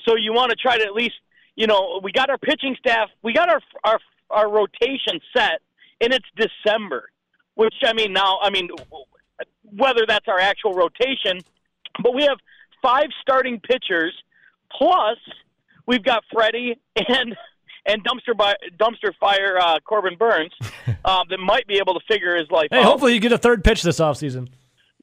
So 0.05 0.15
you 0.15 0.33
want 0.33 0.49
to 0.51 0.55
try 0.55 0.77
to 0.77 0.83
at 0.83 0.93
least, 0.93 1.15
you 1.55 1.67
know, 1.67 1.99
we 2.03 2.11
got 2.11 2.29
our 2.29 2.37
pitching 2.37 2.75
staff, 2.79 3.09
we 3.23 3.33
got 3.33 3.49
our 3.49 3.61
our 3.83 3.99
our 4.29 4.49
rotation 4.49 5.19
set, 5.35 5.61
and 6.01 6.13
it's 6.13 6.25
December. 6.35 7.09
Which 7.55 7.75
I 7.83 7.93
mean, 7.93 8.13
now 8.13 8.39
I 8.41 8.49
mean, 8.49 8.69
whether 9.75 10.05
that's 10.07 10.27
our 10.27 10.39
actual 10.39 10.73
rotation, 10.73 11.41
but 12.01 12.13
we 12.15 12.23
have 12.23 12.37
five 12.81 13.07
starting 13.21 13.59
pitchers 13.59 14.13
plus 14.71 15.17
we've 15.85 16.03
got 16.03 16.23
Freddie 16.31 16.79
and 16.95 17.35
and 17.85 18.03
dumpster 18.05 18.37
by, 18.37 18.53
dumpster 18.77 19.11
fire 19.19 19.57
uh, 19.59 19.79
Corbin 19.83 20.15
Burnes 20.17 20.51
uh, 21.05 21.23
that 21.29 21.39
might 21.39 21.65
be 21.67 21.77
able 21.77 21.93
to 21.95 21.99
figure 22.07 22.35
his 22.35 22.49
life 22.51 22.67
Hey, 22.71 22.77
out. 22.79 22.83
hopefully 22.85 23.13
you 23.13 23.19
get 23.19 23.31
a 23.31 23.37
third 23.37 23.63
pitch 23.63 23.81
this 23.81 23.99
offseason. 23.99 24.49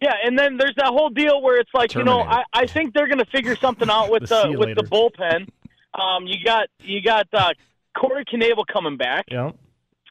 Yeah, 0.01 0.13
and 0.25 0.39
then 0.39 0.59
there's 0.59 0.75
that 0.77 0.89
whole 0.89 1.09
deal 1.09 1.41
where 1.41 1.59
it's 1.59 1.71
like, 1.73 1.95
you 1.95 2.05
know, 2.05 2.21
I, 2.21 2.45
I 2.53 2.67
think 2.67 2.93
they're 2.93 3.07
going 3.07 3.19
to 3.19 3.27
figure 3.27 3.57
something 3.57 3.89
out 3.89 4.11
with 4.11 4.23
The 4.29 4.49
the 4.53 4.59
with 4.59 4.77
the 4.77 4.83
bullpen. 4.83 5.49
Um, 5.95 6.27
you 6.27 6.45
got 6.45 6.69
you 6.81 7.01
got 7.01 7.27
uh, 7.33 7.55
Corey 7.97 8.25
Knebel 8.25 8.67
coming 8.71 8.99
back. 8.99 9.25
Yeah. 9.31 9.53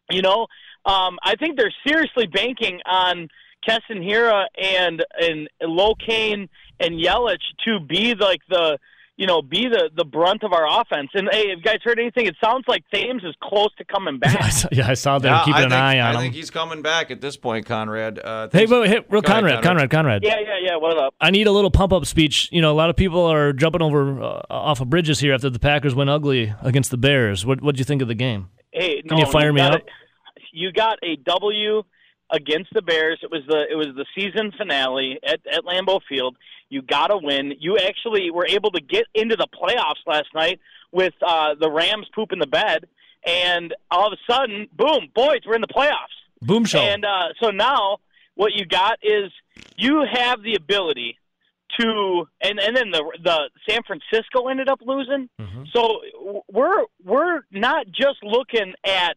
You 0.09 0.21
know, 0.21 0.47
um, 0.85 1.19
I 1.23 1.35
think 1.39 1.57
they're 1.57 1.73
seriously 1.85 2.25
banking 2.25 2.79
on 2.85 3.27
Keston 3.65 4.01
Hiura 4.01 4.45
and 4.59 5.05
and 5.19 5.49
Locane 5.61 6.49
and 6.79 6.99
Yelich 6.99 7.37
to 7.65 7.79
be 7.79 8.15
like 8.15 8.41
the 8.49 8.79
you 9.17 9.25
know 9.27 9.41
be 9.41 9.67
the 9.69 9.89
the 9.95 10.03
brunt 10.03 10.43
of 10.43 10.51
our 10.53 10.65
offense. 10.81 11.09
And 11.13 11.29
hey, 11.31 11.49
have 11.49 11.59
you 11.59 11.63
guys 11.63 11.77
heard 11.83 11.99
anything? 11.99 12.25
It 12.25 12.35
sounds 12.43 12.65
like 12.67 12.83
Thames 12.93 13.23
is 13.23 13.33
close 13.41 13.69
to 13.77 13.85
coming 13.85 14.15
I 14.23 14.27
back. 14.27 14.51
saw, 14.51 14.67
yeah, 14.71 14.87
I 14.89 14.93
saw 14.93 15.19
them 15.19 15.31
Yeah, 15.33 15.39
keeping 15.45 15.53
I 15.55 15.63
an 15.63 15.69
think, 15.69 15.81
eye 15.81 15.99
on 16.01 16.15
I 16.15 16.19
think 16.19 16.33
he's 16.33 16.49
coming 16.51 16.81
back 16.81 17.11
at 17.11 17.21
this 17.21 17.37
point, 17.37 17.65
Conrad. 17.65 18.19
Uh, 18.19 18.47
Hey, 18.51 18.59
thanks- 18.59 18.71
wait, 18.71 18.79
wait, 18.81 18.89
hey, 18.89 18.95
real 19.09 19.21
Go 19.21 19.31
ahead, 19.31 19.43
Conrad, 19.43 19.63
Conrad, 19.63 19.89
Conrad. 19.89 20.23
yeah, 20.23 20.39
yeah, 20.39 20.57
yeah. 20.61 20.75
What 20.77 20.97
up? 20.97 21.13
I 21.21 21.31
need 21.31 21.47
a 21.47 21.51
little 21.51 21.71
pump 21.71 21.93
up 21.93 22.05
speech. 22.05 22.49
You 22.51 22.61
know, 22.61 22.71
a 22.71 22.75
lot 22.75 22.89
of 22.89 22.95
people 22.95 23.23
are 23.25 23.53
jumping 23.53 23.81
over 23.81 24.21
uh, 24.21 24.41
off 24.49 24.81
of 24.81 24.89
bridges 24.89 25.19
here 25.19 25.33
after 25.33 25.49
the 25.49 25.59
Packers 25.59 25.95
went 25.95 26.09
ugly 26.09 26.53
against 26.61 26.91
the 26.91 26.97
Bears. 26.97 27.45
What 27.45 27.61
what 27.61 27.75
do 27.75 27.79
you 27.79 27.85
think 27.85 28.01
of 28.01 28.07
the 28.07 28.15
game? 28.15 28.49
Hey, 28.71 29.01
Can 29.01 29.17
no, 29.17 29.25
you 29.25 29.31
fire 29.31 29.53
me 29.53 29.61
up? 29.61 29.81
a- 29.81 29.85
you 30.51 30.71
got 30.71 30.99
a 31.03 31.15
W 31.17 31.83
against 32.31 32.73
the 32.73 32.81
Bears. 32.81 33.19
It 33.21 33.29
was 33.31 33.41
the 33.47 33.65
it 33.69 33.75
was 33.75 33.87
the 33.95 34.05
season 34.17 34.51
finale 34.57 35.19
at, 35.25 35.39
at 35.51 35.63
Lambeau 35.63 35.99
Field. 36.07 36.35
You 36.75 36.81
got 36.81 37.07
to 37.07 37.17
win. 37.17 37.53
You 37.57 37.77
actually 37.77 38.31
were 38.31 38.45
able 38.45 38.69
to 38.71 38.81
get 38.81 39.05
into 39.13 39.37
the 39.37 39.47
playoffs 39.47 40.05
last 40.05 40.27
night 40.35 40.59
with 40.91 41.13
uh, 41.25 41.55
the 41.57 41.71
Rams 41.71 42.05
pooping 42.13 42.39
the 42.39 42.47
bed, 42.47 42.85
and 43.25 43.73
all 43.89 44.07
of 44.11 44.13
a 44.19 44.31
sudden, 44.31 44.67
boom, 44.75 45.07
boys, 45.15 45.39
we're 45.45 45.55
in 45.55 45.61
the 45.61 45.67
playoffs. 45.67 46.17
Boom 46.41 46.65
show. 46.65 46.81
And 46.81 47.05
uh, 47.05 47.29
so 47.41 47.49
now 47.51 47.99
what 48.35 48.51
you 48.55 48.65
got 48.65 48.99
is 49.01 49.31
you 49.77 50.03
have 50.11 50.43
the 50.43 50.55
ability 50.55 51.17
to, 51.79 52.27
and 52.41 52.59
and 52.59 52.75
then 52.75 52.91
the 52.91 53.03
the 53.23 53.49
San 53.69 53.79
Francisco 53.87 54.49
ended 54.49 54.67
up 54.67 54.81
losing. 54.85 55.29
Mhm. 55.39 55.67
So 55.73 56.01
we're 56.51 56.83
we're 57.05 57.43
not 57.51 57.85
just 57.87 58.21
looking 58.21 58.73
at 58.85 59.15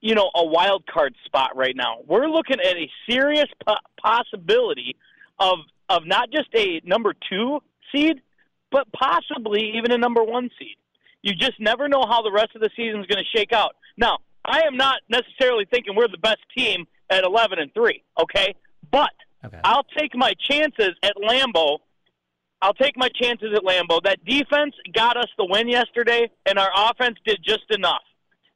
you 0.00 0.14
know 0.14 0.30
a 0.32 0.44
wild 0.44 0.86
card 0.86 1.16
spot 1.24 1.56
right 1.56 1.74
now. 1.74 1.96
We're 2.06 2.28
looking 2.28 2.60
at 2.60 2.76
a 2.76 2.88
serious 3.10 3.48
po- 3.66 3.74
possibility 4.00 4.94
of 5.40 5.58
of 5.88 6.06
not 6.06 6.30
just 6.32 6.48
a 6.54 6.80
number 6.84 7.14
two 7.28 7.60
seed, 7.92 8.20
but 8.70 8.86
possibly 8.92 9.72
even 9.76 9.92
a 9.92 9.98
number 9.98 10.22
one 10.22 10.50
seed. 10.58 10.76
You 11.22 11.32
just 11.34 11.58
never 11.60 11.88
know 11.88 12.04
how 12.08 12.22
the 12.22 12.32
rest 12.32 12.50
of 12.54 12.60
the 12.60 12.70
season 12.76 13.00
is 13.00 13.06
going 13.06 13.22
to 13.24 13.38
shake 13.38 13.52
out. 13.52 13.76
Now, 13.96 14.18
I 14.44 14.62
am 14.62 14.76
not 14.76 15.00
necessarily 15.08 15.64
thinking 15.70 15.94
we're 15.96 16.08
the 16.08 16.18
best 16.18 16.40
team 16.56 16.86
at 17.10 17.24
11 17.24 17.58
and 17.58 17.72
3, 17.74 18.02
okay? 18.20 18.54
But 18.90 19.10
Okay. 19.44 19.60
I'll 19.62 19.84
take 19.98 20.14
my 20.16 20.32
chances 20.50 20.92
at 21.02 21.12
Lambeau. 21.22 21.78
I'll 22.62 22.72
take 22.72 22.96
my 22.96 23.10
chances 23.10 23.52
at 23.54 23.62
Lambeau. 23.62 24.02
That 24.02 24.24
defense 24.24 24.74
got 24.94 25.18
us 25.18 25.28
the 25.36 25.44
win 25.44 25.68
yesterday, 25.68 26.30
and 26.46 26.58
our 26.58 26.70
offense 26.74 27.18
did 27.26 27.40
just 27.44 27.64
enough. 27.70 28.00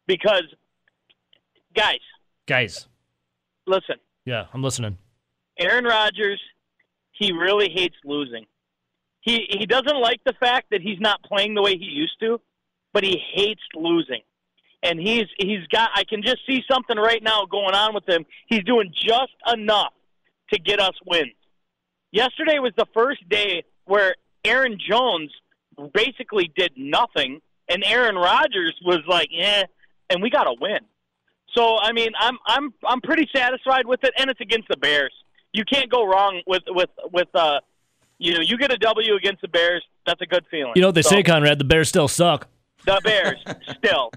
Because, 0.06 0.44
guys, 1.76 1.98
Guys. 2.46 2.88
listen, 3.66 3.96
Yeah, 4.24 4.46
I'm 4.54 4.62
listening. 4.62 4.96
Aaron 5.58 5.84
Rodgers, 5.84 6.40
he 7.18 7.32
really 7.32 7.68
hates 7.68 7.96
losing. 8.04 8.46
He 9.20 9.46
he 9.50 9.66
doesn't 9.66 10.00
like 10.00 10.20
the 10.24 10.34
fact 10.34 10.68
that 10.70 10.80
he's 10.80 11.00
not 11.00 11.22
playing 11.22 11.54
the 11.54 11.62
way 11.62 11.76
he 11.76 11.84
used 11.84 12.18
to, 12.20 12.40
but 12.92 13.04
he 13.04 13.20
hates 13.34 13.62
losing. 13.74 14.22
And 14.82 14.98
he's 15.00 15.26
he's 15.38 15.66
got 15.72 15.90
I 15.94 16.04
can 16.04 16.22
just 16.22 16.38
see 16.46 16.62
something 16.70 16.96
right 16.96 17.22
now 17.22 17.44
going 17.44 17.74
on 17.74 17.94
with 17.94 18.08
him. 18.08 18.24
He's 18.46 18.62
doing 18.62 18.92
just 18.94 19.34
enough 19.52 19.92
to 20.52 20.58
get 20.58 20.80
us 20.80 20.94
wins. 21.04 21.32
Yesterday 22.12 22.58
was 22.58 22.72
the 22.76 22.86
first 22.94 23.28
day 23.28 23.64
where 23.84 24.14
Aaron 24.44 24.78
Jones 24.78 25.30
basically 25.92 26.50
did 26.56 26.72
nothing, 26.76 27.40
and 27.68 27.84
Aaron 27.84 28.14
Rodgers 28.14 28.74
was 28.84 29.00
like, 29.08 29.28
"eh," 29.36 29.64
and 30.08 30.22
we 30.22 30.30
got 30.30 30.46
a 30.46 30.54
win. 30.58 30.80
So 31.56 31.78
I 31.78 31.92
mean, 31.92 32.12
I'm 32.18 32.38
I'm 32.46 32.72
I'm 32.86 33.00
pretty 33.00 33.28
satisfied 33.34 33.86
with 33.86 34.04
it, 34.04 34.14
and 34.16 34.30
it's 34.30 34.40
against 34.40 34.68
the 34.68 34.76
Bears. 34.76 35.12
You 35.58 35.64
can't 35.64 35.90
go 35.90 36.06
wrong 36.06 36.40
with 36.46 36.62
with 36.68 36.90
with 37.12 37.26
uh, 37.34 37.58
you 38.18 38.34
know, 38.34 38.40
you 38.40 38.56
get 38.56 38.72
a 38.72 38.76
W 38.76 39.14
against 39.16 39.42
the 39.42 39.48
Bears. 39.48 39.84
That's 40.06 40.20
a 40.20 40.26
good 40.26 40.44
feeling. 40.50 40.72
You 40.76 40.82
know 40.82 40.88
what 40.88 40.94
they 40.94 41.02
So, 41.02 41.10
say, 41.10 41.22
Conrad? 41.24 41.58
The 41.58 41.64
Bears 41.64 41.88
still 41.88 42.06
suck. 42.06 42.46
The 42.86 43.00
Bears 43.02 43.38
still 43.76 44.12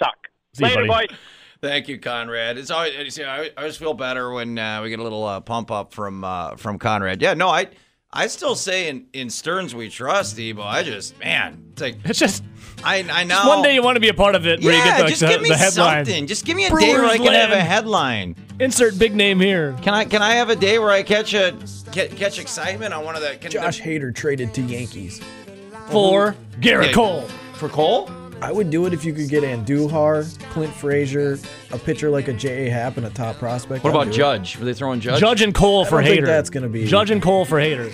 suck. 0.00 0.16
See 0.54 0.64
you, 0.64 0.70
Later, 0.74 0.86
buddy. 0.88 1.06
boys. 1.08 1.16
Thank 1.60 1.88
you, 1.88 1.98
Conrad. 1.98 2.58
It's 2.58 2.70
always 2.72 2.94
you 2.96 3.10
see, 3.10 3.22
I, 3.22 3.44
I 3.44 3.50
always 3.58 3.76
feel 3.76 3.94
better 3.94 4.32
when 4.32 4.58
uh, 4.58 4.80
we 4.82 4.90
get 4.90 4.98
a 4.98 5.02
little 5.02 5.24
uh, 5.24 5.40
pump 5.40 5.70
up 5.70 5.92
from 5.94 6.24
uh, 6.24 6.56
from 6.56 6.78
Conrad. 6.78 7.22
Yeah, 7.22 7.34
no, 7.34 7.48
I 7.48 7.68
I 8.12 8.26
still 8.26 8.56
say 8.56 8.88
in 8.88 9.06
in 9.12 9.30
Stearns 9.30 9.74
we 9.76 9.88
trust, 9.90 10.38
Ebo. 10.40 10.62
I 10.62 10.82
just 10.82 11.16
man, 11.20 11.66
it's 11.72 11.82
like 11.82 11.98
It's 12.04 12.18
just 12.18 12.42
I 12.84 13.04
I 13.10 13.24
know 13.24 13.46
one 13.46 13.62
day 13.62 13.74
you 13.74 13.82
want 13.82 13.96
to 13.96 14.00
be 14.00 14.08
a 14.08 14.14
part 14.14 14.34
of 14.34 14.46
it 14.46 14.62
where 14.62 14.72
yeah, 14.72 14.78
you 14.78 14.84
get 14.84 15.02
the, 15.02 15.08
just 15.08 15.20
the, 15.20 15.28
give 15.28 15.42
me 15.42 15.48
the 15.48 15.56
headline. 15.56 16.04
something. 16.04 16.26
Just 16.26 16.44
give 16.44 16.56
me 16.56 16.66
a 16.66 16.70
day 16.70 16.74
where 16.74 17.04
I 17.04 17.16
Brewers 17.16 17.28
can 17.28 17.34
have 17.34 17.52
a 17.52 17.60
headline. 17.60 18.36
Insert 18.58 18.98
big 18.98 19.14
name 19.14 19.40
here. 19.40 19.76
Can 19.82 19.94
I 19.94 20.04
can 20.04 20.22
I 20.22 20.32
have 20.34 20.50
a 20.50 20.56
day 20.56 20.78
where 20.78 20.90
I 20.90 21.02
catch 21.02 21.34
a 21.34 21.56
catch, 21.92 22.14
catch 22.16 22.38
excitement 22.38 22.92
on 22.94 23.04
one 23.04 23.16
of 23.16 23.22
the 23.22 23.36
can, 23.36 23.50
Josh 23.50 23.80
Hader 23.80 24.14
traded 24.14 24.54
to 24.54 24.62
Yankees. 24.62 25.20
For 25.90 26.28
uh-huh. 26.28 26.60
Gerrit 26.60 26.86
Yeah. 26.88 26.92
Cole. 26.92 27.22
for 27.54 27.68
Cole? 27.68 28.10
I 28.42 28.52
would 28.52 28.70
do 28.70 28.86
it 28.86 28.94
if 28.94 29.04
you 29.04 29.12
could 29.12 29.28
get 29.28 29.42
Andujar, 29.42 30.38
Clint 30.50 30.72
Frazier, 30.72 31.38
a 31.72 31.78
pitcher 31.78 32.08
like 32.08 32.28
a 32.28 32.32
J.A. 32.32 32.70
Happ, 32.70 32.96
and 32.96 33.04
a 33.04 33.10
top 33.10 33.36
prospect. 33.36 33.84
What 33.84 33.90
I'd 33.90 33.96
about 33.96 34.04
do 34.06 34.10
it. 34.12 34.14
Judge? 34.14 34.58
Were 34.58 34.64
they 34.64 34.72
throwing 34.72 34.98
Judge? 35.00 35.20
Judge 35.20 35.42
and 35.42 35.54
Cole 35.54 35.84
for 35.84 36.00
don't 36.00 36.04
think 36.04 36.22
Hader. 36.22 36.26
that's 36.26 36.48
gonna 36.48 36.68
be- 36.68 36.86
Judge 36.86 37.10
and 37.10 37.20
Cole 37.20 37.44
for 37.44 37.58
Hader. 37.60 37.92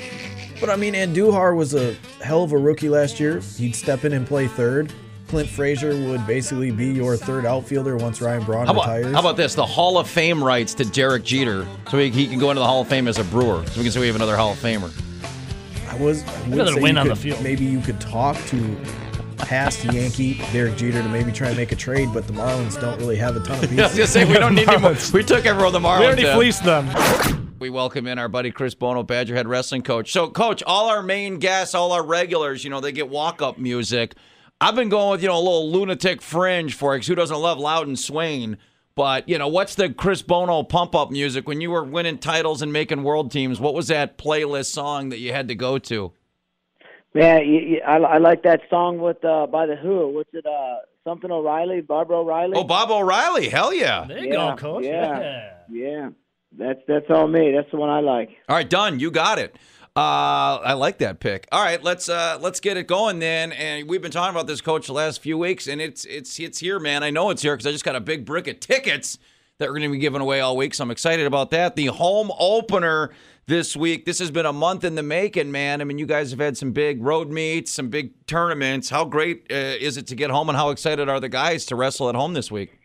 But 0.60 0.70
I 0.70 0.76
mean, 0.76 0.94
Andujar 0.94 1.54
was 1.56 1.74
a 1.74 1.94
hell 2.22 2.42
of 2.42 2.52
a 2.52 2.56
rookie 2.58 2.88
last 2.88 3.20
year. 3.20 3.40
He'd 3.40 3.74
step 3.74 4.04
in 4.04 4.12
and 4.12 4.26
play 4.26 4.46
third. 4.48 4.92
Clint 5.28 5.48
Frazier 5.48 5.90
would 6.08 6.24
basically 6.26 6.70
be 6.70 6.86
your 6.86 7.16
third 7.16 7.44
outfielder 7.44 7.96
once 7.96 8.20
Ryan 8.22 8.44
Braun 8.44 8.66
How 8.66 8.72
about, 8.72 8.82
retires. 8.86 9.12
how 9.12 9.20
about 9.20 9.36
this? 9.36 9.54
The 9.56 9.66
Hall 9.66 9.98
of 9.98 10.08
Fame 10.08 10.42
rights 10.42 10.72
to 10.74 10.84
Derek 10.84 11.24
Jeter, 11.24 11.66
so 11.90 11.98
he, 11.98 12.10
he 12.10 12.28
can 12.28 12.38
go 12.38 12.50
into 12.50 12.60
the 12.60 12.66
Hall 12.66 12.82
of 12.82 12.88
Fame 12.88 13.08
as 13.08 13.18
a 13.18 13.24
Brewer. 13.24 13.64
So 13.66 13.78
we 13.78 13.82
can 13.82 13.90
say 13.92 13.98
we 14.00 14.06
have 14.06 14.14
another 14.16 14.36
Hall 14.36 14.52
of 14.52 14.58
Famer. 14.58 14.92
I 15.90 15.96
was 15.96 16.22
I 16.22 16.42
would 16.44 16.52
Another 16.52 16.72
say 16.74 16.80
win 16.80 16.94
you 16.94 17.00
on 17.00 17.08
the 17.08 17.14
could- 17.14 17.22
field. 17.22 17.42
Maybe 17.42 17.64
you 17.64 17.80
could 17.80 18.00
talk 18.00 18.36
to 18.46 18.76
past 19.38 19.84
Yankee 19.84 20.40
Derek 20.52 20.76
Jeter 20.76 21.02
to 21.02 21.08
maybe 21.08 21.32
try 21.32 21.48
and 21.48 21.56
make 21.56 21.72
a 21.72 21.76
trade, 21.76 22.08
but 22.14 22.26
the 22.28 22.32
Marlins 22.32 22.80
don't 22.80 22.98
really 22.98 23.16
have 23.16 23.36
a 23.36 23.40
ton 23.40 23.62
of 23.64 23.72
Yeah, 23.72 23.82
I 23.84 23.88
was 23.88 23.96
gonna 23.96 24.06
say 24.06 24.24
we 24.24 24.34
don't 24.34 24.54
need 24.54 24.68
any 24.68 24.80
more. 24.80 24.94
We 25.12 25.24
took 25.24 25.44
everyone 25.44 25.72
the 25.72 25.80
Marlins. 25.80 26.00
We 26.00 26.06
already 26.06 26.24
fleeced 26.24 26.62
them. 26.64 26.86
We 27.58 27.70
welcome 27.70 28.06
in 28.06 28.18
our 28.18 28.28
buddy 28.28 28.50
Chris 28.50 28.74
Bono, 28.74 29.02
Badgerhead 29.02 29.46
wrestling 29.46 29.82
coach. 29.82 30.12
So, 30.12 30.28
coach, 30.28 30.62
all 30.66 30.88
our 30.90 31.02
main 31.02 31.38
guests, 31.38 31.74
all 31.74 31.92
our 31.92 32.04
regulars, 32.04 32.64
you 32.64 32.70
know, 32.70 32.80
they 32.80 32.92
get 32.92 33.08
walk-up 33.08 33.56
music. 33.56 34.14
I've 34.60 34.74
been 34.74 34.90
going 34.90 35.10
with 35.12 35.22
you 35.22 35.28
know 35.28 35.36
a 35.36 35.40
little 35.40 35.70
lunatic 35.70 36.20
fringe 36.22 36.74
for 36.74 36.94
it. 36.94 37.00
'cause 37.00 37.06
who 37.06 37.14
doesn't 37.14 37.36
love 37.38 37.58
Loud 37.58 37.86
and 37.86 37.98
Swain? 37.98 38.58
But 38.94 39.28
you 39.28 39.38
know, 39.38 39.48
what's 39.48 39.74
the 39.74 39.90
Chris 39.90 40.22
Bono 40.22 40.62
pump-up 40.62 41.10
music 41.10 41.46
when 41.48 41.60
you 41.60 41.70
were 41.70 41.84
winning 41.84 42.18
titles 42.18 42.62
and 42.62 42.72
making 42.72 43.02
world 43.02 43.30
teams? 43.30 43.58
What 43.60 43.74
was 43.74 43.88
that 43.88 44.16
playlist 44.18 44.66
song 44.72 45.08
that 45.10 45.18
you 45.18 45.32
had 45.32 45.48
to 45.48 45.54
go 45.54 45.78
to? 45.78 46.12
Man, 47.14 47.46
you, 47.46 47.60
you, 47.60 47.80
I, 47.86 47.96
I 47.96 48.18
like 48.18 48.42
that 48.42 48.62
song 48.68 48.98
with 48.98 49.22
uh, 49.24 49.46
by 49.46 49.66
the 49.66 49.76
Who. 49.76 50.08
What's 50.08 50.30
it? 50.34 50.44
Uh, 50.46 50.76
something 51.04 51.30
O'Reilly, 51.30 51.80
Baba 51.82 52.14
O'Riley. 52.14 52.52
Oh, 52.54 52.64
Bob 52.64 52.90
O'Reilly, 52.90 53.48
hell 53.48 53.72
yeah! 53.74 54.04
There 54.06 54.18
you 54.18 54.28
Yeah, 54.28 54.50
go, 54.50 54.56
Coach. 54.56 54.84
yeah. 54.84 55.50
yeah, 55.70 56.08
that's 56.58 56.80
that's 56.86 57.06
all 57.10 57.28
me. 57.28 57.52
That's 57.52 57.70
the 57.70 57.76
one 57.76 57.90
I 57.90 58.00
like. 58.00 58.30
All 58.48 58.56
right, 58.56 58.68
done. 58.68 59.00
You 59.00 59.10
got 59.10 59.38
it. 59.38 59.56
Uh, 59.96 60.60
I 60.62 60.74
like 60.74 60.98
that 60.98 61.20
pick. 61.20 61.48
All 61.50 61.62
right, 61.62 61.82
let's 61.82 62.08
uh, 62.08 62.38
let's 62.40 62.60
get 62.60 62.76
it 62.76 62.86
going 62.86 63.18
then. 63.18 63.52
And 63.52 63.88
we've 63.88 64.02
been 64.02 64.10
talking 64.10 64.34
about 64.34 64.46
this 64.46 64.60
coach 64.60 64.88
the 64.88 64.92
last 64.92 65.22
few 65.22 65.38
weeks, 65.38 65.66
and 65.66 65.80
it's 65.80 66.04
it's 66.04 66.38
it's 66.38 66.58
here, 66.58 66.78
man. 66.78 67.02
I 67.02 67.10
know 67.10 67.30
it's 67.30 67.40
here 67.40 67.54
because 67.54 67.66
I 67.66 67.72
just 67.72 67.84
got 67.84 67.96
a 67.96 68.00
big 68.00 68.26
brick 68.26 68.46
of 68.46 68.60
tickets 68.60 69.18
that 69.58 69.68
we're 69.68 69.78
going 69.78 69.88
to 69.88 69.92
be 69.92 69.98
giving 69.98 70.20
away 70.20 70.40
all 70.40 70.54
week. 70.54 70.74
So 70.74 70.84
I'm 70.84 70.90
excited 70.90 71.26
about 71.26 71.50
that. 71.52 71.76
The 71.76 71.86
home 71.86 72.30
opener 72.38 73.10
this 73.46 73.74
week. 73.74 74.04
This 74.04 74.18
has 74.18 74.30
been 74.30 74.44
a 74.44 74.52
month 74.52 74.84
in 74.84 74.96
the 74.96 75.02
making, 75.02 75.50
man. 75.50 75.80
I 75.80 75.84
mean, 75.84 75.98
you 75.98 76.04
guys 76.04 76.30
have 76.30 76.40
had 76.40 76.58
some 76.58 76.72
big 76.72 77.02
road 77.02 77.30
meets, 77.30 77.72
some 77.72 77.88
big 77.88 78.26
tournaments. 78.26 78.90
How 78.90 79.06
great 79.06 79.46
uh, 79.50 79.54
is 79.54 79.96
it 79.96 80.06
to 80.08 80.14
get 80.14 80.30
home, 80.30 80.50
and 80.50 80.58
how 80.58 80.70
excited 80.70 81.08
are 81.08 81.20
the 81.20 81.28
guys 81.28 81.64
to 81.66 81.76
wrestle 81.76 82.10
at 82.10 82.14
home 82.14 82.34
this 82.34 82.50
week? 82.50 82.78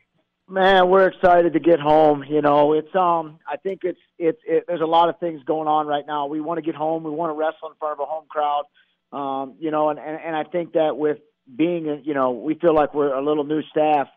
Man, 0.51 0.89
we're 0.89 1.07
excited 1.07 1.53
to 1.53 1.61
get 1.61 1.79
home. 1.79 2.25
You 2.27 2.41
know, 2.41 2.73
it's 2.73 2.93
um, 2.93 3.39
I 3.47 3.55
think 3.55 3.81
it's 3.83 4.01
it's 4.19 4.41
it, 4.45 4.65
there's 4.67 4.81
a 4.81 4.85
lot 4.85 5.07
of 5.07 5.17
things 5.17 5.41
going 5.45 5.69
on 5.69 5.87
right 5.87 6.05
now. 6.05 6.25
We 6.25 6.41
want 6.41 6.57
to 6.57 6.61
get 6.61 6.75
home. 6.75 7.05
We 7.05 7.09
want 7.09 7.29
to 7.29 7.39
wrestle 7.39 7.69
in 7.69 7.75
front 7.79 7.93
of 7.93 7.99
a 8.01 8.05
home 8.05 8.25
crowd. 8.27 8.65
Um, 9.13 9.55
you 9.61 9.71
know, 9.71 9.91
and, 9.91 9.97
and 9.97 10.19
and 10.19 10.35
I 10.35 10.43
think 10.43 10.73
that 10.73 10.97
with 10.97 11.19
being, 11.55 12.01
you 12.03 12.13
know, 12.13 12.31
we 12.31 12.55
feel 12.55 12.75
like 12.75 12.93
we're 12.93 13.13
a 13.13 13.23
little 13.23 13.45
new 13.45 13.61
staff. 13.71 14.09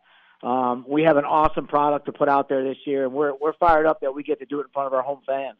Um, 0.42 0.84
we 0.88 1.04
have 1.04 1.16
an 1.18 1.24
awesome 1.24 1.68
product 1.68 2.06
to 2.06 2.12
put 2.12 2.28
out 2.28 2.48
there 2.48 2.64
this 2.64 2.78
year, 2.84 3.04
and 3.04 3.12
we're 3.12 3.34
we're 3.40 3.52
fired 3.52 3.86
up 3.86 4.00
that 4.00 4.12
we 4.12 4.24
get 4.24 4.40
to 4.40 4.44
do 4.44 4.58
it 4.58 4.64
in 4.64 4.70
front 4.72 4.88
of 4.88 4.92
our 4.92 5.02
home 5.02 5.20
fans. 5.24 5.58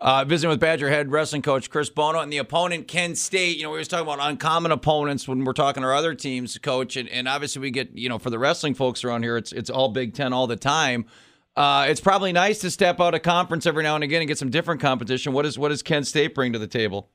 Uh, 0.00 0.24
visiting 0.24 0.50
with 0.50 0.60
Badger 0.60 0.88
head 0.88 1.12
wrestling 1.12 1.42
coach 1.42 1.70
Chris 1.70 1.90
Bono 1.90 2.20
and 2.20 2.32
the 2.32 2.38
opponent 2.38 2.88
Kent 2.88 3.18
State. 3.18 3.56
You 3.56 3.64
know, 3.64 3.70
we 3.70 3.78
was 3.78 3.88
talking 3.88 4.06
about 4.06 4.18
uncommon 4.20 4.72
opponents 4.72 5.28
when 5.28 5.44
we're 5.44 5.52
talking 5.52 5.82
to 5.82 5.88
our 5.88 5.94
other 5.94 6.14
teams, 6.14 6.58
coach, 6.58 6.96
and, 6.96 7.08
and 7.08 7.28
obviously 7.28 7.60
we 7.60 7.70
get 7.70 7.96
you 7.96 8.08
know 8.08 8.18
for 8.18 8.30
the 8.30 8.38
wrestling 8.38 8.74
folks 8.74 9.04
around 9.04 9.22
here, 9.22 9.36
it's 9.36 9.52
it's 9.52 9.70
all 9.70 9.88
Big 9.88 10.14
Ten 10.14 10.32
all 10.32 10.46
the 10.46 10.56
time. 10.56 11.06
Uh, 11.54 11.86
it's 11.88 12.00
probably 12.00 12.32
nice 12.32 12.60
to 12.60 12.70
step 12.70 13.00
out 13.00 13.14
of 13.14 13.22
conference 13.22 13.66
every 13.66 13.82
now 13.82 13.94
and 13.94 14.02
again 14.02 14.22
and 14.22 14.28
get 14.28 14.38
some 14.38 14.50
different 14.50 14.80
competition. 14.80 15.32
What 15.32 15.46
is 15.46 15.58
what 15.58 15.68
does 15.68 15.82
Kent 15.82 16.06
State 16.06 16.34
bring 16.34 16.52
to 16.52 16.58
the 16.58 16.66
table? 16.66 17.08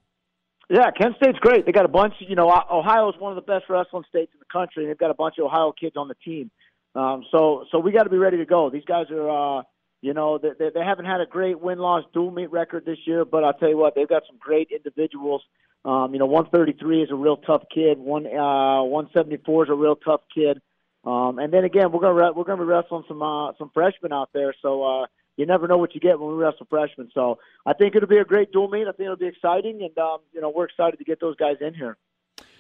Yeah, 0.70 0.92
Kent 0.92 1.16
State's 1.16 1.40
great. 1.40 1.66
They 1.66 1.72
got 1.72 1.86
a 1.86 1.90
bunch. 1.90 2.14
You 2.20 2.36
know, 2.36 2.50
Ohio 2.50 3.10
is 3.10 3.16
one 3.20 3.32
of 3.32 3.36
the 3.36 3.52
best 3.54 3.66
wrestling 3.70 4.04
states 4.10 4.32
in 4.34 4.40
the 4.40 4.46
country, 4.52 4.86
they've 4.86 4.98
got 4.98 5.12
a 5.12 5.16
bunch 5.16 5.36
of 5.40 5.46
Ohio 5.46 5.72
kids 5.72 5.96
on 5.96 6.08
the 6.08 6.16
team. 6.16 6.52
Um, 6.94 7.24
so, 7.32 7.66
so 7.72 7.80
we 7.80 7.92
got 7.92 8.04
to 8.04 8.10
be 8.10 8.18
ready 8.18 8.38
to 8.38 8.46
go. 8.46 8.70
These 8.70 8.86
guys 8.86 9.06
are, 9.12 9.60
uh, 9.60 9.64
you 10.02 10.14
know, 10.14 10.38
they, 10.38 10.50
they, 10.58 10.70
they 10.74 10.84
haven't 10.84 11.06
had 11.06 11.22
a 11.22 11.26
great 11.26 11.60
win-loss 11.60 12.04
dual 12.14 12.32
meet 12.32 12.52
record 12.52 12.86
this 12.86 13.00
year, 13.06 13.26
but 13.26 13.44
I'll 13.44 13.54
tell 13.54 13.70
you 13.70 13.78
what, 13.78 13.96
they've 13.96 14.08
got 14.08 14.24
some 14.28 14.38
great 14.40 14.70
individuals. 14.72 15.42
Um, 15.86 16.14
you 16.14 16.20
know, 16.20 16.26
133 16.26 17.04
is 17.04 17.12
a 17.12 17.16
real 17.16 17.38
tough 17.38 17.64
kid. 17.74 17.98
One, 17.98 18.26
uh, 18.26 18.84
174 18.84 19.64
is 19.64 19.70
a 19.70 19.74
real 19.74 19.96
tough 19.96 20.22
kid. 20.34 20.62
Um, 21.04 21.40
and 21.40 21.54
then 21.54 21.64
again, 21.64 21.92
we're 21.92 22.02
gonna 22.02 22.14
re- 22.14 22.32
we're 22.36 22.44
gonna 22.44 22.62
be 22.62 22.68
wrestling 22.68 23.04
some 23.08 23.22
uh, 23.22 23.54
some 23.58 23.72
freshmen 23.74 24.12
out 24.12 24.30
there. 24.34 24.54
So 24.62 24.84
uh, 24.84 25.06
you 25.38 25.46
never 25.46 25.68
know 25.68 25.78
what 25.78 25.96
you 25.96 26.02
get 26.02 26.20
when 26.20 26.36
we 26.36 26.44
wrestle 26.44 26.68
freshmen. 26.70 27.10
So 27.14 27.40
I 27.66 27.74
think 27.74 27.96
it'll 27.96 28.10
be 28.10 28.18
a 28.18 28.26
great 28.26 28.52
dual 28.52 28.68
meet. 28.68 28.88
I 28.88 28.92
think 28.92 29.06
it'll 29.06 29.16
be 29.16 29.28
exciting, 29.28 29.82
and 29.84 29.98
um, 29.98 30.18
you 30.34 30.42
know 30.42 30.50
we're 30.50 30.66
excited 30.66 30.98
to 30.98 31.06
get 31.06 31.22
those 31.22 31.38
guys 31.38 31.58
in 31.62 31.74
here. 31.74 31.96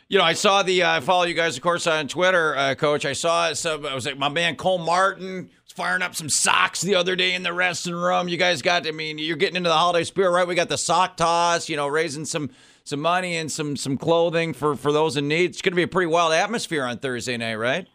You 0.09 0.17
know, 0.17 0.23
I 0.23 0.33
saw 0.33 0.63
the. 0.63 0.83
Uh, 0.83 0.97
I 0.97 0.99
follow 1.01 1.23
you 1.23 1.33
guys, 1.33 1.57
of 1.57 1.63
course, 1.63 1.85
on 1.85 2.07
Twitter, 2.07 2.55
uh, 2.55 2.75
Coach. 2.75 3.05
I 3.05 3.11
saw 3.11 3.51
some. 3.53 3.85
I 3.85 3.93
was 3.93 4.05
like, 4.05 4.17
my 4.17 4.29
man 4.29 4.55
Cole 4.55 4.77
Martin 4.77 5.49
was 5.65 5.73
firing 5.73 6.01
up 6.01 6.15
some 6.15 6.29
socks 6.29 6.79
the 6.79 6.95
other 6.95 7.17
day 7.17 7.33
in 7.33 7.43
the 7.43 7.51
wrestling 7.51 7.95
room. 7.95 8.29
You 8.29 8.37
guys 8.37 8.61
got. 8.61 8.87
I 8.87 8.91
mean, 8.91 9.17
you're 9.17 9.35
getting 9.35 9.57
into 9.57 9.69
the 9.69 9.75
holiday 9.75 10.05
spirit, 10.05 10.31
right? 10.31 10.47
We 10.47 10.55
got 10.55 10.69
the 10.69 10.77
sock 10.77 11.17
toss. 11.17 11.67
You 11.67 11.75
know, 11.75 11.87
raising 11.87 12.23
some 12.23 12.51
some 12.85 13.01
money 13.01 13.35
and 13.35 13.51
some 13.51 13.75
some 13.75 13.97
clothing 13.97 14.53
for 14.53 14.77
for 14.77 14.93
those 14.93 15.17
in 15.17 15.27
need. 15.27 15.49
It's 15.49 15.61
going 15.61 15.73
to 15.73 15.77
be 15.77 15.83
a 15.83 15.89
pretty 15.89 16.07
wild 16.07 16.31
atmosphere 16.31 16.85
on 16.85 16.99
Thursday 16.99 17.35
night, 17.35 17.55
right? 17.55 17.85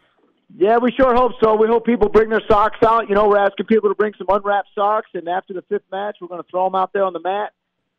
Yeah, 0.55 0.77
we 0.77 0.91
sure 0.91 1.15
hope 1.15 1.31
so. 1.43 1.55
We 1.55 1.65
hope 1.67 1.83
people 1.83 2.09
bring 2.09 2.29
their 2.29 2.43
socks 2.47 2.77
out. 2.85 3.09
You 3.09 3.15
know, 3.15 3.27
we're 3.27 3.39
asking 3.39 3.65
people 3.65 3.89
to 3.89 3.95
bring 3.95 4.13
some 4.19 4.27
unwrapped 4.29 4.69
socks, 4.75 5.09
and 5.15 5.27
after 5.27 5.53
the 5.53 5.63
fifth 5.63 5.89
match, 5.91 6.17
we're 6.21 6.27
going 6.27 6.43
to 6.43 6.47
throw 6.47 6.65
them 6.65 6.75
out 6.75 6.93
there 6.93 7.05
on 7.05 7.13
the 7.13 7.21
mat. 7.21 7.53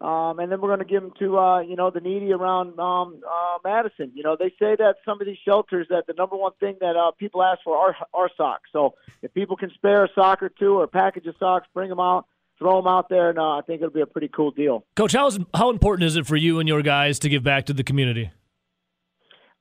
Um, 0.04 0.38
and 0.38 0.52
then 0.52 0.60
we're 0.60 0.68
going 0.68 0.80
to 0.80 0.84
give 0.84 1.00
them 1.00 1.12
to 1.18 1.38
uh, 1.38 1.60
you 1.60 1.76
know 1.76 1.90
the 1.90 2.00
needy 2.00 2.30
around 2.32 2.78
um, 2.78 3.22
uh, 3.26 3.56
Madison. 3.64 4.12
You 4.14 4.22
know 4.22 4.36
they 4.38 4.50
say 4.58 4.76
that 4.76 4.96
some 5.02 5.18
of 5.18 5.26
these 5.26 5.38
shelters 5.46 5.86
that 5.88 6.06
the 6.06 6.12
number 6.12 6.36
one 6.36 6.52
thing 6.60 6.76
that 6.80 6.94
uh, 6.94 7.12
people 7.12 7.42
ask 7.42 7.60
for 7.64 7.78
are 7.78 7.96
are 8.12 8.28
socks. 8.36 8.68
So 8.70 8.96
if 9.22 9.32
people 9.32 9.56
can 9.56 9.70
spare 9.74 10.04
a 10.04 10.08
sock 10.14 10.42
or 10.42 10.50
two 10.50 10.74
or 10.74 10.84
a 10.84 10.88
package 10.88 11.26
of 11.26 11.36
socks, 11.38 11.66
bring 11.72 11.88
them 11.88 12.00
out, 12.00 12.26
throw 12.58 12.76
them 12.76 12.86
out 12.86 13.08
there, 13.08 13.30
and 13.30 13.38
uh, 13.38 13.56
I 13.56 13.62
think 13.66 13.80
it'll 13.80 13.94
be 13.94 14.02
a 14.02 14.06
pretty 14.06 14.28
cool 14.28 14.50
deal. 14.50 14.84
Coach, 14.94 15.12
how, 15.14 15.26
is, 15.28 15.38
how 15.54 15.70
important 15.70 16.06
is 16.06 16.16
it 16.16 16.26
for 16.26 16.36
you 16.36 16.58
and 16.60 16.68
your 16.68 16.82
guys 16.82 17.18
to 17.20 17.30
give 17.30 17.42
back 17.42 17.64
to 17.66 17.72
the 17.72 17.82
community? 17.82 18.30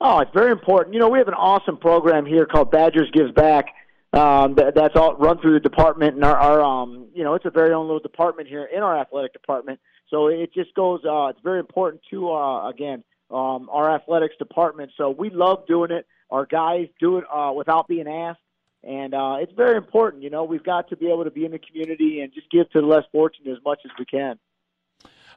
Oh, 0.02 0.20
it's 0.20 0.32
very 0.34 0.52
important. 0.52 0.94
You 0.94 1.00
know, 1.00 1.08
we 1.08 1.20
have 1.20 1.30
an 1.30 1.34
awesome 1.36 1.78
program 1.78 2.26
here 2.26 2.46
called 2.46 2.70
Badgers 2.70 3.10
Gives 3.14 3.32
Back. 3.32 3.68
Um, 4.12 4.56
that, 4.56 4.76
that's 4.76 4.96
all 4.96 5.16
run 5.16 5.40
through 5.40 5.54
the 5.54 5.60
department, 5.60 6.16
and 6.16 6.24
our, 6.24 6.38
our 6.38 6.62
um, 6.62 7.08
you 7.16 7.24
know, 7.24 7.34
it's 7.34 7.46
a 7.46 7.50
very 7.50 7.74
own 7.74 7.88
little 7.88 8.02
department 8.02 8.48
here 8.48 8.66
in 8.66 8.84
our 8.84 9.00
athletic 9.00 9.34
department. 9.34 9.80
So 10.14 10.28
it 10.28 10.54
just 10.54 10.76
goes. 10.76 11.02
Uh, 11.04 11.30
it's 11.30 11.40
very 11.44 11.60
important 11.60 12.04
to 12.12 12.32
uh, 12.32 12.70
again 12.70 13.04
um, 13.32 13.68
our 13.72 13.94
athletics 13.96 14.36
department. 14.38 14.92
So 14.96 15.10
we 15.10 15.32
love 15.32 15.66
doing 15.68 15.90
it. 15.90 16.06
Our 16.30 16.46
guys 16.46 16.88
do 17.00 17.18
it 17.18 17.24
uh, 17.34 17.52
without 17.56 17.88
being 17.88 18.08
asked, 18.08 18.40
and 18.84 19.16
uh, 19.16 19.38
it's 19.40 19.52
very 19.54 19.76
important. 19.76 20.22
You 20.22 20.30
know, 20.30 20.44
we've 20.44 20.64
got 20.64 20.90
to 20.90 20.98
be 20.98 21.08
able 21.08 21.24
to 21.24 21.32
be 21.32 21.46
in 21.46 21.52
the 21.52 21.60
community 21.60 22.22
and 22.22 22.32
just 22.32 22.50
give 22.52 22.70
to 22.72 22.82
the 22.82 22.86
less 22.86 23.06
fortunate 23.12 23.52
as 23.52 23.58
much 23.66 23.80
as 23.86 23.92
we 23.98 24.06
can. 24.06 24.38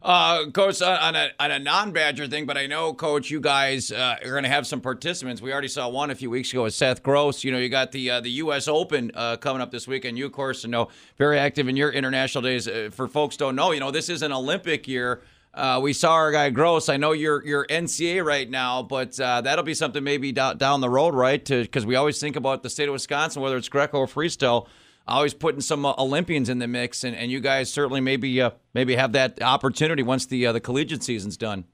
Uh, 0.02 0.50
Coach, 0.50 0.82
on 0.82 1.16
a, 1.16 1.30
on 1.40 1.50
a 1.50 1.58
non-Badger 1.58 2.26
thing, 2.28 2.46
but 2.46 2.56
I 2.56 2.66
know, 2.66 2.92
Coach, 2.92 3.30
you 3.30 3.40
guys 3.40 3.90
uh, 3.90 4.16
are 4.22 4.30
going 4.30 4.42
to 4.42 4.48
have 4.48 4.66
some 4.66 4.80
participants. 4.80 5.40
We 5.40 5.52
already 5.52 5.68
saw 5.68 5.88
one 5.88 6.10
a 6.10 6.14
few 6.14 6.30
weeks 6.30 6.52
ago 6.52 6.64
with 6.64 6.74
Seth 6.74 7.02
Gross. 7.02 7.44
You 7.44 7.52
know, 7.52 7.58
you 7.58 7.68
got 7.68 7.92
the 7.92 8.10
uh, 8.10 8.20
the 8.20 8.30
U.S. 8.32 8.68
Open 8.68 9.10
uh, 9.14 9.36
coming 9.36 9.62
up 9.62 9.70
this 9.70 9.88
weekend. 9.88 10.18
You, 10.18 10.26
of 10.26 10.32
course, 10.32 10.64
know 10.66 10.88
very 11.16 11.38
active 11.38 11.68
in 11.68 11.76
your 11.76 11.90
international 11.90 12.42
days. 12.42 12.68
Uh, 12.68 12.90
for 12.92 13.08
folks 13.08 13.36
don't 13.36 13.56
know, 13.56 13.72
you 13.72 13.80
know, 13.80 13.90
this 13.90 14.08
is 14.08 14.22
an 14.22 14.32
Olympic 14.32 14.86
year. 14.86 15.22
Uh, 15.54 15.80
we 15.82 15.94
saw 15.94 16.12
our 16.12 16.32
guy 16.32 16.50
Gross. 16.50 16.88
I 16.90 16.98
know 16.98 17.12
you're 17.12 17.44
you're 17.46 17.66
NCAA 17.66 18.24
right 18.24 18.48
now, 18.48 18.82
but 18.82 19.16
that'll 19.16 19.64
be 19.64 19.74
something 19.74 20.04
maybe 20.04 20.30
down, 20.30 20.58
down 20.58 20.82
the 20.82 20.90
road, 20.90 21.14
right? 21.14 21.42
Because 21.42 21.86
we 21.86 21.96
always 21.96 22.20
think 22.20 22.36
about 22.36 22.62
the 22.62 22.68
state 22.68 22.88
of 22.88 22.92
Wisconsin, 22.92 23.40
whether 23.40 23.56
it's 23.56 23.68
Greco 23.70 24.00
or 24.00 24.06
freestyle 24.06 24.66
always 25.06 25.34
putting 25.34 25.60
some 25.60 25.84
uh, 25.84 25.94
Olympians 25.98 26.48
in 26.48 26.58
the 26.58 26.66
mix, 26.66 27.04
and, 27.04 27.16
and 27.16 27.30
you 27.30 27.40
guys 27.40 27.72
certainly 27.72 28.00
maybe 28.00 28.40
uh, 28.40 28.50
maybe 28.74 28.96
have 28.96 29.12
that 29.12 29.40
opportunity 29.42 30.02
once 30.02 30.26
the 30.26 30.46
uh, 30.46 30.52
the 30.52 30.60
collegiate 30.60 31.02
season's 31.02 31.36
done. 31.36 31.64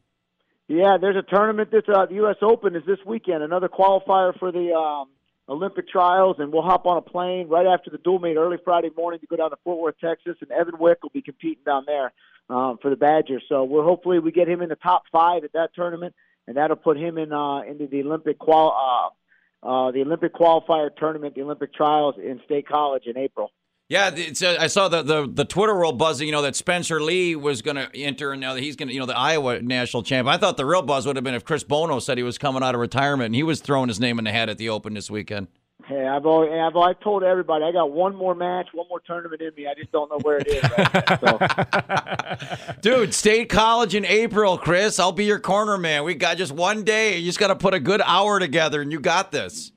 Yeah, 0.68 0.96
there's 1.00 1.16
a 1.16 1.22
tournament 1.22 1.70
that's 1.72 1.88
uh, 1.88 2.06
the 2.06 2.14
U.S. 2.16 2.36
Open 2.40 2.76
is 2.76 2.84
this 2.86 2.98
weekend. 3.04 3.42
Another 3.42 3.68
qualifier 3.68 4.38
for 4.38 4.52
the 4.52 4.72
um, 4.72 5.08
Olympic 5.48 5.88
trials, 5.88 6.36
and 6.38 6.52
we'll 6.52 6.62
hop 6.62 6.86
on 6.86 6.96
a 6.96 7.02
plane 7.02 7.48
right 7.48 7.66
after 7.66 7.90
the 7.90 7.98
dual 7.98 8.18
meet 8.18 8.36
early 8.36 8.58
Friday 8.64 8.90
morning 8.96 9.20
to 9.20 9.26
go 9.26 9.36
down 9.36 9.50
to 9.50 9.56
Fort 9.64 9.80
Worth, 9.80 9.98
Texas, 10.00 10.36
and 10.40 10.50
Evan 10.50 10.78
Wick 10.78 11.02
will 11.02 11.10
be 11.10 11.22
competing 11.22 11.64
down 11.66 11.84
there 11.86 12.12
um, 12.48 12.78
for 12.80 12.90
the 12.90 12.96
Badgers. 12.96 13.42
So 13.48 13.64
we're 13.64 13.84
hopefully 13.84 14.18
we 14.18 14.32
get 14.32 14.48
him 14.48 14.62
in 14.62 14.68
the 14.68 14.76
top 14.76 15.02
five 15.10 15.44
at 15.44 15.52
that 15.52 15.74
tournament, 15.74 16.14
and 16.46 16.56
that'll 16.56 16.76
put 16.76 16.96
him 16.96 17.18
in 17.18 17.32
uh, 17.32 17.62
into 17.62 17.86
the 17.86 18.02
Olympic 18.02 18.38
qual. 18.38 18.72
Uh, 18.72 19.14
uh, 19.62 19.90
the 19.90 20.02
Olympic 20.02 20.34
qualifier 20.34 20.94
tournament, 20.96 21.34
the 21.34 21.42
Olympic 21.42 21.72
trials 21.72 22.16
in 22.18 22.40
State 22.44 22.66
College 22.68 23.04
in 23.06 23.16
April. 23.16 23.50
Yeah, 23.88 24.10
I 24.58 24.68
saw 24.68 24.88
the, 24.88 25.02
the 25.02 25.28
the 25.30 25.44
Twitter 25.44 25.74
world 25.74 25.98
buzzing. 25.98 26.26
You 26.26 26.32
know 26.32 26.40
that 26.42 26.56
Spencer 26.56 27.02
Lee 27.02 27.36
was 27.36 27.60
going 27.60 27.76
to 27.76 27.94
enter, 27.94 28.32
and 28.32 28.40
now 28.40 28.54
that 28.54 28.62
he's 28.62 28.74
going 28.74 28.88
to, 28.88 28.94
you 28.94 29.00
know, 29.00 29.04
the 29.04 29.18
Iowa 29.18 29.60
national 29.60 30.02
champ. 30.02 30.26
I 30.28 30.38
thought 30.38 30.56
the 30.56 30.64
real 30.64 30.80
buzz 30.80 31.04
would 31.06 31.16
have 31.16 31.24
been 31.24 31.34
if 31.34 31.44
Chris 31.44 31.62
Bono 31.62 31.98
said 31.98 32.16
he 32.16 32.24
was 32.24 32.38
coming 32.38 32.62
out 32.62 32.74
of 32.74 32.80
retirement 32.80 33.26
and 33.26 33.34
he 33.34 33.42
was 33.42 33.60
throwing 33.60 33.88
his 33.88 34.00
name 34.00 34.18
in 34.18 34.24
the 34.24 34.32
hat 34.32 34.48
at 34.48 34.56
the 34.56 34.70
Open 34.70 34.94
this 34.94 35.10
weekend. 35.10 35.48
Hey, 35.86 36.06
I've 36.06 36.26
always, 36.26 36.50
I've 36.52 36.76
always 36.76 36.96
told 37.02 37.22
everybody 37.22 37.64
I 37.64 37.72
got 37.72 37.90
one 37.90 38.14
more 38.14 38.34
match, 38.34 38.68
one 38.72 38.86
more 38.88 39.00
tournament 39.00 39.42
in 39.42 39.54
me. 39.54 39.66
I 39.66 39.74
just 39.74 39.90
don't 39.90 40.10
know 40.10 40.18
where 40.22 40.38
it 40.38 40.46
is. 40.46 40.62
Right 40.62 42.38
so. 42.66 42.74
Dude, 42.80 43.14
State 43.14 43.48
College 43.48 43.94
in 43.94 44.04
April, 44.04 44.58
Chris. 44.58 44.98
I'll 44.98 45.12
be 45.12 45.24
your 45.24 45.40
corner 45.40 45.76
man. 45.78 46.04
We 46.04 46.14
got 46.14 46.36
just 46.36 46.52
one 46.52 46.84
day. 46.84 47.18
You 47.18 47.26
just 47.26 47.38
got 47.38 47.48
to 47.48 47.56
put 47.56 47.74
a 47.74 47.80
good 47.80 48.00
hour 48.04 48.38
together, 48.38 48.80
and 48.80 48.92
you 48.92 49.00
got 49.00 49.32
this. 49.32 49.72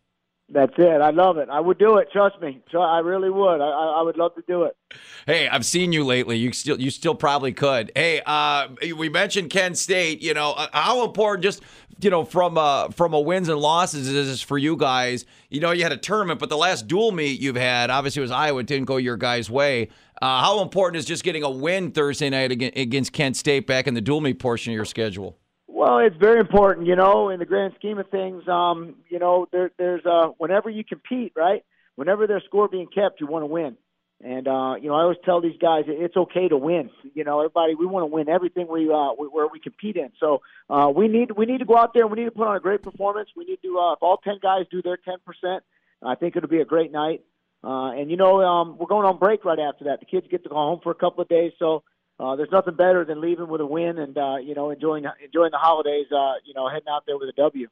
That's 0.48 0.74
it. 0.78 1.02
I 1.02 1.10
love 1.10 1.38
it. 1.38 1.50
I 1.50 1.60
would 1.60 1.80
do 1.80 1.98
it. 1.98 2.10
Trust 2.12 2.40
me. 2.40 2.62
I 2.78 3.00
really 3.00 3.32
would. 3.32 3.62
I, 3.62 3.68
I 3.98 4.02
would 4.04 4.16
love 4.16 4.36
to 4.36 4.44
do 4.48 4.64
it. 4.64 4.78
Hey, 5.26 5.48
I've 5.48 5.66
seen 5.66 5.92
you 5.92 6.04
lately. 6.04 6.38
You 6.38 6.54
still, 6.54 6.80
you 6.80 6.92
still 6.92 7.16
probably 7.16 7.52
could. 7.52 7.92
Hey, 7.96 8.22
uh, 8.24 8.68
we 8.96 9.10
mentioned 9.10 9.50
Kent 9.50 9.80
State. 9.80 10.22
You 10.22 10.36
know 10.36 10.52
uh, 10.52 10.68
how 10.72 11.04
important 11.04 11.44
just 11.44 11.64
you 12.00 12.12
know 12.12 12.26
from 12.26 12.60
uh 12.60 12.90
from 12.90 13.14
a 13.16 13.20
wins 13.20 13.50
and 13.50 13.60
losses 13.60 14.08
is 14.08 14.42
for 14.44 14.60
you 14.60 14.78
guys. 14.78 15.26
You 15.50 15.62
know 15.62 15.72
you 15.72 15.82
had 15.82 15.92
a 15.92 15.98
tournament, 15.98 16.40
but 16.40 16.50
the 16.50 16.58
last 16.58 16.88
dual 16.88 17.12
meet 17.12 17.40
you've 17.40 17.56
had, 17.56 17.90
obviously, 17.90 18.22
was 18.22 18.32
Iowa. 18.32 18.60
It 18.60 18.68
didn't 18.68 18.86
go 18.86 18.98
your 18.98 19.18
guys' 19.18 19.50
way. 19.50 19.90
Uh, 20.22 20.42
how 20.42 20.62
important 20.62 21.00
is 21.00 21.06
just 21.06 21.24
getting 21.24 21.42
a 21.42 21.50
win 21.50 21.92
Thursday 21.92 22.30
night 22.30 22.52
against 22.52 23.14
Kent 23.14 23.36
State 23.36 23.66
back 23.66 23.88
in 23.88 23.96
the 23.96 24.02
dual 24.02 24.22
meet 24.22 24.38
portion 24.38 24.72
of 24.72 24.76
your 24.76 24.86
schedule? 24.86 25.40
Well, 25.76 25.98
it's 25.98 26.16
very 26.16 26.40
important, 26.40 26.88
you 26.88 26.96
know, 26.96 27.28
in 27.28 27.38
the 27.38 27.46
grand 27.46 27.74
scheme 27.78 28.00
of 28.00 28.10
things. 28.10 28.48
Um, 28.48 28.96
you 29.10 29.20
know, 29.20 29.46
there, 29.52 29.72
there's 29.78 30.06
uh, 30.06 30.28
whenever 30.38 30.70
you 30.70 30.86
compete, 30.86 31.34
right? 31.36 31.66
Whenever 31.98 32.28
there's 32.28 32.46
score 32.46 32.70
being 32.70 32.88
kept, 32.88 33.20
you 33.20 33.28
want 33.28 33.44
to 33.44 33.48
win. 33.48 33.76
And 34.24 34.48
uh, 34.48 34.76
you 34.82 34.88
know, 34.88 34.96
I 34.96 35.02
always 35.02 35.18
tell 35.26 35.42
these 35.42 35.58
guys 35.60 35.84
it's 35.88 36.16
okay 36.16 36.48
to 36.48 36.56
win. 36.56 36.92
You 37.14 37.26
know, 37.26 37.42
everybody, 37.42 37.76
we 37.76 37.86
want 37.86 38.04
to 38.04 38.08
win 38.08 38.30
everything 38.30 38.68
we 38.72 38.90
uh, 38.90 39.10
where 39.18 39.48
we 39.52 39.60
compete 39.60 39.98
in. 39.98 40.14
So 40.18 40.42
uh, 40.70 40.94
we 40.96 41.10
need 41.10 41.32
we 41.32 41.46
need 41.46 41.58
to 41.58 41.66
go 41.66 41.76
out 41.76 41.94
there 41.94 42.04
and 42.04 42.12
we 42.12 42.20
need 42.20 42.30
to 42.30 42.32
put 42.32 42.48
on 42.48 42.56
a 42.56 42.62
great 42.62 42.82
performance. 42.82 43.28
We 43.36 43.44
need 43.44 43.60
to 43.64 43.78
uh, 43.78 43.94
if 43.96 44.00
all 44.02 44.16
ten 44.24 44.40
guys 44.42 44.68
do 44.72 44.82
their 44.82 44.96
ten 44.96 45.18
percent, 45.26 45.62
I 46.02 46.16
think 46.16 46.38
it'll 46.38 46.48
be 46.48 46.62
a 46.62 46.66
great 46.66 46.94
night. 46.94 47.22
Uh, 47.66 47.92
and 47.92 48.10
you 48.10 48.16
know, 48.16 48.40
um, 48.40 48.78
we're 48.78 48.88
going 48.88 49.06
on 49.06 49.20
break 49.20 49.44
right 49.44 49.60
after 49.60 49.84
that. 49.86 50.00
The 50.00 50.06
kids 50.06 50.26
get 50.32 50.44
to 50.44 50.50
go 50.50 50.56
home 50.56 50.80
for 50.82 50.92
a 50.94 50.96
couple 50.96 51.22
of 51.22 51.28
days, 51.28 51.52
so 51.60 51.84
uh, 52.20 52.36
there's 52.36 52.52
nothing 52.52 52.76
better 52.76 53.04
than 53.04 53.20
leaving 53.20 53.48
with 53.48 53.62
a 53.62 53.66
win 53.66 53.98
and 53.98 54.18
uh, 54.18 54.38
you 54.38 54.56
know 54.56 54.70
enjoying 54.70 55.06
enjoying 55.24 55.52
the 55.52 55.58
holidays. 55.58 56.08
Uh, 56.12 56.34
you 56.46 56.54
know, 56.54 56.70
heading 56.70 56.88
out 56.90 57.04
there 57.06 57.18
with 57.18 57.30
a 57.30 57.34
W. 57.34 57.68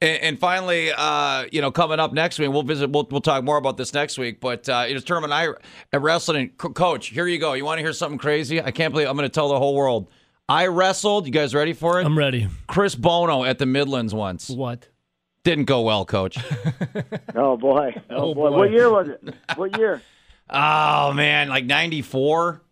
And, 0.00 0.22
and 0.22 0.38
finally, 0.38 0.92
uh, 0.96 1.46
you 1.50 1.60
know, 1.60 1.70
coming 1.70 1.98
up 1.98 2.12
next 2.12 2.38
week, 2.38 2.50
we'll 2.50 2.62
visit. 2.62 2.90
We'll, 2.90 3.06
we'll 3.10 3.20
talk 3.20 3.42
more 3.44 3.56
about 3.56 3.76
this 3.76 3.92
next 3.92 4.16
week. 4.16 4.40
But 4.40 4.68
uh, 4.68 4.86
it 4.88 4.96
is 4.96 5.04
tournament 5.04 5.32
I 5.32 5.48
uh, 5.96 6.00
wrestling. 6.00 6.50
Coach, 6.50 7.08
here 7.08 7.26
you 7.26 7.38
go. 7.38 7.54
You 7.54 7.64
want 7.64 7.78
to 7.78 7.82
hear 7.82 7.92
something 7.92 8.18
crazy? 8.18 8.62
I 8.62 8.70
can't 8.70 8.92
believe 8.92 9.08
I'm 9.08 9.16
going 9.16 9.28
to 9.28 9.34
tell 9.34 9.48
the 9.48 9.58
whole 9.58 9.74
world. 9.74 10.08
I 10.48 10.68
wrestled. 10.68 11.26
You 11.26 11.32
guys 11.32 11.54
ready 11.54 11.74
for 11.74 12.00
it? 12.00 12.06
I'm 12.06 12.16
ready. 12.16 12.48
Chris 12.68 12.94
Bono 12.94 13.44
at 13.44 13.58
the 13.58 13.66
Midlands 13.66 14.14
once. 14.14 14.48
What? 14.48 14.88
Didn't 15.44 15.66
go 15.66 15.82
well, 15.82 16.04
Coach. 16.04 16.38
oh 17.34 17.56
boy. 17.56 17.94
Oh, 18.10 18.16
oh 18.16 18.34
boy. 18.34 18.50
boy. 18.50 18.56
What 18.56 18.70
year 18.70 18.90
was 18.90 19.08
it? 19.08 19.34
What 19.56 19.76
year? 19.78 20.00
oh 20.50 21.12
man, 21.12 21.48
like 21.48 21.64
'94. 21.66 22.62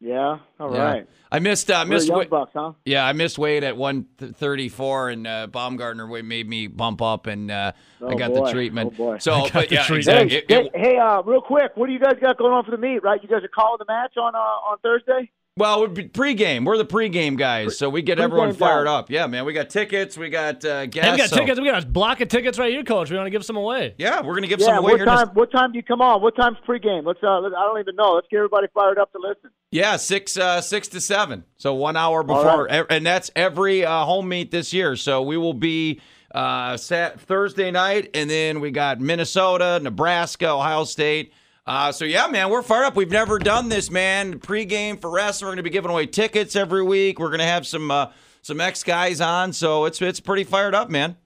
Yeah. 0.00 0.38
All 0.58 0.74
yeah. 0.74 0.82
right. 0.82 1.08
I 1.30 1.38
missed. 1.40 1.70
Uh, 1.70 1.84
missed. 1.84 2.08
Young 2.08 2.26
bucks, 2.28 2.52
huh? 2.54 2.72
Yeah, 2.84 3.06
I 3.06 3.12
missed 3.12 3.38
weight 3.38 3.62
at 3.62 3.76
one 3.76 4.06
thirty 4.16 4.68
four, 4.68 5.10
and 5.10 5.26
uh, 5.26 5.46
Baumgartner 5.46 6.06
made 6.22 6.48
me 6.48 6.66
bump 6.66 7.02
up, 7.02 7.26
and 7.26 7.50
uh, 7.50 7.72
oh, 8.00 8.08
I 8.08 8.14
got 8.14 8.32
boy. 8.32 8.46
the 8.46 8.52
treatment. 8.52 8.94
Oh 8.94 8.96
boy. 8.96 9.18
So, 9.18 9.46
but 9.52 9.70
yeah, 9.70 9.92
exactly. 9.92 10.30
Hey, 10.30 10.36
it, 10.38 10.50
it, 10.50 10.72
hey, 10.74 10.96
uh, 10.96 11.22
real 11.22 11.42
quick, 11.42 11.72
what 11.76 11.86
do 11.86 11.92
you 11.92 11.98
guys 11.98 12.14
got 12.20 12.38
going 12.38 12.52
on 12.52 12.64
for 12.64 12.70
the 12.70 12.78
meet? 12.78 13.02
Right, 13.02 13.22
you 13.22 13.28
guys 13.28 13.44
are 13.44 13.48
calling 13.48 13.78
the 13.78 13.84
match 13.92 14.16
on 14.16 14.34
uh, 14.34 14.38
on 14.38 14.78
Thursday. 14.78 15.30
Well, 15.56 15.88
pregame. 15.88 16.64
We're 16.64 16.78
the 16.78 16.86
pregame 16.86 17.36
guys, 17.36 17.76
so 17.76 17.90
we 17.90 18.02
get 18.02 18.16
pre-game 18.16 18.24
everyone 18.32 18.54
fired 18.54 18.86
guys. 18.86 19.00
up. 19.00 19.10
Yeah, 19.10 19.26
man. 19.26 19.44
We 19.44 19.52
got 19.52 19.68
tickets. 19.68 20.16
We 20.16 20.30
got 20.30 20.64
uh, 20.64 20.86
gas. 20.86 21.04
Hey, 21.04 21.12
we 21.12 21.18
got 21.18 21.28
so. 21.28 21.36
tickets. 21.36 21.60
We 21.60 21.66
got 21.66 21.82
a 21.82 21.86
block 21.86 22.20
of 22.20 22.28
tickets 22.28 22.58
right 22.58 22.72
here, 22.72 22.84
coach. 22.84 23.10
We 23.10 23.16
want 23.16 23.26
to 23.26 23.30
give 23.30 23.44
some 23.44 23.56
away. 23.56 23.94
Yeah, 23.98 24.22
we're 24.22 24.34
gonna 24.34 24.46
give 24.46 24.60
yeah, 24.60 24.66
some 24.66 24.76
away. 24.76 24.92
What 24.92 25.00
here 25.00 25.06
time? 25.06 25.28
What 25.34 25.50
time 25.50 25.72
do 25.72 25.76
you 25.76 25.82
come 25.82 26.00
on? 26.00 26.22
What 26.22 26.36
time's 26.36 26.56
pregame? 26.66 27.04
Let's. 27.04 27.18
Uh, 27.22 27.40
let, 27.40 27.52
I 27.52 27.64
don't 27.64 27.80
even 27.80 27.96
know. 27.96 28.12
Let's 28.12 28.28
get 28.30 28.38
everybody 28.38 28.68
fired 28.72 28.98
up 28.98 29.12
to 29.12 29.18
listen. 29.18 29.50
Yeah, 29.72 29.96
six 29.96 30.36
uh, 30.36 30.60
six 30.60 30.88
to 30.88 31.00
seven. 31.00 31.44
So 31.56 31.74
one 31.74 31.96
hour 31.96 32.22
before, 32.22 32.66
right. 32.66 32.86
and 32.88 33.04
that's 33.04 33.30
every 33.34 33.84
uh, 33.84 34.04
home 34.04 34.28
meet 34.28 34.52
this 34.52 34.72
year. 34.72 34.94
So 34.94 35.20
we 35.20 35.36
will 35.36 35.52
be 35.52 36.00
uh, 36.34 36.76
sat 36.76 37.20
Thursday 37.20 37.70
night, 37.70 38.10
and 38.14 38.30
then 38.30 38.60
we 38.60 38.70
got 38.70 39.00
Minnesota, 39.00 39.80
Nebraska, 39.82 40.48
Ohio 40.48 40.84
State. 40.84 41.32
Uh, 41.66 41.92
so 41.92 42.04
yeah, 42.04 42.26
man, 42.26 42.50
we're 42.50 42.62
fired 42.62 42.84
up. 42.84 42.96
We've 42.96 43.10
never 43.10 43.38
done 43.38 43.68
this, 43.68 43.90
man. 43.90 44.38
Pre-game 44.38 44.96
for 44.96 45.10
wrestling, 45.10 45.46
we're 45.46 45.52
going 45.52 45.56
to 45.58 45.62
be 45.62 45.70
giving 45.70 45.90
away 45.90 46.06
tickets 46.06 46.56
every 46.56 46.82
week. 46.82 47.18
We're 47.18 47.28
going 47.28 47.40
to 47.40 47.44
have 47.44 47.66
some 47.66 47.90
uh, 47.90 48.06
some 48.42 48.60
ex 48.60 48.82
guys 48.82 49.20
on, 49.20 49.52
so 49.52 49.84
it's 49.84 50.00
it's 50.00 50.20
pretty 50.20 50.44
fired 50.44 50.74
up, 50.74 50.90
man. 50.90 51.16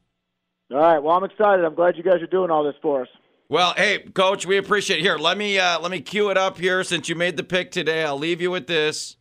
All 0.71 0.79
right, 0.79 0.99
well, 0.99 1.17
I'm 1.17 1.25
excited. 1.25 1.65
I'm 1.65 1.75
glad 1.75 1.97
you 1.97 2.03
guys 2.03 2.21
are 2.21 2.27
doing 2.27 2.51
all 2.51 2.65
this 2.65 2.75
for 2.83 3.03
us. 3.03 3.09
Well, 3.49 3.75
hey, 3.77 3.99
coach, 3.99 4.47
we 4.47 4.57
appreciate 4.57 5.01
it. 5.01 5.03
Here, 5.03 5.17
let 5.17 5.39
me 5.39 5.59
uh, 5.59 5.79
let 5.81 5.91
me 5.91 6.01
cue 6.01 6.31
it 6.31 6.37
up 6.37 6.59
here 6.59 6.83
since 6.83 7.09
you 7.09 7.15
made 7.15 7.37
the 7.37 7.45
pick 7.45 7.71
today. 7.71 8.05
I'll 8.05 8.19
leave 8.19 8.41
you 8.41 8.51
with 8.51 8.67
this. 8.67 9.17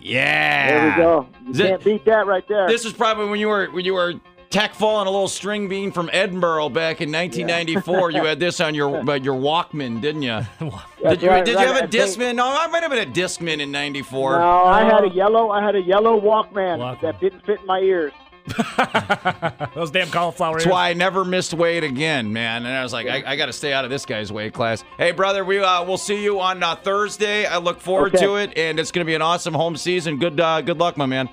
Yeah, 0.00 0.68
there 0.68 0.90
we 0.90 0.96
go. 0.96 1.28
You 1.46 1.54
can't 1.54 1.84
beat 1.84 2.04
that 2.04 2.26
right 2.26 2.46
there. 2.48 2.66
This 2.66 2.84
is 2.84 2.92
probably 2.92 3.26
when 3.26 3.40
you 3.40 3.48
were 3.48 3.68
when 3.70 3.84
you 3.84 3.94
were 3.94 4.14
Tech 4.54 4.80
and 4.80 5.08
a 5.08 5.10
little 5.10 5.26
string 5.26 5.66
bean 5.66 5.90
from 5.90 6.08
Edinburgh 6.12 6.68
back 6.68 7.00
in 7.00 7.10
1994. 7.10 8.12
Yeah. 8.12 8.18
you 8.18 8.24
had 8.24 8.38
this 8.38 8.60
on 8.60 8.72
your 8.72 8.98
uh, 8.98 9.14
your 9.14 9.34
Walkman, 9.34 10.00
didn't 10.00 10.22
you? 10.22 10.42
did 10.60 11.22
you, 11.22 11.28
right, 11.28 11.44
did 11.44 11.56
right. 11.56 11.66
you 11.66 11.72
have 11.72 11.82
a 11.82 11.88
Discman? 11.88 12.36
No, 12.36 12.46
I 12.56 12.68
might 12.68 12.84
have 12.84 12.92
been 12.92 13.08
a 13.08 13.12
Discman 13.12 13.58
in 13.58 13.72
'94. 13.72 14.38
No, 14.38 14.64
I 14.64 14.84
had 14.84 15.02
a 15.02 15.08
yellow. 15.08 15.50
I 15.50 15.60
had 15.60 15.74
a 15.74 15.82
yellow 15.82 16.20
Walkman, 16.20 16.78
Walkman. 16.78 17.00
that 17.00 17.18
didn't 17.18 17.44
fit 17.44 17.62
in 17.62 17.66
my 17.66 17.80
ears. 17.80 18.12
Those 19.74 19.90
damn 19.90 20.08
cauliflower 20.10 20.58
That's 20.58 20.70
why 20.70 20.90
I 20.90 20.92
never 20.92 21.24
missed 21.24 21.52
weight 21.52 21.82
again, 21.82 22.32
man. 22.32 22.64
And 22.64 22.76
I 22.76 22.84
was 22.84 22.92
like, 22.92 23.08
I, 23.08 23.32
I 23.32 23.36
got 23.36 23.46
to 23.46 23.52
stay 23.52 23.72
out 23.72 23.84
of 23.84 23.90
this 23.90 24.06
guy's 24.06 24.30
weight 24.30 24.52
class. 24.52 24.84
Hey, 24.98 25.10
brother, 25.10 25.44
we 25.44 25.58
uh, 25.58 25.82
we'll 25.82 25.98
see 25.98 26.22
you 26.22 26.38
on 26.38 26.62
uh, 26.62 26.76
Thursday. 26.76 27.44
I 27.44 27.56
look 27.56 27.80
forward 27.80 28.14
okay. 28.14 28.24
to 28.24 28.36
it, 28.36 28.56
and 28.56 28.78
it's 28.78 28.92
going 28.92 29.04
to 29.04 29.08
be 29.08 29.16
an 29.16 29.22
awesome 29.22 29.54
home 29.54 29.76
season. 29.76 30.20
Good 30.20 30.38
uh, 30.38 30.60
good 30.60 30.78
luck, 30.78 30.96
my 30.96 31.06
man. 31.06 31.28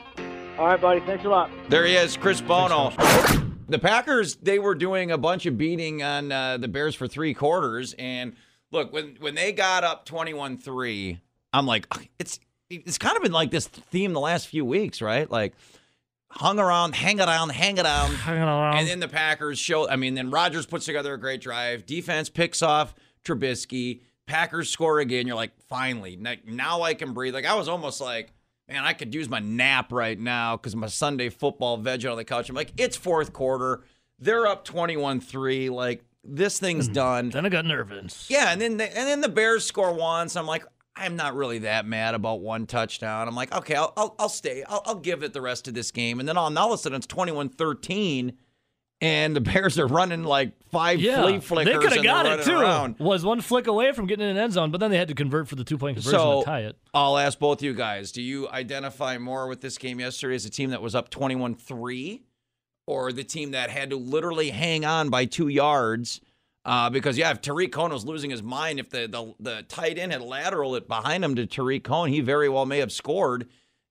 All 0.57 0.67
right, 0.67 0.79
buddy. 0.79 0.99
Thanks 1.01 1.25
a 1.25 1.29
lot. 1.29 1.49
There 1.69 1.85
he 1.85 1.95
is, 1.95 2.17
Chris 2.17 2.41
Bono. 2.41 2.91
The 3.67 3.79
Packers, 3.79 4.35
they 4.35 4.59
were 4.59 4.75
doing 4.75 5.11
a 5.11 5.17
bunch 5.17 5.45
of 5.45 5.57
beating 5.57 6.03
on 6.03 6.31
uh, 6.31 6.57
the 6.57 6.67
Bears 6.67 6.93
for 6.93 7.07
three 7.07 7.33
quarters. 7.33 7.95
And 7.97 8.35
look, 8.71 8.91
when 8.93 9.15
when 9.19 9.33
they 9.33 9.53
got 9.53 9.83
up 9.83 10.05
21 10.05 10.57
3, 10.57 11.19
I'm 11.53 11.65
like, 11.65 11.87
it's 12.19 12.39
it's 12.69 12.97
kind 12.97 13.15
of 13.17 13.23
been 13.23 13.31
like 13.31 13.49
this 13.51 13.67
theme 13.67 14.13
the 14.13 14.19
last 14.19 14.47
few 14.47 14.65
weeks, 14.65 15.01
right? 15.01 15.29
Like, 15.29 15.53
hung 16.29 16.59
around, 16.59 16.95
hang 16.95 17.19
around, 17.19 17.49
hang 17.49 17.79
around. 17.79 18.11
Hanging 18.11 18.43
around. 18.43 18.77
And 18.77 18.87
then 18.87 18.99
the 18.99 19.07
Packers 19.07 19.59
show, 19.59 19.89
I 19.89 19.95
mean, 19.95 20.15
then 20.15 20.31
Rodgers 20.31 20.65
puts 20.65 20.85
together 20.85 21.13
a 21.13 21.19
great 21.19 21.41
drive. 21.41 21.85
Defense 21.85 22.29
picks 22.29 22.61
off 22.61 22.93
Trubisky. 23.25 24.01
Packers 24.27 24.69
score 24.69 24.99
again. 24.99 25.27
You're 25.27 25.35
like, 25.35 25.51
finally, 25.67 26.17
now 26.45 26.81
I 26.83 26.93
can 26.93 27.13
breathe. 27.13 27.33
Like, 27.33 27.45
I 27.45 27.55
was 27.55 27.67
almost 27.67 27.99
like, 27.99 28.31
man, 28.71 28.83
I 28.83 28.93
could 28.93 29.13
use 29.13 29.29
my 29.29 29.39
nap 29.39 29.91
right 29.91 30.19
now 30.19 30.57
because 30.57 30.75
my 30.75 30.87
Sunday 30.87 31.29
football 31.29 31.77
veg 31.77 32.05
on 32.05 32.17
the 32.17 32.23
couch. 32.23 32.49
I'm 32.49 32.55
like, 32.55 32.73
it's 32.77 32.95
fourth 32.95 33.33
quarter. 33.33 33.83
They're 34.19 34.47
up 34.47 34.63
21 34.65 35.19
3. 35.19 35.69
Like, 35.69 36.03
this 36.23 36.59
thing's 36.59 36.87
mm. 36.87 36.93
done. 36.93 37.29
Then 37.29 37.45
I 37.45 37.49
got 37.49 37.65
nervous. 37.65 38.27
Yeah. 38.29 38.51
And 38.51 38.61
then, 38.61 38.77
the, 38.77 38.85
and 38.85 39.07
then 39.07 39.21
the 39.21 39.29
Bears 39.29 39.65
score 39.65 39.93
once. 39.93 40.35
I'm 40.35 40.45
like, 40.45 40.65
I'm 40.95 41.15
not 41.15 41.35
really 41.35 41.59
that 41.59 41.85
mad 41.85 42.15
about 42.15 42.41
one 42.41 42.65
touchdown. 42.65 43.27
I'm 43.27 43.35
like, 43.35 43.53
okay, 43.55 43.75
I'll 43.75 43.93
I'll, 43.95 44.15
I'll 44.19 44.29
stay. 44.29 44.63
I'll, 44.67 44.81
I'll 44.85 44.95
give 44.95 45.23
it 45.23 45.33
the 45.33 45.41
rest 45.41 45.67
of 45.67 45.73
this 45.73 45.89
game, 45.89 46.19
and 46.19 46.27
then 46.27 46.37
all, 46.37 46.55
all 46.57 46.73
of 46.73 46.79
a 46.79 46.81
sudden 46.81 46.97
it's 46.97 47.07
21-13, 47.07 48.35
and 49.01 49.35
the 49.35 49.41
Bears 49.41 49.79
are 49.79 49.87
running 49.87 50.23
like 50.23 50.53
five 50.71 51.01
Yeah, 51.01 51.23
flea 51.23 51.33
they 51.33 51.39
flickers. 51.39 51.73
could 51.77 51.83
have 51.89 51.93
and 51.93 52.03
got 52.03 52.23
they're 52.23 52.39
it 52.39 52.45
too. 52.45 52.59
around. 52.59 52.99
Was 52.99 53.25
one 53.25 53.41
flick 53.41 53.67
away 53.67 53.91
from 53.93 54.05
getting 54.05 54.25
in 54.29 54.37
an 54.37 54.43
end 54.43 54.53
zone, 54.53 54.69
but 54.71 54.79
then 54.79 54.91
they 54.91 54.97
had 54.97 55.07
to 55.07 55.15
convert 55.15 55.47
for 55.47 55.55
the 55.55 55.63
two 55.63 55.77
point 55.77 55.97
conversion 55.97 56.19
So 56.19 56.39
to 56.41 56.45
tie 56.45 56.61
it. 56.61 56.77
I'll 56.93 57.17
ask 57.17 57.39
both 57.39 57.61
you 57.63 57.73
guys: 57.73 58.11
Do 58.11 58.21
you 58.21 58.47
identify 58.49 59.17
more 59.17 59.47
with 59.47 59.61
this 59.61 59.77
game 59.77 59.99
yesterday 59.99 60.35
as 60.35 60.45
a 60.45 60.49
team 60.49 60.69
that 60.69 60.81
was 60.81 60.93
up 60.95 61.09
21-3, 61.09 62.21
or 62.87 63.11
the 63.11 63.23
team 63.23 63.51
that 63.51 63.69
had 63.69 63.89
to 63.89 63.97
literally 63.97 64.49
hang 64.51 64.85
on 64.85 65.09
by 65.09 65.25
two 65.25 65.47
yards? 65.47 66.21
Uh, 66.63 66.91
because 66.91 67.17
yeah, 67.17 67.31
if 67.31 67.41
Tarik 67.41 67.71
Cohen 67.71 67.91
was 67.91 68.05
losing 68.05 68.29
his 68.29 68.43
mind, 68.43 68.79
if 68.79 68.91
the, 68.91 69.07
the 69.07 69.33
the 69.39 69.63
tight 69.63 69.97
end 69.97 70.11
had 70.11 70.21
lateral 70.21 70.75
it 70.75 70.87
behind 70.87 71.25
him 71.25 71.33
to 71.35 71.47
Tarik 71.47 71.83
Cohen, 71.83 72.11
he 72.11 72.21
very 72.21 72.49
well 72.49 72.67
may 72.67 72.77
have 72.77 72.91
scored, 72.91 73.47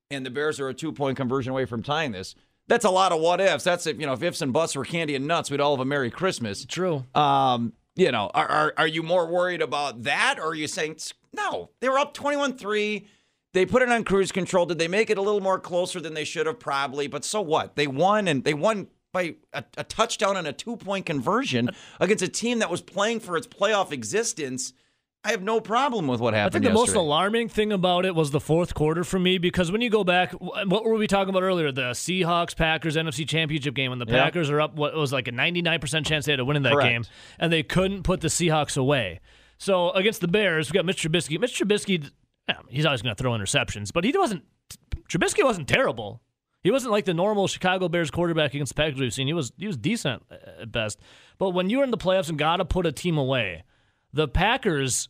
and 0.09 0.25
the 0.25 0.31
Bears 0.31 0.61
are 0.61 0.69
a 0.69 0.75
two 0.75 0.93
point 0.93 1.17
conversion 1.17 1.51
away 1.51 1.65
from 1.65 1.83
tying 1.83 2.13
this. 2.13 2.37
That's 2.71 2.85
a 2.85 2.91
lot 2.91 3.11
of 3.11 3.21
what 3.21 3.41
ifs. 3.41 3.65
That's 3.65 3.85
if 3.89 3.99
you 3.99 4.07
know 4.07 4.13
if 4.13 4.23
ifs 4.23 4.41
and 4.41 4.53
buts 4.53 4.77
were 4.77 4.85
candy 4.85 5.17
and 5.17 5.27
nuts, 5.27 5.51
we'd 5.51 5.61
all 5.61 5.75
have 5.75 5.81
a 5.81 5.85
Merry 5.85 6.09
Christmas. 6.09 6.65
True. 6.65 7.05
Um, 7.17 7.73
you 7.97 8.13
know, 8.13 8.31
are, 8.33 8.47
are 8.47 8.75
are 8.77 8.87
you 8.87 9.03
more 9.03 9.27
worried 9.27 9.61
about 9.61 10.05
that, 10.05 10.39
or 10.39 10.51
are 10.51 10.55
you 10.55 10.69
saying 10.69 10.99
no? 11.35 11.71
They 11.81 11.89
were 11.89 11.99
up 11.99 12.15
twenty-one-three. 12.15 13.09
They 13.55 13.67
put 13.67 13.83
it 13.83 13.89
on 13.89 14.05
cruise 14.05 14.31
control. 14.31 14.67
Did 14.67 14.79
they 14.79 14.87
make 14.87 15.11
it 15.11 15.19
a 15.19 15.21
little 15.21 15.41
more 15.41 15.59
closer 15.59 16.01
than 16.01 16.15
they 16.15 16.23
should 16.23 16.47
have? 16.47 16.61
Probably, 16.61 17.09
but 17.09 17.25
so 17.25 17.41
what? 17.41 17.75
They 17.75 17.89
won, 17.89 18.29
and 18.29 18.45
they 18.45 18.55
won 18.55 18.87
by 19.13 19.35
a, 19.53 19.65
a 19.77 19.83
touchdown 19.83 20.37
and 20.37 20.47
a 20.47 20.53
two-point 20.53 21.07
conversion 21.07 21.71
against 21.99 22.23
a 22.23 22.29
team 22.29 22.61
that 22.61 22.71
was 22.71 22.83
playing 22.83 23.19
for 23.19 23.37
its 23.37 23.49
playoff 23.49 23.91
existence. 23.91 24.73
I 25.23 25.33
have 25.33 25.43
no 25.43 25.61
problem 25.61 26.07
with 26.07 26.19
what 26.21 26.33
happened. 26.33 26.65
I 26.65 26.69
think 26.69 26.73
the 26.75 26.79
most 26.81 26.95
alarming 26.95 27.51
thing 27.51 27.73
about 27.73 28.07
it 28.07 28.15
was 28.15 28.31
the 28.31 28.41
fourth 28.41 28.75
quarter 28.75 29.05
for 29.05 29.19
me 29.19 29.37
because 29.37 29.71
when 29.71 29.83
you 29.83 29.91
go 29.91 30.03
back, 30.03 30.33
wh- 30.33 30.67
what 30.67 30.83
were 30.85 30.95
we 30.95 31.07
talking 31.07 31.29
about 31.29 31.43
earlier? 31.43 31.71
The 31.71 31.91
Seahawks 31.91 32.57
Packers 32.57 32.97
NFC 32.97 33.29
Championship 33.29 33.75
game 33.75 33.91
when 33.91 33.99
the 33.99 34.07
Yep. 34.07 34.17
Packers 34.25 34.49
are 34.49 34.63
up, 34.63 34.75
what 34.77 34.95
was 34.95 35.13
like 35.13 35.29
a 35.29 35.33
99% 35.33 36.07
chance 36.07 36.25
they 36.25 36.33
had 36.33 36.37
to 36.39 36.45
win 36.47 36.57
in 36.57 36.63
that 36.63 36.73
Correct. 36.73 36.89
game, 36.89 37.05
and 37.39 37.53
they 37.53 37.63
couldn't 37.63 38.03
put 38.03 38.23
the 38.23 38.29
Seahawks 38.29 38.79
away. 38.79 39.21
So 39.59 39.91
against 39.91 40.23
the 40.23 40.29
Bears, 40.29 40.71
we 40.73 40.75
got 40.77 40.87
Mitch 40.87 41.03
Trubisky. 41.03 41.39
Mitch 41.39 41.59
Trubisky, 41.61 42.11
he's 42.69 42.87
always 42.87 43.03
going 43.03 43.15
to 43.15 43.23
throw 43.23 43.33
interceptions, 43.33 43.93
but 43.93 44.05
he 44.05 44.13
wasn't, 44.17 44.43
Trubisky 45.11 45.45
wasn't 45.45 45.69
terrible. 45.69 46.23
He 46.63 46.71
wasn't 46.71 46.93
like 46.93 47.05
the 47.05 47.13
normal 47.15 47.47
Chicago 47.47 47.89
Bears 47.91 48.11
quarterback 48.11 48.55
against 48.55 48.75
the 48.75 48.83
Packers 48.83 48.99
we've 49.01 49.13
seen. 49.13 49.27
He 49.27 49.33
was 49.35 49.53
he 49.59 49.67
was 49.67 49.77
decent 49.79 50.23
at 50.61 50.73
best. 50.73 50.99
But 51.39 51.51
when 51.51 51.69
you're 51.71 51.85
in 51.85 51.91
the 51.91 51.97
playoffs 51.99 52.29
and 52.31 52.39
got 52.39 52.57
to 52.57 52.65
put 52.67 52.85
a 52.87 52.93
team 52.93 53.17
away, 53.17 53.65
the 54.13 54.29
Packers 54.29 55.09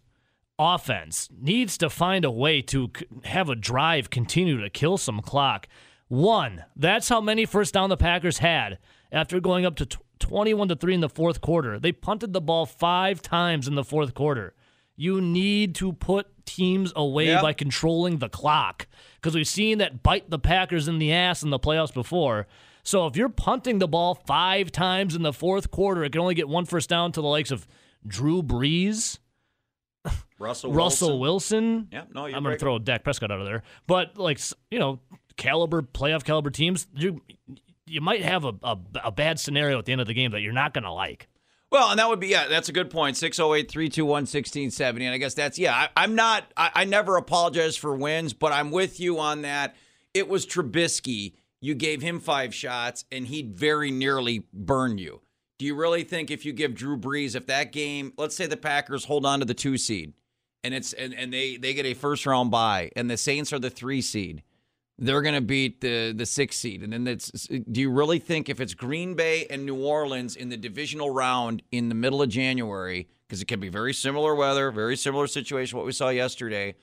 offense 0.59 1.29
needs 1.41 1.79
to 1.79 1.89
find 1.89 2.25
a 2.25 2.31
way 2.31 2.61
to 2.63 2.91
have 3.25 3.49
a 3.49 3.55
drive 3.55 4.11
continue 4.11 4.61
to 4.61 4.71
kill 4.71 4.99
some 4.99 5.21
clock. 5.21 5.67
One, 6.09 6.65
that's 6.77 7.09
how 7.09 7.21
many 7.21 7.47
first 7.47 7.73
down 7.75 7.89
the 7.89 7.97
Packers 7.97 8.39
had 8.39 8.79
after 9.13 9.41
going 9.41 9.65
up 9.65 9.77
to 9.77 9.87
21 10.19 10.69
to 10.69 10.77
3 10.77 10.95
in 10.95 11.01
the 11.01 11.09
fourth 11.09 11.41
quarter. 11.41 11.79
They 11.79 11.93
punted 11.93 12.33
the 12.33 12.41
ball 12.41 12.67
5 12.67 13.23
times 13.23 13.67
in 13.69 13.75
the 13.75 13.85
fourth 13.85 14.13
quarter. 14.15 14.55
You 14.97 15.21
need 15.23 15.75
to 15.77 15.95
put 15.95 16.27
teams 16.45 16.93
away 16.95 17.27
Yep. 17.27 17.43
by 17.43 17.53
controlling 17.55 18.19
the 18.19 18.29
clock 18.29 18.87
because 19.15 19.35
we've 19.35 19.47
seen 19.49 19.79
that 19.79 20.03
bite 20.03 20.29
the 20.29 20.39
Packers 20.39 20.89
in 20.89 20.99
the 20.99 21.13
ass 21.13 21.43
in 21.43 21.49
the 21.51 21.59
playoffs 21.59 21.95
before. 21.95 22.47
So 22.83 23.07
if 23.07 23.17
you're 23.17 23.29
punting 23.31 23.79
the 23.79 23.89
ball 23.89 24.15
5 24.15 24.71
times 24.73 25.15
in 25.15 25.23
the 25.23 25.33
fourth 25.33 25.71
quarter, 25.71 26.05
it 26.05 26.13
can 26.13 26.21
only 26.21 26.35
get 26.35 26.49
one 26.49 26.67
first 26.67 26.91
down 26.91 27.13
to 27.13 27.23
the 27.23 27.29
likes 27.29 27.51
of 27.51 27.67
Drew 28.07 28.43
Brees, 28.43 29.19
Russell 30.39 30.73
Russell 30.73 31.21
Wilson. 31.21 31.89
Yeah, 31.93 32.05
no, 32.13 32.27
you're 32.27 32.37
I'm 32.37 32.43
going 32.43 32.55
to 32.55 32.59
throw 32.59 32.79
Dak 32.79 33.05
Prescott 33.05 33.31
out 33.31 33.41
of 33.41 33.47
there. 33.47 33.63
But 33.87 34.17
like 34.17 34.41
you 34.71 34.79
know, 34.79 35.01
caliber 35.37 35.83
playoff 35.83 36.25
caliber 36.25 36.51
teams, 36.51 36.87
you 36.95 37.21
you 37.87 38.01
might 38.01 38.23
have 38.23 38.45
a, 38.45 38.55
a, 38.63 38.79
a 39.05 39.13
bad 39.13 39.39
scenario 39.39 39.79
at 39.79 39.85
the 39.85 39.93
end 39.93 40.01
of 40.01 40.07
the 40.07 40.15
game 40.15 40.31
that 40.31 40.41
you're 40.41 40.53
not 40.53 40.73
going 40.73 40.85
to 40.85 40.93
like. 40.93 41.29
Well, 41.71 41.91
and 41.91 41.99
that 41.99 42.09
would 42.09 42.19
be 42.21 42.29
yeah, 42.29 42.49
that's 42.49 42.69
a 42.69 42.73
good 42.73 42.91
point. 42.91 43.17
608 43.17 43.71
321 43.71 44.11
1670. 44.11 45.05
And 45.05 45.15
I 45.15 45.19
guess 45.19 45.35
that's 45.35 45.59
yeah, 45.59 45.75
I, 45.75 45.89
I'm 45.97 46.15
not 46.15 46.51
I, 46.57 46.71
I 46.75 46.85
never 46.85 47.17
apologize 47.17 47.77
for 47.77 47.95
wins, 47.95 48.33
but 48.33 48.53
I'm 48.53 48.71
with 48.71 48.99
you 48.99 49.19
on 49.21 49.43
that. 49.43 49.77
It 50.15 50.29
was 50.29 50.47
Trubisky. 50.47 51.35
You 51.61 51.75
gave 51.75 52.03
him 52.03 52.19
five 52.19 52.55
shots 52.55 53.05
and 53.13 53.27
he'd 53.27 53.55
very 53.55 53.91
nearly 53.91 54.47
burn 54.53 54.99
you. 54.99 55.21
Do 55.61 55.67
you 55.67 55.75
really 55.75 56.05
think 56.05 56.31
if 56.31 56.47
you 56.47 56.55
give 56.55 56.75
Drew 56.75 56.97
Brees, 56.97 57.37
if 57.37 57.45
that 57.49 57.71
game, 57.71 58.15
let's 58.17 58.35
say 58.35 58.47
the 58.47 58.57
Packers 58.57 59.05
hold 59.05 59.27
on 59.27 59.41
to 59.41 59.45
the 59.45 59.53
two 59.53 59.77
seed 59.77 60.15
and 60.65 60.73
it's 60.73 60.95
and, 60.95 61.13
and 61.13 61.31
they 61.31 61.59
they 61.59 61.75
get 61.75 61.85
a 61.85 61.93
first 61.93 62.25
round 62.25 62.51
bye 62.51 62.91
and 62.97 63.11
the 63.11 63.19
Saints 63.19 63.53
are 63.53 63.59
the 63.59 63.69
three 63.69 64.01
seed, 64.01 64.43
they're 64.99 65.21
going 65.21 65.35
to 65.35 65.43
beat 65.43 65.83
the 65.83 66.15
the 66.17 66.25
six 66.25 66.57
seed. 66.57 66.83
And 66.83 66.95
then 66.95 67.07
it's 67.07 67.31
do 67.47 67.79
you 67.79 67.91
really 67.91 68.19
think 68.19 68.49
if 68.49 68.59
it's 68.59 68.73
Green 68.73 69.13
Bay 69.13 69.47
and 69.51 69.67
New 69.67 69.77
Orleans 69.77 70.35
in 70.35 70.49
the 70.49 70.57
divisional 70.57 71.11
round 71.11 71.63
in 71.71 71.91
the 71.91 71.95
middle 71.95 72.23
of 72.23 72.31
January, 72.31 73.07
because 73.29 73.43
it 73.43 73.45
can 73.45 73.61
be 73.61 73.69
very 73.69 73.93
similar 73.93 74.35
weather, 74.35 74.71
very 74.71 74.97
similar 74.97 75.27
situation 75.27 75.77
what 75.77 75.85
we 75.85 75.93
saw 75.93 76.09
yesterday, 76.09 76.75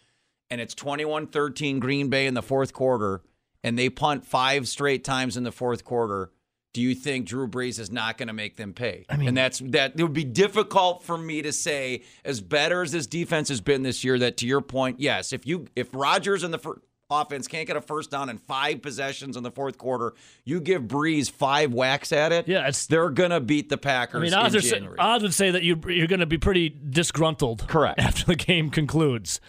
and 0.51 0.61
it's 0.61 0.75
21-13 0.75 1.80
Green 1.80 2.09
Bay 2.09 2.28
in 2.28 2.36
the 2.36 2.43
fourth 2.43 2.73
quarter, 2.73 3.23
and 3.63 3.75
they 3.75 3.89
punt 3.89 4.23
five 4.23 4.67
straight 4.67 5.03
times 5.03 5.36
in 5.36 5.45
the 5.45 5.51
fourth 5.51 5.84
quarter. 5.84 6.30
Do 6.74 6.82
you 6.82 6.93
think 6.93 7.26
Drew 7.28 7.47
Brees 7.47 7.80
is 7.80 7.91
not 7.91 8.18
going 8.18 8.28
to 8.28 8.34
make 8.34 8.55
them 8.57 8.74
pay? 8.74 9.05
I 9.09 9.18
mean, 9.18 9.30
and 9.30 9.38
that's 9.38 9.59
that. 9.59 9.93
It 9.99 10.03
would 10.03 10.13
be 10.13 10.24
difficult 10.24 11.03
for 11.03 11.18
me 11.18 11.41
to 11.41 11.51
say, 11.51 12.03
as 12.24 12.39
better 12.39 12.84
as 12.84 12.91
this 12.91 13.07
defense 13.07 13.49
has 13.49 13.61
been 13.61 13.82
this 13.82 14.03
year. 14.03 14.20
That 14.20 14.38
to 14.38 14.45
your 14.47 14.61
point, 14.61 14.99
yes, 14.99 15.34
if 15.34 15.47
you 15.47 15.65
if 15.76 15.88
Rodgers 15.93 16.43
and 16.43 16.53
the 16.53 16.59
fir- 16.59 16.80
offense 17.09 17.47
can't 17.47 17.65
get 17.65 17.78
a 17.78 17.82
first 17.82 18.11
down 18.11 18.30
in 18.30 18.38
five 18.38 18.82
possessions 18.82 19.38
in 19.38 19.41
the 19.43 19.49
fourth 19.49 19.78
quarter, 19.78 20.13
you 20.43 20.59
give 20.59 20.84
Brees 20.84 21.32
five 21.32 21.74
whacks 21.74 22.11
at 22.11 22.32
it. 22.32 22.47
Yeah, 22.47 22.59
it's- 22.59 22.86
they're 22.86 23.09
going 23.09 23.32
to 23.32 23.39
beat 23.39 23.70
the 23.70 23.78
Packers. 23.78 24.20
I 24.20 24.24
mean, 24.24 24.28
in 24.34 24.34
odds, 24.34 24.70
say- 24.70 24.88
odds 24.99 25.24
would 25.24 25.34
say 25.34 25.49
that 25.51 25.63
you, 25.63 25.82
you're 25.88 26.07
going 26.07 26.20
to 26.20 26.26
be 26.26 26.38
pretty 26.38 26.70
disgruntled 26.70 27.68
Correct. 27.68 27.99
after 28.01 28.26
the 28.26 28.36
game 28.36 28.70
concludes. 28.70 29.39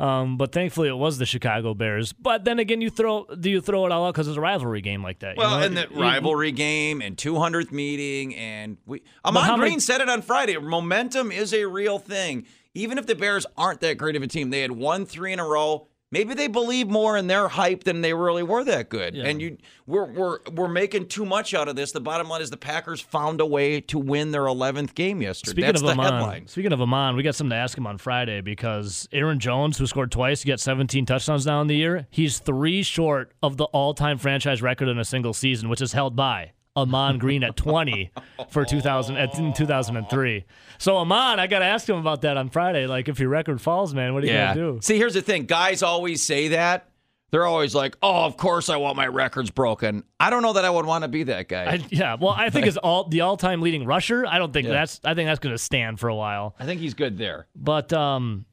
Um, 0.00 0.38
but 0.38 0.50
thankfully, 0.52 0.88
it 0.88 0.96
was 0.96 1.18
the 1.18 1.26
Chicago 1.26 1.74
Bears. 1.74 2.12
But 2.14 2.44
then 2.44 2.58
again, 2.58 2.80
you 2.80 2.88
throw 2.88 3.26
do 3.38 3.50
you 3.50 3.60
throw 3.60 3.84
it 3.84 3.92
all 3.92 4.06
out 4.06 4.14
because 4.14 4.26
it's 4.28 4.38
a 4.38 4.40
rivalry 4.40 4.80
game 4.80 5.02
like 5.02 5.18
that? 5.20 5.36
you 5.36 5.40
Well, 5.42 5.58
know? 5.60 5.66
and 5.66 5.76
the 5.76 5.86
You- 5.90 6.00
rivalry 6.00 6.52
game 6.52 7.02
and 7.02 7.16
200th 7.16 7.70
meeting, 7.70 8.34
and 8.34 8.78
we. 8.86 9.02
Ahman 9.24 9.46
many- 9.46 9.60
Green 9.60 9.80
said 9.80 10.00
it 10.00 10.08
on 10.08 10.22
Friday. 10.22 10.56
Momentum 10.56 11.30
is 11.30 11.52
a 11.52 11.66
real 11.66 11.98
thing. 11.98 12.46
Even 12.72 12.96
if 12.98 13.06
the 13.06 13.14
Bears 13.14 13.44
aren't 13.58 13.80
that 13.80 13.98
great 13.98 14.16
of 14.16 14.22
a 14.22 14.26
team, 14.26 14.50
they 14.50 14.60
had 14.62 14.72
won 14.72 15.04
three 15.04 15.32
in 15.32 15.38
a 15.40 15.44
row. 15.44 15.88
Maybe 16.12 16.34
they 16.34 16.48
believe 16.48 16.88
more 16.88 17.16
in 17.16 17.28
their 17.28 17.46
hype 17.46 17.84
than 17.84 18.00
they 18.00 18.12
really 18.12 18.42
were 18.42 18.64
that 18.64 18.88
good. 18.88 19.14
Yeah. 19.14 19.26
And 19.26 19.40
you, 19.40 19.58
we're 19.86 20.06
we're 20.06 20.38
we're 20.52 20.68
making 20.68 21.06
too 21.06 21.24
much 21.24 21.54
out 21.54 21.68
of 21.68 21.76
this. 21.76 21.92
The 21.92 22.00
bottom 22.00 22.28
line 22.28 22.42
is 22.42 22.50
the 22.50 22.56
Packers 22.56 23.00
found 23.00 23.40
a 23.40 23.46
way 23.46 23.80
to 23.82 23.98
win 23.98 24.32
their 24.32 24.42
11th 24.44 24.94
game 24.94 25.22
yesterday. 25.22 25.50
Speaking 25.52 25.66
That's 25.66 25.82
of 25.82 25.86
the 25.86 25.92
Ahman, 25.92 26.12
headline. 26.12 26.46
speaking 26.48 26.72
of 26.72 26.80
Ahman, 26.80 27.14
we 27.14 27.22
got 27.22 27.36
something 27.36 27.50
to 27.50 27.56
ask 27.56 27.78
him 27.78 27.86
on 27.86 27.96
Friday 27.96 28.40
because 28.40 29.08
Aaron 29.12 29.38
Jones, 29.38 29.78
who 29.78 29.86
scored 29.86 30.10
twice, 30.10 30.42
he 30.42 30.48
got 30.48 30.58
17 30.58 31.06
touchdowns 31.06 31.46
now 31.46 31.60
in 31.60 31.68
the 31.68 31.76
year. 31.76 32.08
He's 32.10 32.40
three 32.40 32.82
short 32.82 33.32
of 33.40 33.56
the 33.56 33.64
all-time 33.66 34.18
franchise 34.18 34.62
record 34.62 34.88
in 34.88 34.98
a 34.98 35.04
single 35.04 35.32
season, 35.32 35.68
which 35.68 35.80
is 35.80 35.92
held 35.92 36.16
by 36.16 36.52
Ahman 36.76 37.18
Green 37.18 37.42
at 37.42 37.56
20 37.56 38.10
for 38.50 38.64
2000 38.64 39.16
at, 39.16 39.38
in 39.38 39.52
2003. 39.52 40.44
So 40.78 40.96
Ahman, 40.96 41.40
I 41.40 41.46
got 41.46 41.58
to 41.60 41.64
ask 41.64 41.88
him 41.88 41.96
about 41.96 42.22
that 42.22 42.36
on 42.36 42.48
Friday. 42.48 42.86
Like, 42.86 43.08
if 43.08 43.18
your 43.18 43.28
record 43.28 43.60
falls, 43.60 43.92
man, 43.94 44.14
what 44.14 44.22
are 44.22 44.26
you 44.26 44.32
Yeah. 44.32 44.54
gonna 44.54 44.72
do? 44.74 44.78
See, 44.82 44.96
here's 44.96 45.14
the 45.14 45.22
thing. 45.22 45.46
Guys 45.46 45.82
always 45.82 46.22
say 46.22 46.48
that. 46.48 46.86
They're 47.32 47.46
always 47.46 47.76
like, 47.76 47.96
"Oh, 48.02 48.24
of 48.24 48.36
course 48.36 48.68
I 48.68 48.76
want 48.76 48.96
my 48.96 49.06
records 49.06 49.50
broken." 49.52 50.02
I 50.18 50.30
don't 50.30 50.42
know 50.42 50.54
that 50.54 50.64
I 50.64 50.70
would 50.70 50.84
want 50.84 51.02
to 51.02 51.08
be 51.08 51.22
that 51.24 51.46
guy. 51.48 51.64
I, 51.74 51.84
yeah, 51.88 52.16
well, 52.20 52.34
I 52.36 52.50
think 52.50 52.66
it's 52.68 52.76
all 52.76 53.04
the 53.08 53.20
all-time 53.20 53.60
leading 53.62 53.84
rusher. 53.86 54.26
I 54.26 54.38
don't 54.38 54.52
think 54.52 54.66
Yeah. 54.66 54.72
that's. 54.74 55.00
I 55.04 55.14
think 55.14 55.28
that's 55.28 55.38
going 55.38 55.54
to 55.54 55.58
stand 55.62 56.00
for 56.00 56.08
a 56.08 56.14
while. 56.16 56.56
I 56.58 56.66
think 56.66 56.80
he's 56.80 56.94
good 56.94 57.18
there. 57.18 57.46
But 57.54 57.92
um, 57.92 58.46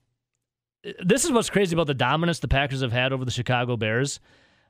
this 1.03 1.25
is 1.25 1.31
what's 1.31 1.49
crazy 1.49 1.75
about 1.75 1.87
the 1.87 1.95
dominance 1.95 2.37
the 2.37 2.47
Packers 2.47 2.81
have 2.81 2.91
had 2.91 3.11
over 3.13 3.25
the 3.25 3.31
Chicago 3.31 3.77
Bears 3.77 4.19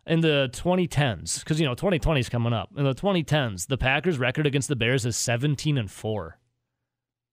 in 0.08 0.22
the 0.22 0.50
2010s. 0.54 1.40
Because 1.40 1.60
you 1.60 1.66
know 1.66 1.76
2020 1.76 2.20
is 2.20 2.30
coming 2.30 2.54
up. 2.54 2.70
In 2.78 2.84
the 2.84 2.96
2010s, 2.96 3.68
the 3.68 3.78
Packers' 3.78 4.18
record 4.18 4.48
against 4.48 4.68
the 4.68 4.76
Bears 4.76 5.06
is 5.06 5.16
17 5.18 5.78
and 5.78 5.90
four. 5.92 6.40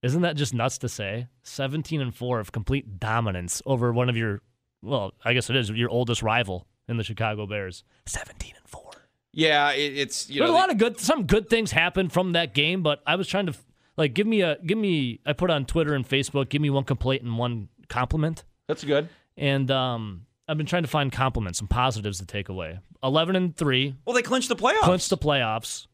Isn't 0.03 0.23
that 0.23 0.37
just 0.37 0.53
nuts 0.53 0.77
to 0.79 0.89
say? 0.89 1.29
17 1.45 2.01
and 2.01 2.15
four 2.15 2.39
of 2.39 2.53
complete 2.53 3.01
dominance 3.01 3.63
over 3.65 3.91
one 3.93 4.11
of 4.11 4.17
your, 4.19 4.43
well, 4.83 5.15
I 5.25 5.33
guess 5.33 5.49
it 5.49 5.57
is 5.57 5.71
your 5.71 5.89
oldest 5.89 6.23
rival 6.23 6.67
in 6.87 6.99
the 6.99 7.05
Chicago 7.05 7.47
Bears. 7.47 7.85
17 8.05 8.53
and 8.55 8.69
four. 8.69 8.91
Yeah, 9.33 9.73
it, 9.73 9.97
it's 9.97 10.29
you 10.29 10.41
There's 10.41 10.51
know 10.51 10.57
a 10.57 10.59
lot 10.59 10.71
of 10.71 10.77
good, 10.77 11.01
some 11.01 11.25
good 11.25 11.49
things 11.49 11.73
happened 11.73 12.13
from 12.13 12.33
that 12.33 12.53
game, 12.53 12.83
but 12.83 13.03
I 13.07 13.17
was 13.17 13.27
trying 13.27 13.47
to 13.47 13.55
like 13.97 14.13
give 14.13 14.27
me 14.27 14.43
a 14.43 14.59
give 14.65 14.77
me. 14.77 15.21
I 15.25 15.33
put 15.33 15.51
on 15.51 15.65
Twitter 15.65 15.95
and 15.95 16.07
Facebook, 16.07 16.51
give 16.51 16.61
me 16.61 16.69
one 16.69 16.85
complaint 16.85 17.23
and 17.23 17.39
one 17.39 17.69
compliment, 17.89 18.45
that's 18.69 18.85
good. 18.85 19.09
and 19.37 19.71
um, 19.71 20.27
I've 20.49 20.57
been 20.59 20.67
trying 20.67 20.83
to 20.83 20.89
find 20.89 21.11
compliments 21.11 21.61
and 21.61 21.71
positives 21.71 22.19
to 22.19 22.27
take 22.27 22.49
away. 22.49 22.79
Eleven 23.03 23.37
and 23.37 23.57
three, 23.57 23.95
Well, 24.07 24.15
they 24.15 24.23
clinched 24.23 24.49
the 24.49 24.57
playoffs. 24.57 24.81
clinched 24.81 25.11
the 25.11 25.19
playoffs. 25.19 25.87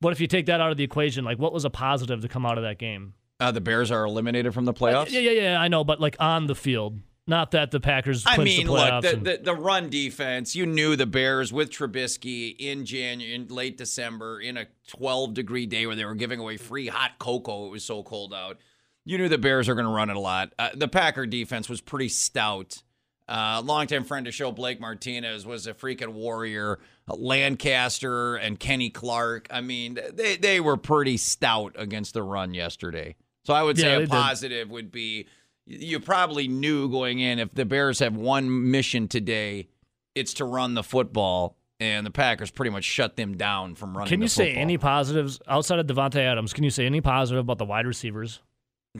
What 0.00 0.12
if 0.12 0.20
you 0.20 0.26
take 0.26 0.46
that 0.46 0.60
out 0.60 0.70
of 0.70 0.76
the 0.76 0.84
equation? 0.84 1.24
Like, 1.24 1.38
what 1.38 1.52
was 1.52 1.64
a 1.64 1.70
positive 1.70 2.20
to 2.20 2.28
come 2.28 2.44
out 2.44 2.58
of 2.58 2.64
that 2.64 2.78
game? 2.78 3.14
uh, 3.40 3.50
the 3.50 3.60
Bears 3.60 3.90
are 3.90 4.04
eliminated 4.04 4.54
from 4.54 4.64
the 4.64 4.72
playoffs. 4.72 5.10
Yeah, 5.10 5.20
yeah, 5.20 5.42
yeah. 5.42 5.60
I 5.60 5.68
know, 5.68 5.84
but 5.84 6.00
like 6.00 6.16
on 6.18 6.46
the 6.46 6.54
field, 6.54 6.98
Not 7.26 7.50
that 7.50 7.70
the 7.70 7.80
Packers. 7.80 8.24
I 8.24 8.34
clinched 8.36 8.58
mean, 8.58 8.66
the 8.66 8.72
look, 8.72 9.02
the, 9.02 9.16
the 9.16 9.40
the 9.44 9.54
run 9.54 9.90
defense. 9.90 10.54
You 10.56 10.64
knew 10.64 10.96
the 10.96 11.04
Bears 11.06 11.52
with 11.52 11.70
Trubisky 11.70 12.54
in 12.58 12.84
January, 12.86 13.34
in 13.34 13.48
late 13.48 13.76
December, 13.76 14.40
in 14.40 14.56
a 14.56 14.66
12 14.88 15.34
degree 15.34 15.66
day 15.66 15.86
where 15.86 15.96
they 15.96 16.04
were 16.06 16.14
giving 16.14 16.40
away 16.40 16.56
free 16.56 16.86
hot 16.88 17.18
cocoa. 17.18 17.66
It 17.66 17.70
was 17.70 17.84
so 17.84 18.02
cold 18.02 18.32
out. 18.32 18.58
You 19.04 19.18
knew 19.18 19.28
the 19.28 19.38
Bears 19.38 19.68
are 19.68 19.74
going 19.74 19.86
to 19.86 19.92
run 19.92 20.08
it 20.10 20.16
a 20.16 20.20
lot. 20.20 20.52
Uh, 20.58 20.70
the 20.74 20.88
Packer 20.88 21.26
defense 21.26 21.68
was 21.68 21.80
pretty 21.80 22.08
stout. 22.08 22.82
Uh, 23.28 23.60
longtime 23.64 24.04
friend 24.04 24.26
of 24.28 24.34
show 24.34 24.52
Blake 24.52 24.80
Martinez 24.80 25.44
was 25.44 25.66
a 25.66 25.74
freaking 25.74 26.12
warrior. 26.12 26.78
Lancaster 27.08 28.36
and 28.36 28.58
Kenny 28.58 28.90
Clark. 28.90 29.48
I 29.50 29.60
mean, 29.60 29.98
they 30.14 30.36
they 30.36 30.60
were 30.60 30.76
pretty 30.76 31.16
stout 31.16 31.74
against 31.76 32.14
the 32.14 32.22
run 32.22 32.54
yesterday. 32.54 33.16
So 33.44 33.54
I 33.54 33.62
would 33.62 33.78
say 33.78 33.88
Yeah, 33.88 33.94
a 33.94 33.98
they 33.98 34.04
did. 34.04 34.10
positive 34.10 34.70
would 34.70 34.90
be 34.90 35.26
you 35.66 35.98
probably 36.00 36.46
knew 36.48 36.88
going 36.88 37.18
in 37.18 37.38
if 37.38 37.52
the 37.54 37.64
Bears 37.64 37.98
have 37.98 38.16
one 38.16 38.70
mission 38.70 39.08
today, 39.08 39.68
it's 40.14 40.34
to 40.34 40.44
run 40.44 40.74
the 40.74 40.82
football, 40.84 41.56
and 41.80 42.06
the 42.06 42.10
Packers 42.10 42.50
pretty 42.52 42.70
much 42.70 42.84
shut 42.84 43.16
them 43.16 43.36
down 43.36 43.74
from 43.74 43.96
running. 43.96 44.08
Can 44.08 44.22
you 44.22 44.28
say 44.28 44.46
football. 44.50 44.62
any 44.62 44.78
positives 44.78 45.40
outside 45.48 45.78
of 45.80 45.86
Davante 45.86 46.20
Adams? 46.20 46.52
Can 46.52 46.62
you 46.64 46.70
say 46.70 46.86
any 46.86 47.00
positive 47.00 47.40
about 47.40 47.58
the 47.58 47.64
wide 47.64 47.86
receivers? 47.86 48.40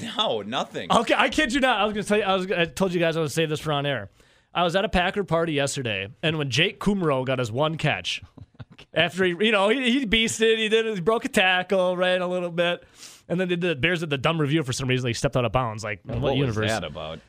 No, 0.01 0.43
nothing. 0.43 0.91
Okay, 0.91 1.15
I 1.17 1.29
kid 1.29 1.53
you 1.53 1.61
not. 1.61 1.81
I 1.81 1.85
was 1.85 1.93
gonna 1.93 2.05
tell 2.05 2.19
you. 2.19 2.25
I 2.25 2.35
was. 2.35 2.51
I 2.51 2.65
told 2.65 2.93
you 2.93 3.01
guys 3.01 3.17
I 3.17 3.21
would 3.21 3.33
say 3.33 3.47
this 3.47 3.61
for 3.61 3.73
on 3.73 3.87
air. 3.87 4.11
I 4.55 4.65
was 4.65 4.75
at 4.75 4.85
a 4.85 4.89
Packer 4.89 5.25
party 5.25 5.53
yesterday, 5.53 6.09
and 6.23 6.39
when 6.39 6.51
Jake 6.51 6.81
Kumerow 6.81 7.27
got 7.27 7.39
his 7.39 7.53
one 7.53 7.77
catch, 7.77 8.23
after 8.95 9.25
he, 9.25 9.35
you 9.39 9.53
know, 9.53 9.69
he, 9.69 9.91
he 9.91 10.07
beasted, 10.07 10.57
he 10.57 10.71
did, 10.71 10.87
he 10.95 11.01
broke 11.01 11.27
a 11.27 11.29
tackle, 11.29 11.95
ran 11.97 12.23
a 12.23 12.27
little 12.27 12.51
bit, 12.51 12.83
and 13.29 13.39
then 13.39 13.49
the 13.49 13.75
Bears 13.75 14.01
did 14.01 14.09
the 14.11 14.17
dumb 14.17 14.41
review 14.41 14.63
for 14.63 14.73
some 14.73 14.89
reason. 14.89 15.09
He 15.09 15.13
stepped 15.15 15.37
out 15.37 15.45
of 15.45 15.53
bounds. 15.53 15.85
Like, 15.85 16.01
what, 16.05 16.21
what 16.21 16.37
universe? 16.37 16.63
was 16.63 16.71
that 16.71 16.85
about? 16.85 17.21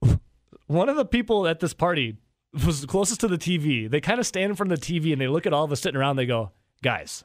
One 0.68 0.88
of 0.88 0.96
the 0.96 1.04
people 1.04 1.48
at 1.48 1.58
this 1.58 1.74
party 1.74 2.18
was 2.64 2.86
closest 2.86 3.20
to 3.20 3.28
the 3.28 3.38
TV. 3.38 3.90
They 3.90 4.00
kind 4.00 4.20
of 4.20 4.26
stand 4.26 4.50
in 4.50 4.56
front 4.56 4.72
of 4.72 4.80
the 4.80 4.86
TV 4.86 5.12
and 5.12 5.20
they 5.20 5.28
look 5.28 5.46
at 5.46 5.52
all 5.52 5.64
of 5.64 5.72
us 5.72 5.80
sitting 5.80 5.98
around. 5.98 6.16
They 6.16 6.26
go, 6.26 6.52
guys. 6.82 7.24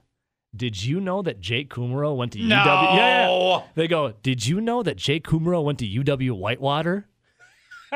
Did 0.55 0.83
you 0.83 0.99
know 1.01 1.21
that 1.21 1.39
Jake 1.41 1.69
Kumerow 1.69 2.15
went 2.15 2.31
to 2.33 2.39
No. 2.39 2.55
UW? 2.55 2.95
Yeah, 2.97 3.29
yeah. 3.29 3.61
They 3.75 3.87
go, 3.87 4.13
Did 4.23 4.45
you 4.47 4.61
know 4.61 4.83
that 4.83 4.97
Jake 4.97 5.25
Kumerow 5.27 5.63
went 5.63 5.79
to 5.79 5.85
UW 5.87 6.31
Whitewater? 6.31 7.07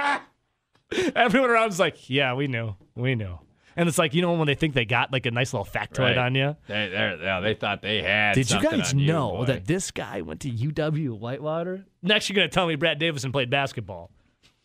Everyone 1.16 1.50
around 1.50 1.70
is 1.70 1.80
like, 1.80 2.10
Yeah, 2.10 2.34
we 2.34 2.48
knew. 2.48 2.76
We 2.96 3.16
knew. 3.16 3.38
And 3.76 3.88
it's 3.88 3.98
like, 3.98 4.14
you 4.14 4.22
know, 4.22 4.34
when 4.34 4.48
they 4.48 4.56
think 4.56 4.74
they 4.74 4.84
got 4.86 5.14
like 5.14 5.26
a 5.26 5.32
nice 5.32 5.54
little 5.54 5.66
factoid 5.66 6.00
Right. 6.00 6.18
on 6.18 6.36
you. 6.36 6.56
They, 6.68 6.92
yeah, 6.92 7.40
they 7.40 7.54
thought 7.54 7.82
they 7.82 8.02
had. 8.02 8.34
Did 8.34 8.50
you 8.52 8.62
guys 8.62 8.94
know 8.94 9.38
boy. 9.38 9.46
that 9.46 9.66
this 9.68 9.92
guy 9.92 10.22
went 10.22 10.42
to 10.42 10.52
UW 10.52 11.18
Whitewater? 11.18 11.86
Next, 12.02 12.28
you're 12.28 12.36
going 12.36 12.50
to 12.50 12.54
tell 12.54 12.68
me 12.68 12.76
Brad 12.76 13.00
Davison 13.00 13.32
played 13.32 13.50
basketball. 13.50 14.12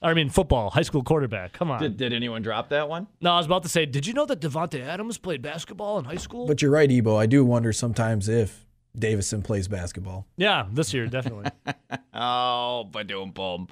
I 0.04 0.14
mean, 0.14 0.28
football, 0.28 0.70
high 0.70 0.82
school 0.82 1.02
quarterback. 1.02 1.52
Come 1.54 1.70
on. 1.70 1.80
Did, 1.80 1.96
did 1.96 2.12
anyone 2.12 2.42
drop 2.42 2.68
that 2.68 2.88
one? 2.88 3.06
no, 3.20 3.32
I 3.32 3.38
was 3.38 3.46
about 3.46 3.62
to 3.62 3.68
say, 3.68 3.86
did 3.86 4.06
you 4.06 4.12
know 4.12 4.26
that 4.26 4.40
Davante 4.40 4.80
Adams 4.80 5.18
played 5.18 5.40
basketball 5.42 5.98
in 5.98 6.04
high 6.04 6.16
school? 6.16 6.46
But 6.46 6.60
you're 6.62 6.70
right, 6.70 6.90
Ebo. 6.90 7.16
I 7.16 7.26
do 7.26 7.44
wonder 7.44 7.72
sometimes 7.72 8.28
if 8.28 8.66
Davison 8.96 9.42
plays 9.42 9.66
basketball. 9.66 10.26
yeah, 10.36 10.66
this 10.70 10.92
year, 10.94 11.06
definitely. 11.06 11.50
Oh, 12.16 12.84
ba-doom 12.92 13.32
boom. 13.32 13.66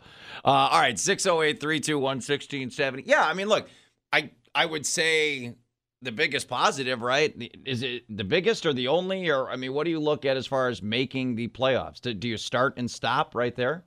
Uh, 0.45 0.49
all 0.49 0.80
right, 0.80 0.99
608 0.99 1.61
321 1.61 2.03
1670. 2.16 3.05
Yeah, 3.07 3.24
I 3.24 3.35
mean, 3.35 3.49
look, 3.49 3.68
I 4.12 4.33
I 4.53 4.66
would 4.66 4.85
say 4.85 5.55
the 6.03 6.11
biggest 6.11 6.49
positive, 6.49 7.03
right? 7.03 7.33
Is 7.64 7.85
it 7.85 8.03
the 8.09 8.24
biggest 8.24 8.66
or 8.66 8.72
the 8.72 8.89
only? 8.89 9.28
Or, 9.30 9.49
I 9.49 9.55
mean, 9.55 9.72
what 9.72 9.85
do 9.85 9.91
you 9.91 10.01
look 10.01 10.24
at 10.24 10.37
as 10.37 10.49
far 10.49 10.66
as 10.68 10.83
making 10.83 11.37
the 11.37 11.47
playoffs? 11.47 12.01
Do, 12.01 12.12
do 12.14 12.26
you 12.26 12.37
start 12.37 12.74
and 12.78 12.91
stop 12.91 13.37
right 13.37 13.55
there? 13.55 13.85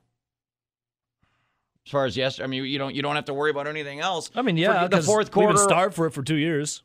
As 1.86 1.92
far 1.92 2.06
as 2.06 2.18
yes, 2.18 2.40
I 2.40 2.48
mean, 2.48 2.66
you 2.66 2.78
don't 2.80 2.96
you 2.96 3.02
don't 3.02 3.16
have 3.16 3.26
to 3.26 3.34
worry 3.34 3.52
about 3.52 3.68
anything 3.68 4.00
else. 4.00 4.32
I 4.36 4.42
mean, 4.42 4.58
yeah, 4.58 4.84
For 4.84 4.90
the 4.90 5.02
fourth 5.04 5.28
we've 5.36 5.48
been 5.48 5.56
quarter. 5.56 5.70
starved 5.70 5.96
for 5.96 6.08
it 6.08 6.12
for 6.12 6.24
two 6.24 6.36
years. 6.36 6.82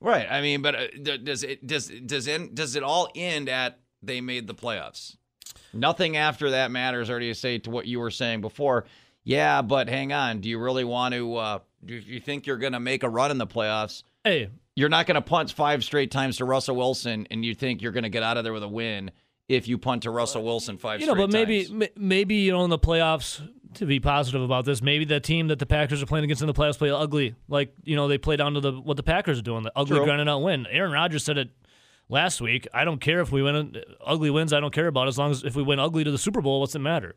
Right. 0.00 0.26
I 0.30 0.40
mean, 0.40 0.62
but 0.62 0.74
uh, 0.74 0.86
does 1.24 1.42
it 1.42 1.66
does 1.66 1.88
does 1.88 2.28
end, 2.28 2.54
does 2.54 2.76
it 2.76 2.82
all 2.82 3.08
end 3.16 3.48
at 3.48 3.80
they 4.02 4.20
made 4.20 4.46
the 4.46 4.54
playoffs? 4.54 5.16
Nothing 5.72 6.16
after 6.16 6.50
that 6.50 6.70
matters, 6.70 7.10
or 7.10 7.18
do 7.18 7.24
you 7.26 7.34
say 7.34 7.58
to 7.58 7.70
what 7.70 7.86
you 7.86 7.98
were 7.98 8.10
saying 8.10 8.40
before? 8.40 8.84
Yeah, 9.24 9.62
but 9.62 9.88
hang 9.88 10.12
on. 10.12 10.40
Do 10.40 10.48
you 10.48 10.58
really 10.58 10.84
want 10.84 11.14
to? 11.14 11.34
Uh, 11.36 11.58
do 11.84 11.94
you 11.94 12.20
think 12.20 12.46
you're 12.46 12.56
going 12.56 12.72
to 12.72 12.80
make 12.80 13.02
a 13.02 13.08
run 13.08 13.30
in 13.30 13.38
the 13.38 13.46
playoffs? 13.46 14.04
Hey, 14.22 14.50
You're 14.74 14.88
not 14.88 15.06
going 15.06 15.16
to 15.16 15.20
punt 15.22 15.50
five 15.52 15.82
straight 15.84 16.10
times 16.10 16.36
to 16.38 16.44
Russell 16.44 16.76
Wilson, 16.76 17.26
and 17.30 17.44
you 17.44 17.54
think 17.54 17.82
you're 17.82 17.92
going 17.92 18.04
to 18.04 18.08
get 18.10 18.22
out 18.22 18.36
of 18.36 18.44
there 18.44 18.52
with 18.52 18.62
a 18.62 18.68
win 18.68 19.10
if 19.48 19.66
you 19.68 19.78
punt 19.78 20.02
to 20.04 20.10
Russell 20.10 20.44
Wilson 20.44 20.78
five 20.78 21.00
you 21.00 21.06
know, 21.06 21.12
straight 21.14 21.24
but 21.24 21.32
maybe 21.32 21.64
times. 21.66 21.88
maybe 21.96 22.34
you 22.36 22.52
know 22.52 22.64
in 22.64 22.70
the 22.70 22.78
playoffs 22.78 23.40
to 23.76 23.86
be 23.86 24.00
positive 24.00 24.42
about 24.42 24.64
this, 24.64 24.82
maybe 24.82 25.04
the 25.04 25.20
team 25.20 25.48
that 25.48 25.58
the 25.58 25.66
Packers 25.66 26.02
are 26.02 26.06
playing 26.06 26.24
against 26.24 26.42
in 26.42 26.46
the 26.48 26.54
playoffs 26.54 26.78
play 26.78 26.90
ugly, 26.90 27.34
like 27.48 27.72
you 27.84 27.96
know 27.96 28.08
they 28.08 28.18
play 28.18 28.36
down 28.36 28.54
to 28.54 28.60
the 28.60 28.72
what 28.72 28.96
the 28.96 29.02
Packers 29.02 29.38
are 29.38 29.42
doing, 29.42 29.62
the 29.62 29.72
ugly 29.76 29.96
True. 29.96 30.04
grinding 30.04 30.28
out 30.28 30.40
win. 30.42 30.66
Aaron 30.70 30.92
Rodgers 30.92 31.24
said 31.24 31.38
it 31.38 31.50
last 32.08 32.40
week. 32.40 32.66
I 32.72 32.84
don't 32.84 33.00
care 33.00 33.20
if 33.20 33.32
we 33.32 33.42
win 33.42 33.76
ugly 34.04 34.30
wins. 34.30 34.52
I 34.52 34.60
don't 34.60 34.72
care 34.74 34.86
about 34.86 35.08
as 35.08 35.18
long 35.18 35.30
as 35.30 35.44
if 35.44 35.56
we 35.56 35.62
win 35.62 35.78
ugly 35.78 36.04
to 36.04 36.10
the 36.10 36.18
Super 36.18 36.40
Bowl. 36.40 36.60
What's 36.60 36.74
it 36.74 36.80
matter? 36.80 37.14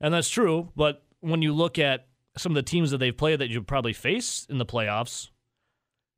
And 0.00 0.12
that's 0.12 0.28
true. 0.28 0.70
But 0.76 1.02
when 1.20 1.42
you 1.42 1.54
look 1.54 1.78
at 1.78 2.06
some 2.36 2.52
of 2.52 2.56
the 2.56 2.62
teams 2.62 2.90
that 2.90 2.98
they've 2.98 3.16
played 3.16 3.38
that 3.38 3.48
you 3.48 3.62
probably 3.62 3.92
face 3.92 4.46
in 4.50 4.58
the 4.58 4.66
playoffs, 4.66 5.30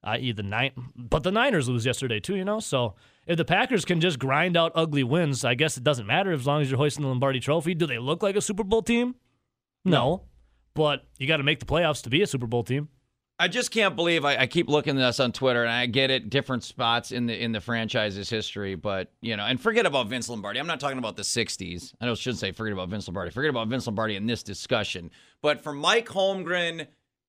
i.e. 0.04 0.32
the 0.32 0.42
nine, 0.42 0.72
but 0.96 1.22
the 1.22 1.30
Niners 1.30 1.68
lose 1.68 1.84
yesterday 1.84 2.20
too. 2.20 2.36
You 2.36 2.44
know, 2.44 2.60
so 2.60 2.94
if 3.26 3.36
the 3.36 3.44
Packers 3.44 3.84
can 3.84 4.00
just 4.00 4.18
grind 4.18 4.56
out 4.56 4.72
ugly 4.74 5.04
wins, 5.04 5.44
I 5.44 5.54
guess 5.54 5.76
it 5.76 5.84
doesn't 5.84 6.06
matter 6.06 6.32
as 6.32 6.46
long 6.46 6.62
as 6.62 6.70
you're 6.70 6.78
hoisting 6.78 7.02
the 7.02 7.08
Lombardi 7.08 7.40
Trophy. 7.40 7.74
Do 7.74 7.86
they 7.86 7.98
look 7.98 8.22
like 8.22 8.36
a 8.36 8.40
Super 8.40 8.64
Bowl 8.64 8.82
team? 8.82 9.16
No, 9.90 10.22
but 10.74 11.06
you 11.18 11.26
got 11.26 11.38
to 11.38 11.42
make 11.42 11.60
the 11.60 11.66
playoffs 11.66 12.02
to 12.02 12.10
be 12.10 12.22
a 12.22 12.26
Super 12.26 12.46
Bowl 12.46 12.64
team. 12.64 12.88
I 13.38 13.48
just 13.48 13.70
can't 13.70 13.94
believe 13.96 14.24
I, 14.24 14.36
I 14.38 14.46
keep 14.46 14.68
looking 14.68 14.98
at 14.98 15.06
this 15.06 15.20
on 15.20 15.30
Twitter, 15.30 15.62
and 15.62 15.70
I 15.70 15.84
get 15.86 16.10
it, 16.10 16.30
different 16.30 16.64
spots 16.64 17.12
in 17.12 17.26
the 17.26 17.42
in 17.42 17.52
the 17.52 17.60
franchise's 17.60 18.30
history, 18.30 18.76
but 18.76 19.12
you 19.20 19.36
know, 19.36 19.44
and 19.44 19.60
forget 19.60 19.84
about 19.84 20.08
Vince 20.08 20.28
Lombardi. 20.28 20.58
I'm 20.58 20.66
not 20.66 20.80
talking 20.80 20.98
about 20.98 21.16
the 21.16 21.22
'60s. 21.22 21.92
I 22.00 22.06
don't 22.06 22.16
should 22.16 22.38
say 22.38 22.52
forget 22.52 22.72
about 22.72 22.88
Vince 22.88 23.06
Lombardi. 23.06 23.30
Forget 23.30 23.50
about 23.50 23.68
Vince 23.68 23.86
Lombardi 23.86 24.16
in 24.16 24.26
this 24.26 24.42
discussion. 24.42 25.10
But 25.42 25.62
for 25.62 25.74
Mike 25.74 26.06
Holmgren, 26.06 26.86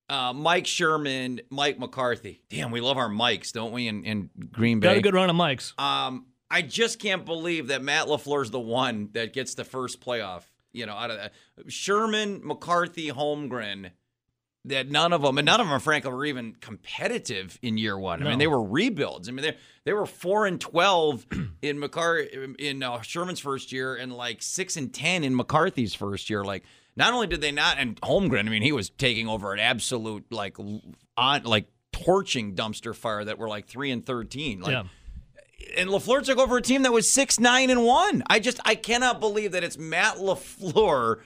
uh, 0.10 0.32
Mike 0.32 0.66
Sherman, 0.66 1.41
Mike 1.49 1.78
McCarthy. 1.78 2.41
Damn, 2.49 2.72
we 2.72 2.80
love 2.80 2.97
our 2.97 3.10
Mikes, 3.10 3.51
don't 3.51 3.74
we? 3.74 3.88
In, 3.88 4.05
in 4.05 4.30
Green 4.51 4.80
Bay. 4.80 4.88
Got 4.88 4.97
a 4.97 5.01
good 5.01 5.14
run 5.14 5.30
of 5.30 5.36
mics. 5.36 5.78
Um, 5.80 6.28
I 6.49 6.62
just 6.62 6.99
can't 6.99 7.26
believe 7.26 7.68
that 7.68 7.82
Matt 7.82 8.08
LaFleur's 8.08 8.51
the 8.51 8.60
one 8.60 9.10
that 9.12 9.34
gets 9.34 9.55
the 9.55 9.66
first 9.66 9.99
playoff. 9.99 10.43
You 10.78 10.86
know, 10.86 10.93
out 10.93 11.11
of 11.11 11.17
that, 11.17 11.34
Sherman, 11.67 12.41
McCarthy, 12.43 13.11
Holmgren. 13.11 13.91
That 14.65 14.89
none 14.89 15.13
of 15.13 15.21
them, 15.21 15.38
and 15.38 15.45
none 15.45 15.61
of 15.61 15.69
them, 15.69 15.80
frankly, 15.80 16.11
were 16.11 16.25
even 16.25 16.57
competitive 16.59 17.57
in 17.61 17.78
year 17.78 17.97
one. 17.97 18.21
I 18.21 18.25
mean, 18.25 18.38
they 18.38 18.47
were 18.47 18.61
rebuilds. 18.61 19.30
I 19.30 19.32
mean, 19.32 19.43
they 19.43 19.57
they 19.86 19.93
were 19.93 20.05
four 20.05 20.45
and 20.45 20.59
twelve 20.59 21.25
in 21.61 21.80
McCar 21.80 22.55
in 22.55 22.84
uh, 22.84 23.01
Sherman's 23.01 23.39
first 23.39 23.71
year, 23.71 23.95
and 23.95 24.11
like 24.11 24.41
six 24.41 24.75
and 24.75 24.93
ten 24.93 25.23
in 25.23 25.34
McCarthy's 25.38 25.93
first 25.93 26.30
year. 26.30 26.43
Like, 26.43 26.65
not 26.97 27.13
only 27.13 27.28
did 27.28 27.39
they 27.39 27.53
not, 27.53 27.78
and 27.78 27.95
Holmgren, 28.01 28.45
I 28.45 28.49
mean, 28.49 28.61
he 28.61 28.73
was 28.73 28.89
taking 28.89 29.30
over 29.30 29.53
an 29.53 29.59
absolute 29.59 30.25
like 30.32 30.57
on 31.15 31.43
like 31.43 31.69
torching 31.93 32.53
dumpster 32.53 32.93
fire 32.93 33.23
that 33.23 33.38
were 33.38 33.47
like 33.47 33.67
three 33.67 33.91
and 33.91 34.05
thirteen. 34.05 34.59
Like, 34.59 34.71
yeah. 34.71 34.84
And 35.76 35.89
LaFleur 35.89 36.24
took 36.24 36.38
over 36.38 36.58
a 36.58 36.62
team 36.62 36.84
that 36.84 36.91
was 36.91 37.10
six, 37.10 37.39
nine, 37.39 37.70
and 37.70 37.84
one. 37.84 38.24
I 38.28 38.39
just 38.39 38.60
I 38.66 38.76
cannot 38.76 39.20
believe 39.20 39.51
that 39.53 39.64
it's 39.64 39.78
Matt 39.78 40.18
LaFleur 40.18 41.22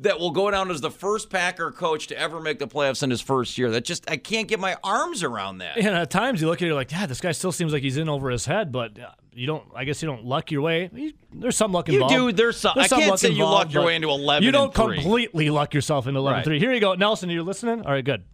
that 0.00 0.18
will 0.18 0.30
go 0.30 0.50
down 0.50 0.70
as 0.70 0.80
the 0.80 0.90
first 0.90 1.30
Packer 1.30 1.70
coach 1.70 2.08
to 2.08 2.18
ever 2.18 2.40
make 2.40 2.58
the 2.58 2.66
playoffs 2.66 3.02
in 3.02 3.10
his 3.10 3.20
first 3.20 3.56
year. 3.58 3.70
That 3.70 3.84
just 3.84 4.10
I 4.10 4.16
can't 4.16 4.48
get 4.48 4.58
my 4.58 4.76
arms 4.82 5.22
around 5.22 5.58
that. 5.58 5.76
And 5.76 5.86
at 5.88 6.10
times 6.10 6.40
you 6.40 6.48
look 6.48 6.62
at 6.62 6.68
it 6.68 6.74
like, 6.74 6.90
yeah, 6.90 7.06
this 7.06 7.20
guy 7.20 7.32
still 7.32 7.52
seems 7.52 7.72
like 7.72 7.82
he's 7.82 7.96
in 7.96 8.08
over 8.08 8.30
his 8.30 8.44
head, 8.46 8.72
but 8.72 8.98
uh, 8.98 9.10
you 9.32 9.46
don't. 9.46 9.64
I 9.74 9.84
guess 9.84 10.02
you 10.02 10.06
don't 10.08 10.24
luck 10.24 10.50
your 10.50 10.62
way. 10.62 10.90
You- 10.92 11.12
There's 11.32 11.56
some 11.56 11.72
luck 11.72 11.88
involved. 11.88 12.12
You 12.12 12.18
do. 12.30 12.32
There's 12.32 12.56
some. 12.58 12.74
I 12.76 12.86
some 12.86 13.00
can't 13.00 13.18
say 13.18 13.28
you 13.28 13.34
involved, 13.34 13.66
luck 13.68 13.72
your 13.74 13.84
way 13.84 13.96
into 13.96 14.08
eleven. 14.08 14.44
You 14.44 14.52
don't 14.52 14.74
three. 14.74 14.96
completely 14.96 15.50
luck 15.50 15.74
yourself 15.74 16.06
into 16.06 16.18
11 16.20 16.44
3. 16.44 16.58
Here 16.58 16.72
you 16.72 16.80
go. 16.80 16.94
Nelson, 16.94 17.30
are 17.30 17.32
you 17.32 17.42
listening? 17.42 17.84
All 17.84 17.92
right, 17.92 18.04
good. 18.04 18.24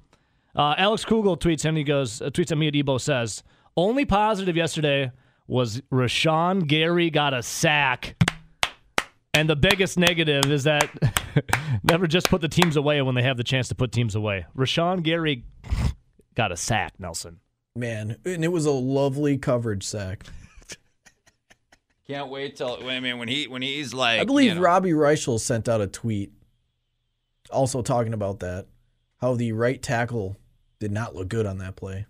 Uh, 0.57 0.75
Alex 0.77 1.05
Kugel 1.05 1.39
tweets 1.39 1.65
and 1.65 1.77
he 1.77 1.85
goes, 1.85 2.21
uh, 2.21 2.31
tweets 2.31 2.51
at 2.51 2.59
me 2.59 2.67
at 2.67 2.75
Ebo 2.75 2.99
says, 2.99 3.45
only 3.77 4.05
positive 4.05 4.57
yesterday 4.57 5.13
was 5.49 5.81
Rashan 5.91 6.67
Gary 6.67 7.11
got 7.11 7.35
a 7.35 7.43
sack. 7.43 8.15
And 9.35 9.49
the 9.49 9.57
biggest 9.57 9.99
negative 9.99 10.51
is 10.51 10.65
that 10.65 10.91
never 11.83 12.07
just 12.07 12.29
put 12.29 12.41
the 12.41 12.49
teams 12.49 12.77
away 12.77 13.01
when 13.03 13.15
they 13.15 13.23
have 13.23 13.37
the 13.37 13.45
chance 13.45 13.69
to 13.69 13.75
put 13.75 13.91
teams 13.91 14.15
away. 14.15 14.47
Rashan 14.57 15.03
Gary 15.03 15.45
got 16.35 16.53
a 16.53 16.57
sack, 16.57 16.95
Nelson. 16.99 17.41
Man, 17.75 18.17
and 18.25 18.45
it 18.45 18.53
was 18.53 18.67
a 18.67 18.71
lovely 18.73 19.39
coverage 19.39 19.85
sack. 19.85 20.25
Can't 22.07 22.29
wait 22.29 22.57
till. 22.57 22.79
I 22.89 23.01
mean, 23.01 23.19
when 23.19 23.29
he 23.29 23.47
when 23.47 23.63
he's 23.63 23.93
like, 23.93 24.21
I 24.21 24.25
believe 24.25 24.51
you 24.51 24.55
know, 24.57 24.63
Robbie 24.63 24.93
Reichel 24.93 25.39
sent 25.39 25.69
out 25.69 25.81
a 25.81 25.87
tweet 25.87 26.33
also 27.51 27.83
talking 27.83 28.15
about 28.15 28.41
that. 28.41 28.67
How 29.21 29.35
the 29.35 29.53
right 29.53 29.83
tackle 29.83 30.37
did 30.79 30.93
not 30.93 31.15
look 31.15 31.29
good 31.29 31.47
on 31.47 31.59
that 31.59 31.77
play. 31.77 32.07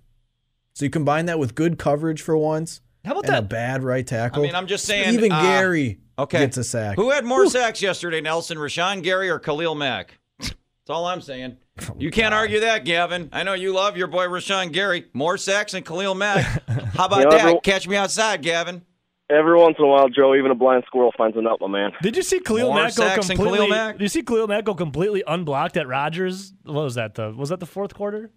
So 0.75 0.85
you 0.85 0.91
combine 0.91 1.27
that 1.27 1.39
with 1.39 1.55
good 1.55 1.79
coverage 1.79 2.23
for 2.23 2.37
once 2.37 2.81
How 3.05 3.13
about 3.13 3.25
and 3.27 3.35
a 3.35 3.41
that? 3.41 3.49
bad 3.49 3.83
right 3.83 4.07
tackle. 4.07 4.43
I 4.43 4.47
mean, 4.47 4.55
I'm 4.55 4.67
just 4.67 4.85
saying. 4.85 5.15
Even 5.15 5.33
uh, 5.33 5.41
Gary 5.43 5.99
okay. 6.19 6.41
gets 6.41 6.57
a 6.57 6.65
sack. 6.65 6.97
Who 6.97 7.11
had 7.11 7.25
more 7.25 7.47
sacks 7.47 7.81
yesterday, 7.81 8.21
Nelson? 8.21 8.59
Rashan 8.59 9.03
Gary 9.03 9.31
or 9.31 9.39
Khalil 9.39 9.75
Mack? 9.75 10.19
That's 10.39 10.55
all 10.91 11.07
I'm 11.07 11.21
saying. 11.21 11.57
You 11.97 12.11
can't 12.11 12.35
argue 12.35 12.59
that, 12.61 12.85
Gavin. 12.85 13.29
I 13.33 13.45
know 13.45 13.55
you 13.55 13.73
love 13.73 13.97
your 13.97 14.09
boy 14.09 14.27
Rashan 14.27 14.73
Gary. 14.73 15.07
More 15.13 15.39
sacks 15.39 15.73
than 15.73 15.85
Khalil 15.85 16.17
Mack. 16.17 16.45
How 16.69 17.07
about 17.07 17.19
You 17.19 17.25
know, 17.27 17.31
that? 17.31 17.41
everyone- 17.41 17.61
Catch 17.61 17.87
me 17.87 17.95
outside, 17.95 18.43
Gavin. 18.43 18.83
Every 19.31 19.57
once 19.57 19.77
in 19.79 19.85
a 19.85 19.87
while, 19.87 20.09
Joe, 20.09 20.35
even 20.35 20.51
a 20.51 20.57
blind 20.57 20.83
squirrel 20.89 21.13
finds 21.17 21.37
a 21.37 21.41
nut, 21.43 21.59
my 21.61 21.69
man. 21.69 21.93
Did 22.03 22.17
you 22.17 22.23
see 22.25 22.41
Khalil 22.41 22.73
More 22.73 22.83
Mack 22.83 22.97
go 22.97 23.03
sacks 23.05 23.29
than 23.29 23.37
completely? 23.37 23.59
Khalil 23.59 23.71
Mack? 23.71 23.95
Did 23.99 24.03
you 24.03 24.09
see 24.09 24.23
Khalil 24.23 24.49
Mack 24.49 24.65
go 24.65 24.75
completely 24.75 25.23
unblocked 25.25 25.77
at 25.77 25.87
Rodgers? 25.87 26.53
What 26.65 26.83
was 26.83 26.95
that? 26.97 27.15
The 27.15 27.31
was 27.31 27.51
that 27.51 27.61
the 27.61 27.67
fourth 27.67 27.95
quarter? 27.95 28.33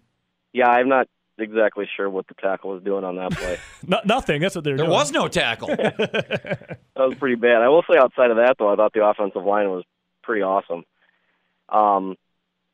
Yeah, 0.52 0.68
I'm 0.68 0.88
not 0.88 1.08
exactly 1.42 1.86
sure 1.96 2.08
what 2.08 2.26
the 2.28 2.34
tackle 2.34 2.70
was 2.70 2.82
doing 2.82 3.04
on 3.04 3.16
that 3.16 3.32
play. 3.32 3.58
No, 3.86 3.98
nothing. 4.04 4.40
That's 4.40 4.54
what 4.54 4.64
they're 4.64 4.76
There 4.76 4.86
doing. 4.86 4.96
was 4.96 5.12
no 5.12 5.28
tackle. 5.28 5.68
that 5.76 6.78
was 6.96 7.14
pretty 7.16 7.34
bad. 7.36 7.62
I 7.62 7.68
will 7.68 7.82
say, 7.90 7.98
outside 7.98 8.30
of 8.30 8.36
that, 8.38 8.56
though, 8.58 8.72
I 8.72 8.76
thought 8.76 8.92
the 8.94 9.04
offensive 9.04 9.44
line 9.44 9.68
was 9.70 9.84
pretty 10.22 10.42
awesome. 10.42 10.84
Um, 11.68 12.16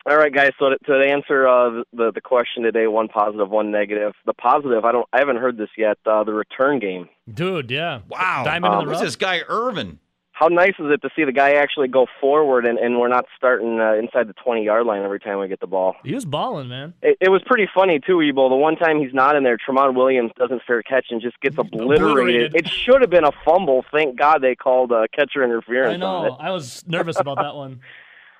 all 0.06 0.16
right, 0.16 0.32
guys. 0.32 0.52
So 0.58 0.70
to, 0.70 0.78
to 0.86 0.92
answer 1.10 1.46
uh, 1.46 1.82
the 1.92 2.12
the 2.14 2.20
question 2.20 2.62
today, 2.62 2.86
one 2.86 3.08
positive, 3.08 3.50
one 3.50 3.70
negative. 3.70 4.12
The 4.26 4.32
positive, 4.32 4.84
I 4.84 4.92
don't, 4.92 5.06
I 5.12 5.18
haven't 5.18 5.36
heard 5.36 5.56
this 5.58 5.68
yet. 5.76 5.98
Uh, 6.06 6.24
the 6.24 6.32
return 6.32 6.78
game. 6.78 7.08
dude. 7.32 7.70
Yeah. 7.70 8.00
Wow. 8.08 8.42
Diamond 8.44 8.72
in 8.74 8.78
the 8.78 8.84
Um, 8.84 8.88
Who's 8.88 9.00
this 9.00 9.16
guy, 9.16 9.40
Ervin? 9.48 9.98
How 10.38 10.46
nice 10.46 10.74
is 10.78 10.86
it 10.92 11.02
to 11.02 11.10
see 11.16 11.24
the 11.24 11.32
guy 11.32 11.54
actually 11.54 11.88
go 11.88 12.06
forward 12.20 12.64
and, 12.64 12.78
and 12.78 13.00
we're 13.00 13.08
not 13.08 13.24
starting 13.36 13.80
uh, 13.80 13.94
inside 13.94 14.28
the 14.28 14.34
20 14.34 14.64
yard 14.64 14.86
line 14.86 15.02
every 15.02 15.18
time 15.18 15.40
we 15.40 15.48
get 15.48 15.58
the 15.58 15.66
ball? 15.66 15.96
He 16.04 16.14
was 16.14 16.24
balling, 16.24 16.68
man. 16.68 16.94
It, 17.02 17.18
it 17.20 17.28
was 17.28 17.42
pretty 17.44 17.68
funny 17.74 17.98
too, 17.98 18.22
Ebo. 18.22 18.48
The 18.48 18.54
one 18.54 18.76
time 18.76 19.00
he's 19.00 19.12
not 19.12 19.34
in 19.34 19.42
there, 19.42 19.58
Tramon 19.58 19.96
Williams 19.96 20.30
doesn't 20.38 20.62
fair 20.64 20.80
catch 20.84 21.06
and 21.10 21.20
just 21.20 21.40
gets 21.40 21.56
obliterated. 21.58 22.02
Obliterated. 22.02 22.54
It 22.54 22.68
should 22.68 23.00
have 23.00 23.10
been 23.10 23.24
a 23.24 23.32
fumble. 23.44 23.84
Thank 23.90 24.16
God 24.16 24.40
they 24.40 24.54
called 24.54 24.92
uh, 24.92 25.06
catcher 25.12 25.42
interference. 25.42 26.00
I 26.00 26.06
on 26.06 26.22
know. 26.22 26.24
it. 26.26 26.32
I 26.38 26.52
was 26.52 26.86
nervous 26.86 27.18
about 27.18 27.38
that 27.38 27.54
one. 27.54 27.80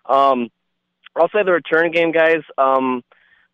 Um, 0.09 0.49
I'll 1.17 1.29
say 1.29 1.43
the 1.45 1.53
return 1.53 1.91
game, 1.91 2.13
guys. 2.13 2.41
Um, 2.57 3.03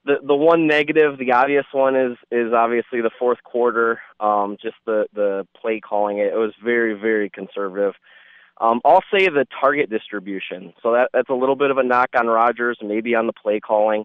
the 0.05 0.19
the 0.25 0.37
one 0.37 0.69
negative, 0.69 1.19
the 1.19 1.33
obvious 1.33 1.65
one 1.73 1.97
is 1.97 2.17
is 2.31 2.53
obviously 2.53 3.01
the 3.01 3.11
fourth 3.19 3.43
quarter. 3.43 4.01
Um, 4.21 4.57
just 4.63 4.77
the 4.87 5.07
the 5.13 5.49
play 5.61 5.81
calling. 5.81 6.19
It, 6.19 6.33
it 6.33 6.37
was 6.37 6.53
very 6.63 6.95
very 6.95 7.29
conservative. 7.29 7.95
Um, 8.61 8.81
I'll 8.85 9.03
say 9.13 9.27
the 9.27 9.47
target 9.61 9.91
distribution. 9.91 10.73
So 10.83 10.93
that 10.93 11.11
that's 11.13 11.29
a 11.29 11.35
little 11.35 11.57
bit 11.57 11.71
of 11.71 11.79
a 11.79 11.83
knock 11.83 12.11
on 12.19 12.27
Rodgers, 12.27 12.79
maybe 12.83 13.15
on 13.15 13.27
the 13.27 13.33
play 13.33 13.61
calling. 13.61 14.05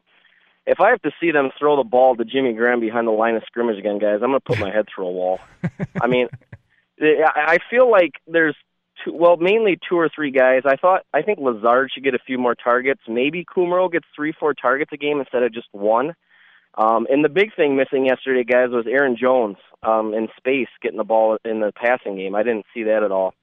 If 0.65 0.79
I 0.79 0.89
have 0.89 1.01
to 1.03 1.11
see 1.19 1.31
them 1.31 1.49
throw 1.57 1.77
the 1.77 1.83
ball 1.83 2.15
to 2.15 2.25
Jimmy 2.25 2.53
Graham 2.53 2.79
behind 2.79 3.07
the 3.07 3.11
line 3.11 3.35
of 3.35 3.43
scrimmage 3.45 3.77
again, 3.79 3.97
guys, 3.97 4.19
I'm 4.21 4.29
going 4.29 4.33
to 4.33 4.39
put 4.39 4.59
my 4.59 4.71
head 4.71 4.85
through 4.93 5.07
a 5.07 5.11
wall. 5.11 5.39
I 6.01 6.07
mean, 6.07 6.27
I 7.01 7.57
feel 7.69 7.89
like 7.89 8.11
there's 8.27 8.55
two, 9.03 9.13
well, 9.13 9.37
mainly 9.37 9.79
two 9.89 9.97
or 9.97 10.09
three 10.13 10.31
guys. 10.31 10.63
I 10.65 10.75
thought 10.75 11.05
I 11.13 11.21
think 11.21 11.39
Lazard 11.39 11.91
should 11.93 12.03
get 12.03 12.13
a 12.13 12.19
few 12.19 12.37
more 12.37 12.55
targets. 12.55 13.01
Maybe 13.07 13.45
Kumerow 13.45 13.91
gets 13.91 14.05
three, 14.15 14.33
four 14.37 14.53
targets 14.53 14.91
a 14.93 14.97
game 14.97 15.19
instead 15.19 15.43
of 15.43 15.53
just 15.53 15.67
one. 15.71 16.15
Um, 16.77 17.07
and 17.09 17.25
the 17.25 17.29
big 17.29 17.55
thing 17.55 17.75
missing 17.75 18.05
yesterday, 18.05 18.43
guys, 18.43 18.69
was 18.69 18.85
Aaron 18.87 19.17
Jones 19.19 19.57
um, 19.83 20.13
in 20.13 20.27
space 20.37 20.69
getting 20.81 20.97
the 20.97 21.03
ball 21.03 21.37
in 21.43 21.61
the 21.61 21.71
passing 21.75 22.15
game. 22.15 22.35
I 22.35 22.43
didn't 22.43 22.65
see 22.73 22.83
that 22.83 23.03
at 23.03 23.11
all. 23.11 23.33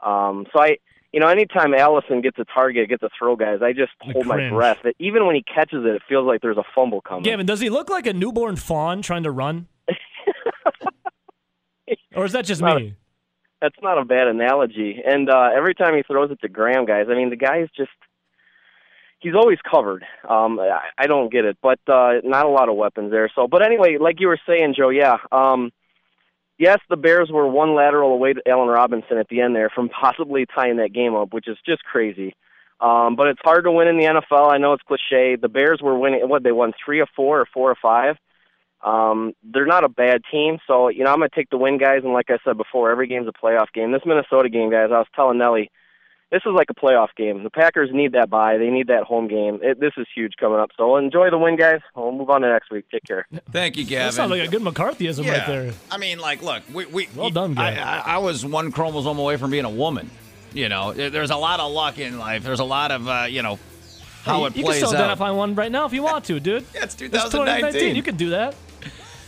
Um, 0.00 0.46
so 0.52 0.62
I, 0.62 0.78
you 1.12 1.20
know, 1.20 1.28
anytime 1.28 1.74
Allison 1.74 2.20
gets 2.20 2.38
a 2.38 2.44
target, 2.44 2.88
gets 2.88 3.02
a 3.02 3.10
throw, 3.18 3.36
guys, 3.36 3.60
I 3.62 3.72
just 3.72 3.92
hold 4.00 4.26
my 4.26 4.50
breath. 4.50 4.78
That 4.84 4.94
even 4.98 5.26
when 5.26 5.34
he 5.34 5.42
catches 5.42 5.84
it, 5.84 5.94
it 5.94 6.02
feels 6.08 6.26
like 6.26 6.42
there's 6.42 6.58
a 6.58 6.64
fumble 6.74 7.00
coming. 7.00 7.22
Gavin, 7.22 7.46
does 7.46 7.60
he 7.60 7.70
look 7.70 7.88
like 7.88 8.06
a 8.06 8.12
newborn 8.12 8.56
fawn 8.56 9.02
trying 9.02 9.22
to 9.22 9.30
run? 9.30 9.66
or 12.14 12.24
is 12.24 12.32
that 12.32 12.44
just 12.44 12.60
Not- 12.60 12.80
me? 12.80 12.94
That's 13.60 13.74
not 13.82 13.98
a 13.98 14.04
bad 14.04 14.28
analogy. 14.28 15.02
And 15.04 15.28
uh, 15.28 15.50
every 15.52 15.74
time 15.74 15.96
he 15.96 16.04
throws 16.04 16.30
it 16.30 16.40
to 16.42 16.48
Graham, 16.48 16.84
guys, 16.84 17.06
I 17.10 17.14
mean, 17.14 17.30
the 17.30 17.36
guy 17.36 17.58
is 17.58 17.68
just. 17.76 17.90
He's 19.20 19.34
always 19.34 19.58
covered. 19.68 20.04
Um, 20.28 20.60
I, 20.60 20.78
I 20.96 21.08
don't 21.08 21.32
get 21.32 21.44
it, 21.44 21.58
but 21.60 21.80
uh, 21.88 22.20
not 22.22 22.46
a 22.46 22.48
lot 22.48 22.68
of 22.68 22.76
weapons 22.76 23.10
there. 23.10 23.28
So, 23.34 23.48
but 23.48 23.62
anyway, 23.62 23.98
like 23.98 24.20
you 24.20 24.28
were 24.28 24.38
saying, 24.46 24.74
Joe, 24.76 24.90
yeah. 24.90 25.16
Um, 25.32 25.72
yes, 26.58 26.78
the 26.88 26.96
Bears 26.96 27.30
were 27.32 27.48
one 27.48 27.74
lateral 27.74 28.12
away 28.12 28.34
to 28.34 28.42
Allen 28.46 28.68
Robinson 28.68 29.18
at 29.18 29.28
the 29.28 29.40
end 29.40 29.54
there 29.54 29.70
from 29.70 29.88
possibly 29.88 30.46
tying 30.46 30.76
that 30.76 30.92
game 30.92 31.14
up, 31.14 31.32
which 31.32 31.48
is 31.48 31.56
just 31.64 31.82
crazy. 31.84 32.34
Um, 32.80 33.16
but 33.16 33.28
it's 33.28 33.40
hard 33.42 33.64
to 33.64 33.72
win 33.72 33.88
in 33.88 33.98
the 33.98 34.04
NFL. 34.04 34.52
I 34.52 34.58
know 34.58 34.72
it's 34.72 34.84
cliche. 34.84 35.36
The 35.36 35.48
Bears 35.48 35.80
were 35.82 35.98
winning. 35.98 36.28
What 36.28 36.42
they 36.42 36.52
won 36.52 36.72
three 36.84 37.00
or 37.00 37.08
four 37.16 37.40
or 37.40 37.46
four 37.52 37.70
or 37.70 37.76
five. 37.80 38.16
Um, 38.84 39.32
they're 39.42 39.66
not 39.66 39.82
a 39.82 39.88
bad 39.88 40.22
team, 40.30 40.58
so 40.66 40.88
you 40.88 41.02
know 41.02 41.10
I'm 41.10 41.18
gonna 41.18 41.30
take 41.34 41.50
the 41.50 41.58
win, 41.58 41.78
guys. 41.78 42.02
And 42.04 42.12
like 42.12 42.30
I 42.30 42.38
said 42.44 42.56
before, 42.56 42.90
every 42.90 43.08
game's 43.08 43.26
a 43.26 43.32
playoff 43.32 43.72
game. 43.74 43.90
This 43.90 44.06
Minnesota 44.06 44.48
game, 44.48 44.70
guys, 44.70 44.90
I 44.92 44.98
was 44.98 45.08
telling 45.16 45.38
Nelly, 45.38 45.72
this 46.30 46.42
is 46.44 46.52
like 46.54 46.68
a 46.70 46.74
playoff 46.74 47.08
game. 47.16 47.42
The 47.42 47.50
Packers 47.50 47.90
need 47.92 48.12
that 48.12 48.28
bye. 48.30 48.58
They 48.58 48.68
need 48.70 48.88
that 48.88 49.04
home 49.04 49.28
game. 49.28 49.60
It, 49.62 49.80
this 49.80 49.92
is 49.96 50.06
huge 50.14 50.34
coming 50.38 50.58
up. 50.58 50.70
So 50.76 50.96
enjoy 50.96 51.30
the 51.30 51.38
win, 51.38 51.56
guys. 51.56 51.80
We'll 51.96 52.12
move 52.12 52.30
on 52.30 52.42
to 52.42 52.48
next 52.48 52.70
week. 52.70 52.84
Take 52.90 53.04
care. 53.04 53.26
Thank 53.50 53.76
you, 53.76 53.84
That 53.84 53.90
Gavin. 53.90 54.12
sounds 54.12 54.30
like 54.30 54.42
a 54.42 54.48
good 54.48 54.62
McCarthyism 54.62 55.24
yeah. 55.24 55.38
right 55.38 55.46
there. 55.46 55.72
I 55.90 55.96
mean, 55.98 56.18
like, 56.18 56.42
look, 56.42 56.62
we, 56.72 56.86
we 56.86 57.08
Well 57.16 57.30
done, 57.30 57.56
I, 57.56 57.70
Gavin. 57.74 57.82
I, 57.82 58.14
I 58.14 58.18
was 58.18 58.44
one 58.44 58.72
chromosome 58.72 59.18
away 59.18 59.36
from 59.36 59.50
being 59.50 59.64
a 59.64 59.70
woman. 59.70 60.10
You 60.52 60.68
know, 60.68 60.92
there's 60.92 61.30
a 61.30 61.36
lot 61.36 61.60
of 61.60 61.72
luck 61.72 61.98
in 61.98 62.18
life. 62.18 62.42
There's 62.42 62.60
a 62.60 62.64
lot 62.64 62.90
of, 62.90 63.06
uh, 63.08 63.26
you 63.28 63.42
know, 63.42 63.58
how 64.24 64.40
Hey, 64.40 64.46
it 64.46 64.56
you 64.56 64.64
plays 64.64 64.76
You 64.76 64.80
can 64.82 64.88
still 64.88 64.88
out. 64.90 64.94
identify 65.04 65.30
one 65.30 65.54
right 65.54 65.70
now 65.70 65.86
if 65.86 65.92
you 65.92 66.02
want 66.02 66.24
to, 66.26 66.40
dude. 66.40 66.64
Yeah, 66.74 66.84
it's 66.84 66.94
It's 66.94 67.00
2019. 67.00 67.30
2019. 67.30 67.96
You 67.96 68.02
can 68.02 68.16
do 68.16 68.30
that. 68.30 68.54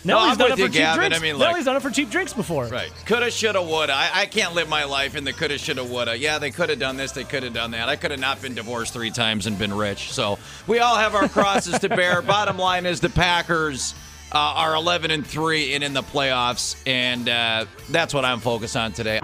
No, 0.05 0.18
Nelly's 0.18 0.32
I'm 0.32 0.38
done 0.38 0.53
it 0.53 0.59
you, 0.59 0.66
for 0.66 0.72
cheap 0.72 0.78
Gavin. 0.80 0.98
drinks. 1.01 1.18
I 1.18 1.22
mean, 1.22 1.38
like- 1.38 1.48
Nelly's 1.51 1.64
done 1.66 1.76
it 1.76 1.82
for 1.82 1.90
cheap 1.90 2.11
drinks 2.11 2.32
before. 2.32 2.66
Right. 2.66 2.90
Coulda, 3.05 3.30
shoulda, 3.30 3.61
woulda. 3.62 3.92
I, 3.92 4.11
I 4.14 4.26
can't 4.26 4.55
live 4.55 4.68
my 4.68 4.84
life 4.84 5.14
in 5.14 5.24
the 5.24 5.32
coulda, 5.32 5.59
shoulda, 5.59 5.84
woulda. 5.84 6.16
Yeah, 6.16 6.38
they 6.38 6.51
could 6.51 6.70
have 6.70 6.78
done 6.78 6.96
this. 6.96 7.12
They 7.12 7.24
could 7.24 7.42
have 7.42 7.53
done 7.53 7.72
that. 7.72 7.88
I 7.88 7.96
could 7.96 8.11
have 8.11 8.20
not 8.20 8.40
been 8.40 8.55
divorced 8.55 8.92
three 8.92 9.11
times 9.11 9.46
and 9.46 9.59
been 9.59 9.74
rich. 9.74 10.12
So 10.12 10.38
we 10.66 10.78
all 10.78 10.96
have 10.96 11.14
our 11.14 11.28
crosses 11.28 11.78
to 11.80 11.88
bear. 11.88 12.22
Bottom 12.30 12.57
line 12.59 12.86
is 12.86 13.01
the 13.01 13.11
Packers 13.11 13.94
uh, 14.32 14.38
are 14.38 14.74
11 14.74 15.11
and 15.11 15.26
three 15.26 15.74
and 15.74 15.84
in 15.84 15.92
the 15.92 16.03
playoffs, 16.03 16.80
and 16.86 17.28
uh, 17.28 17.66
that's 17.90 18.14
what 18.14 18.24
I'm 18.24 18.40
focused 18.40 18.76
on 18.76 18.92
today. 18.92 19.20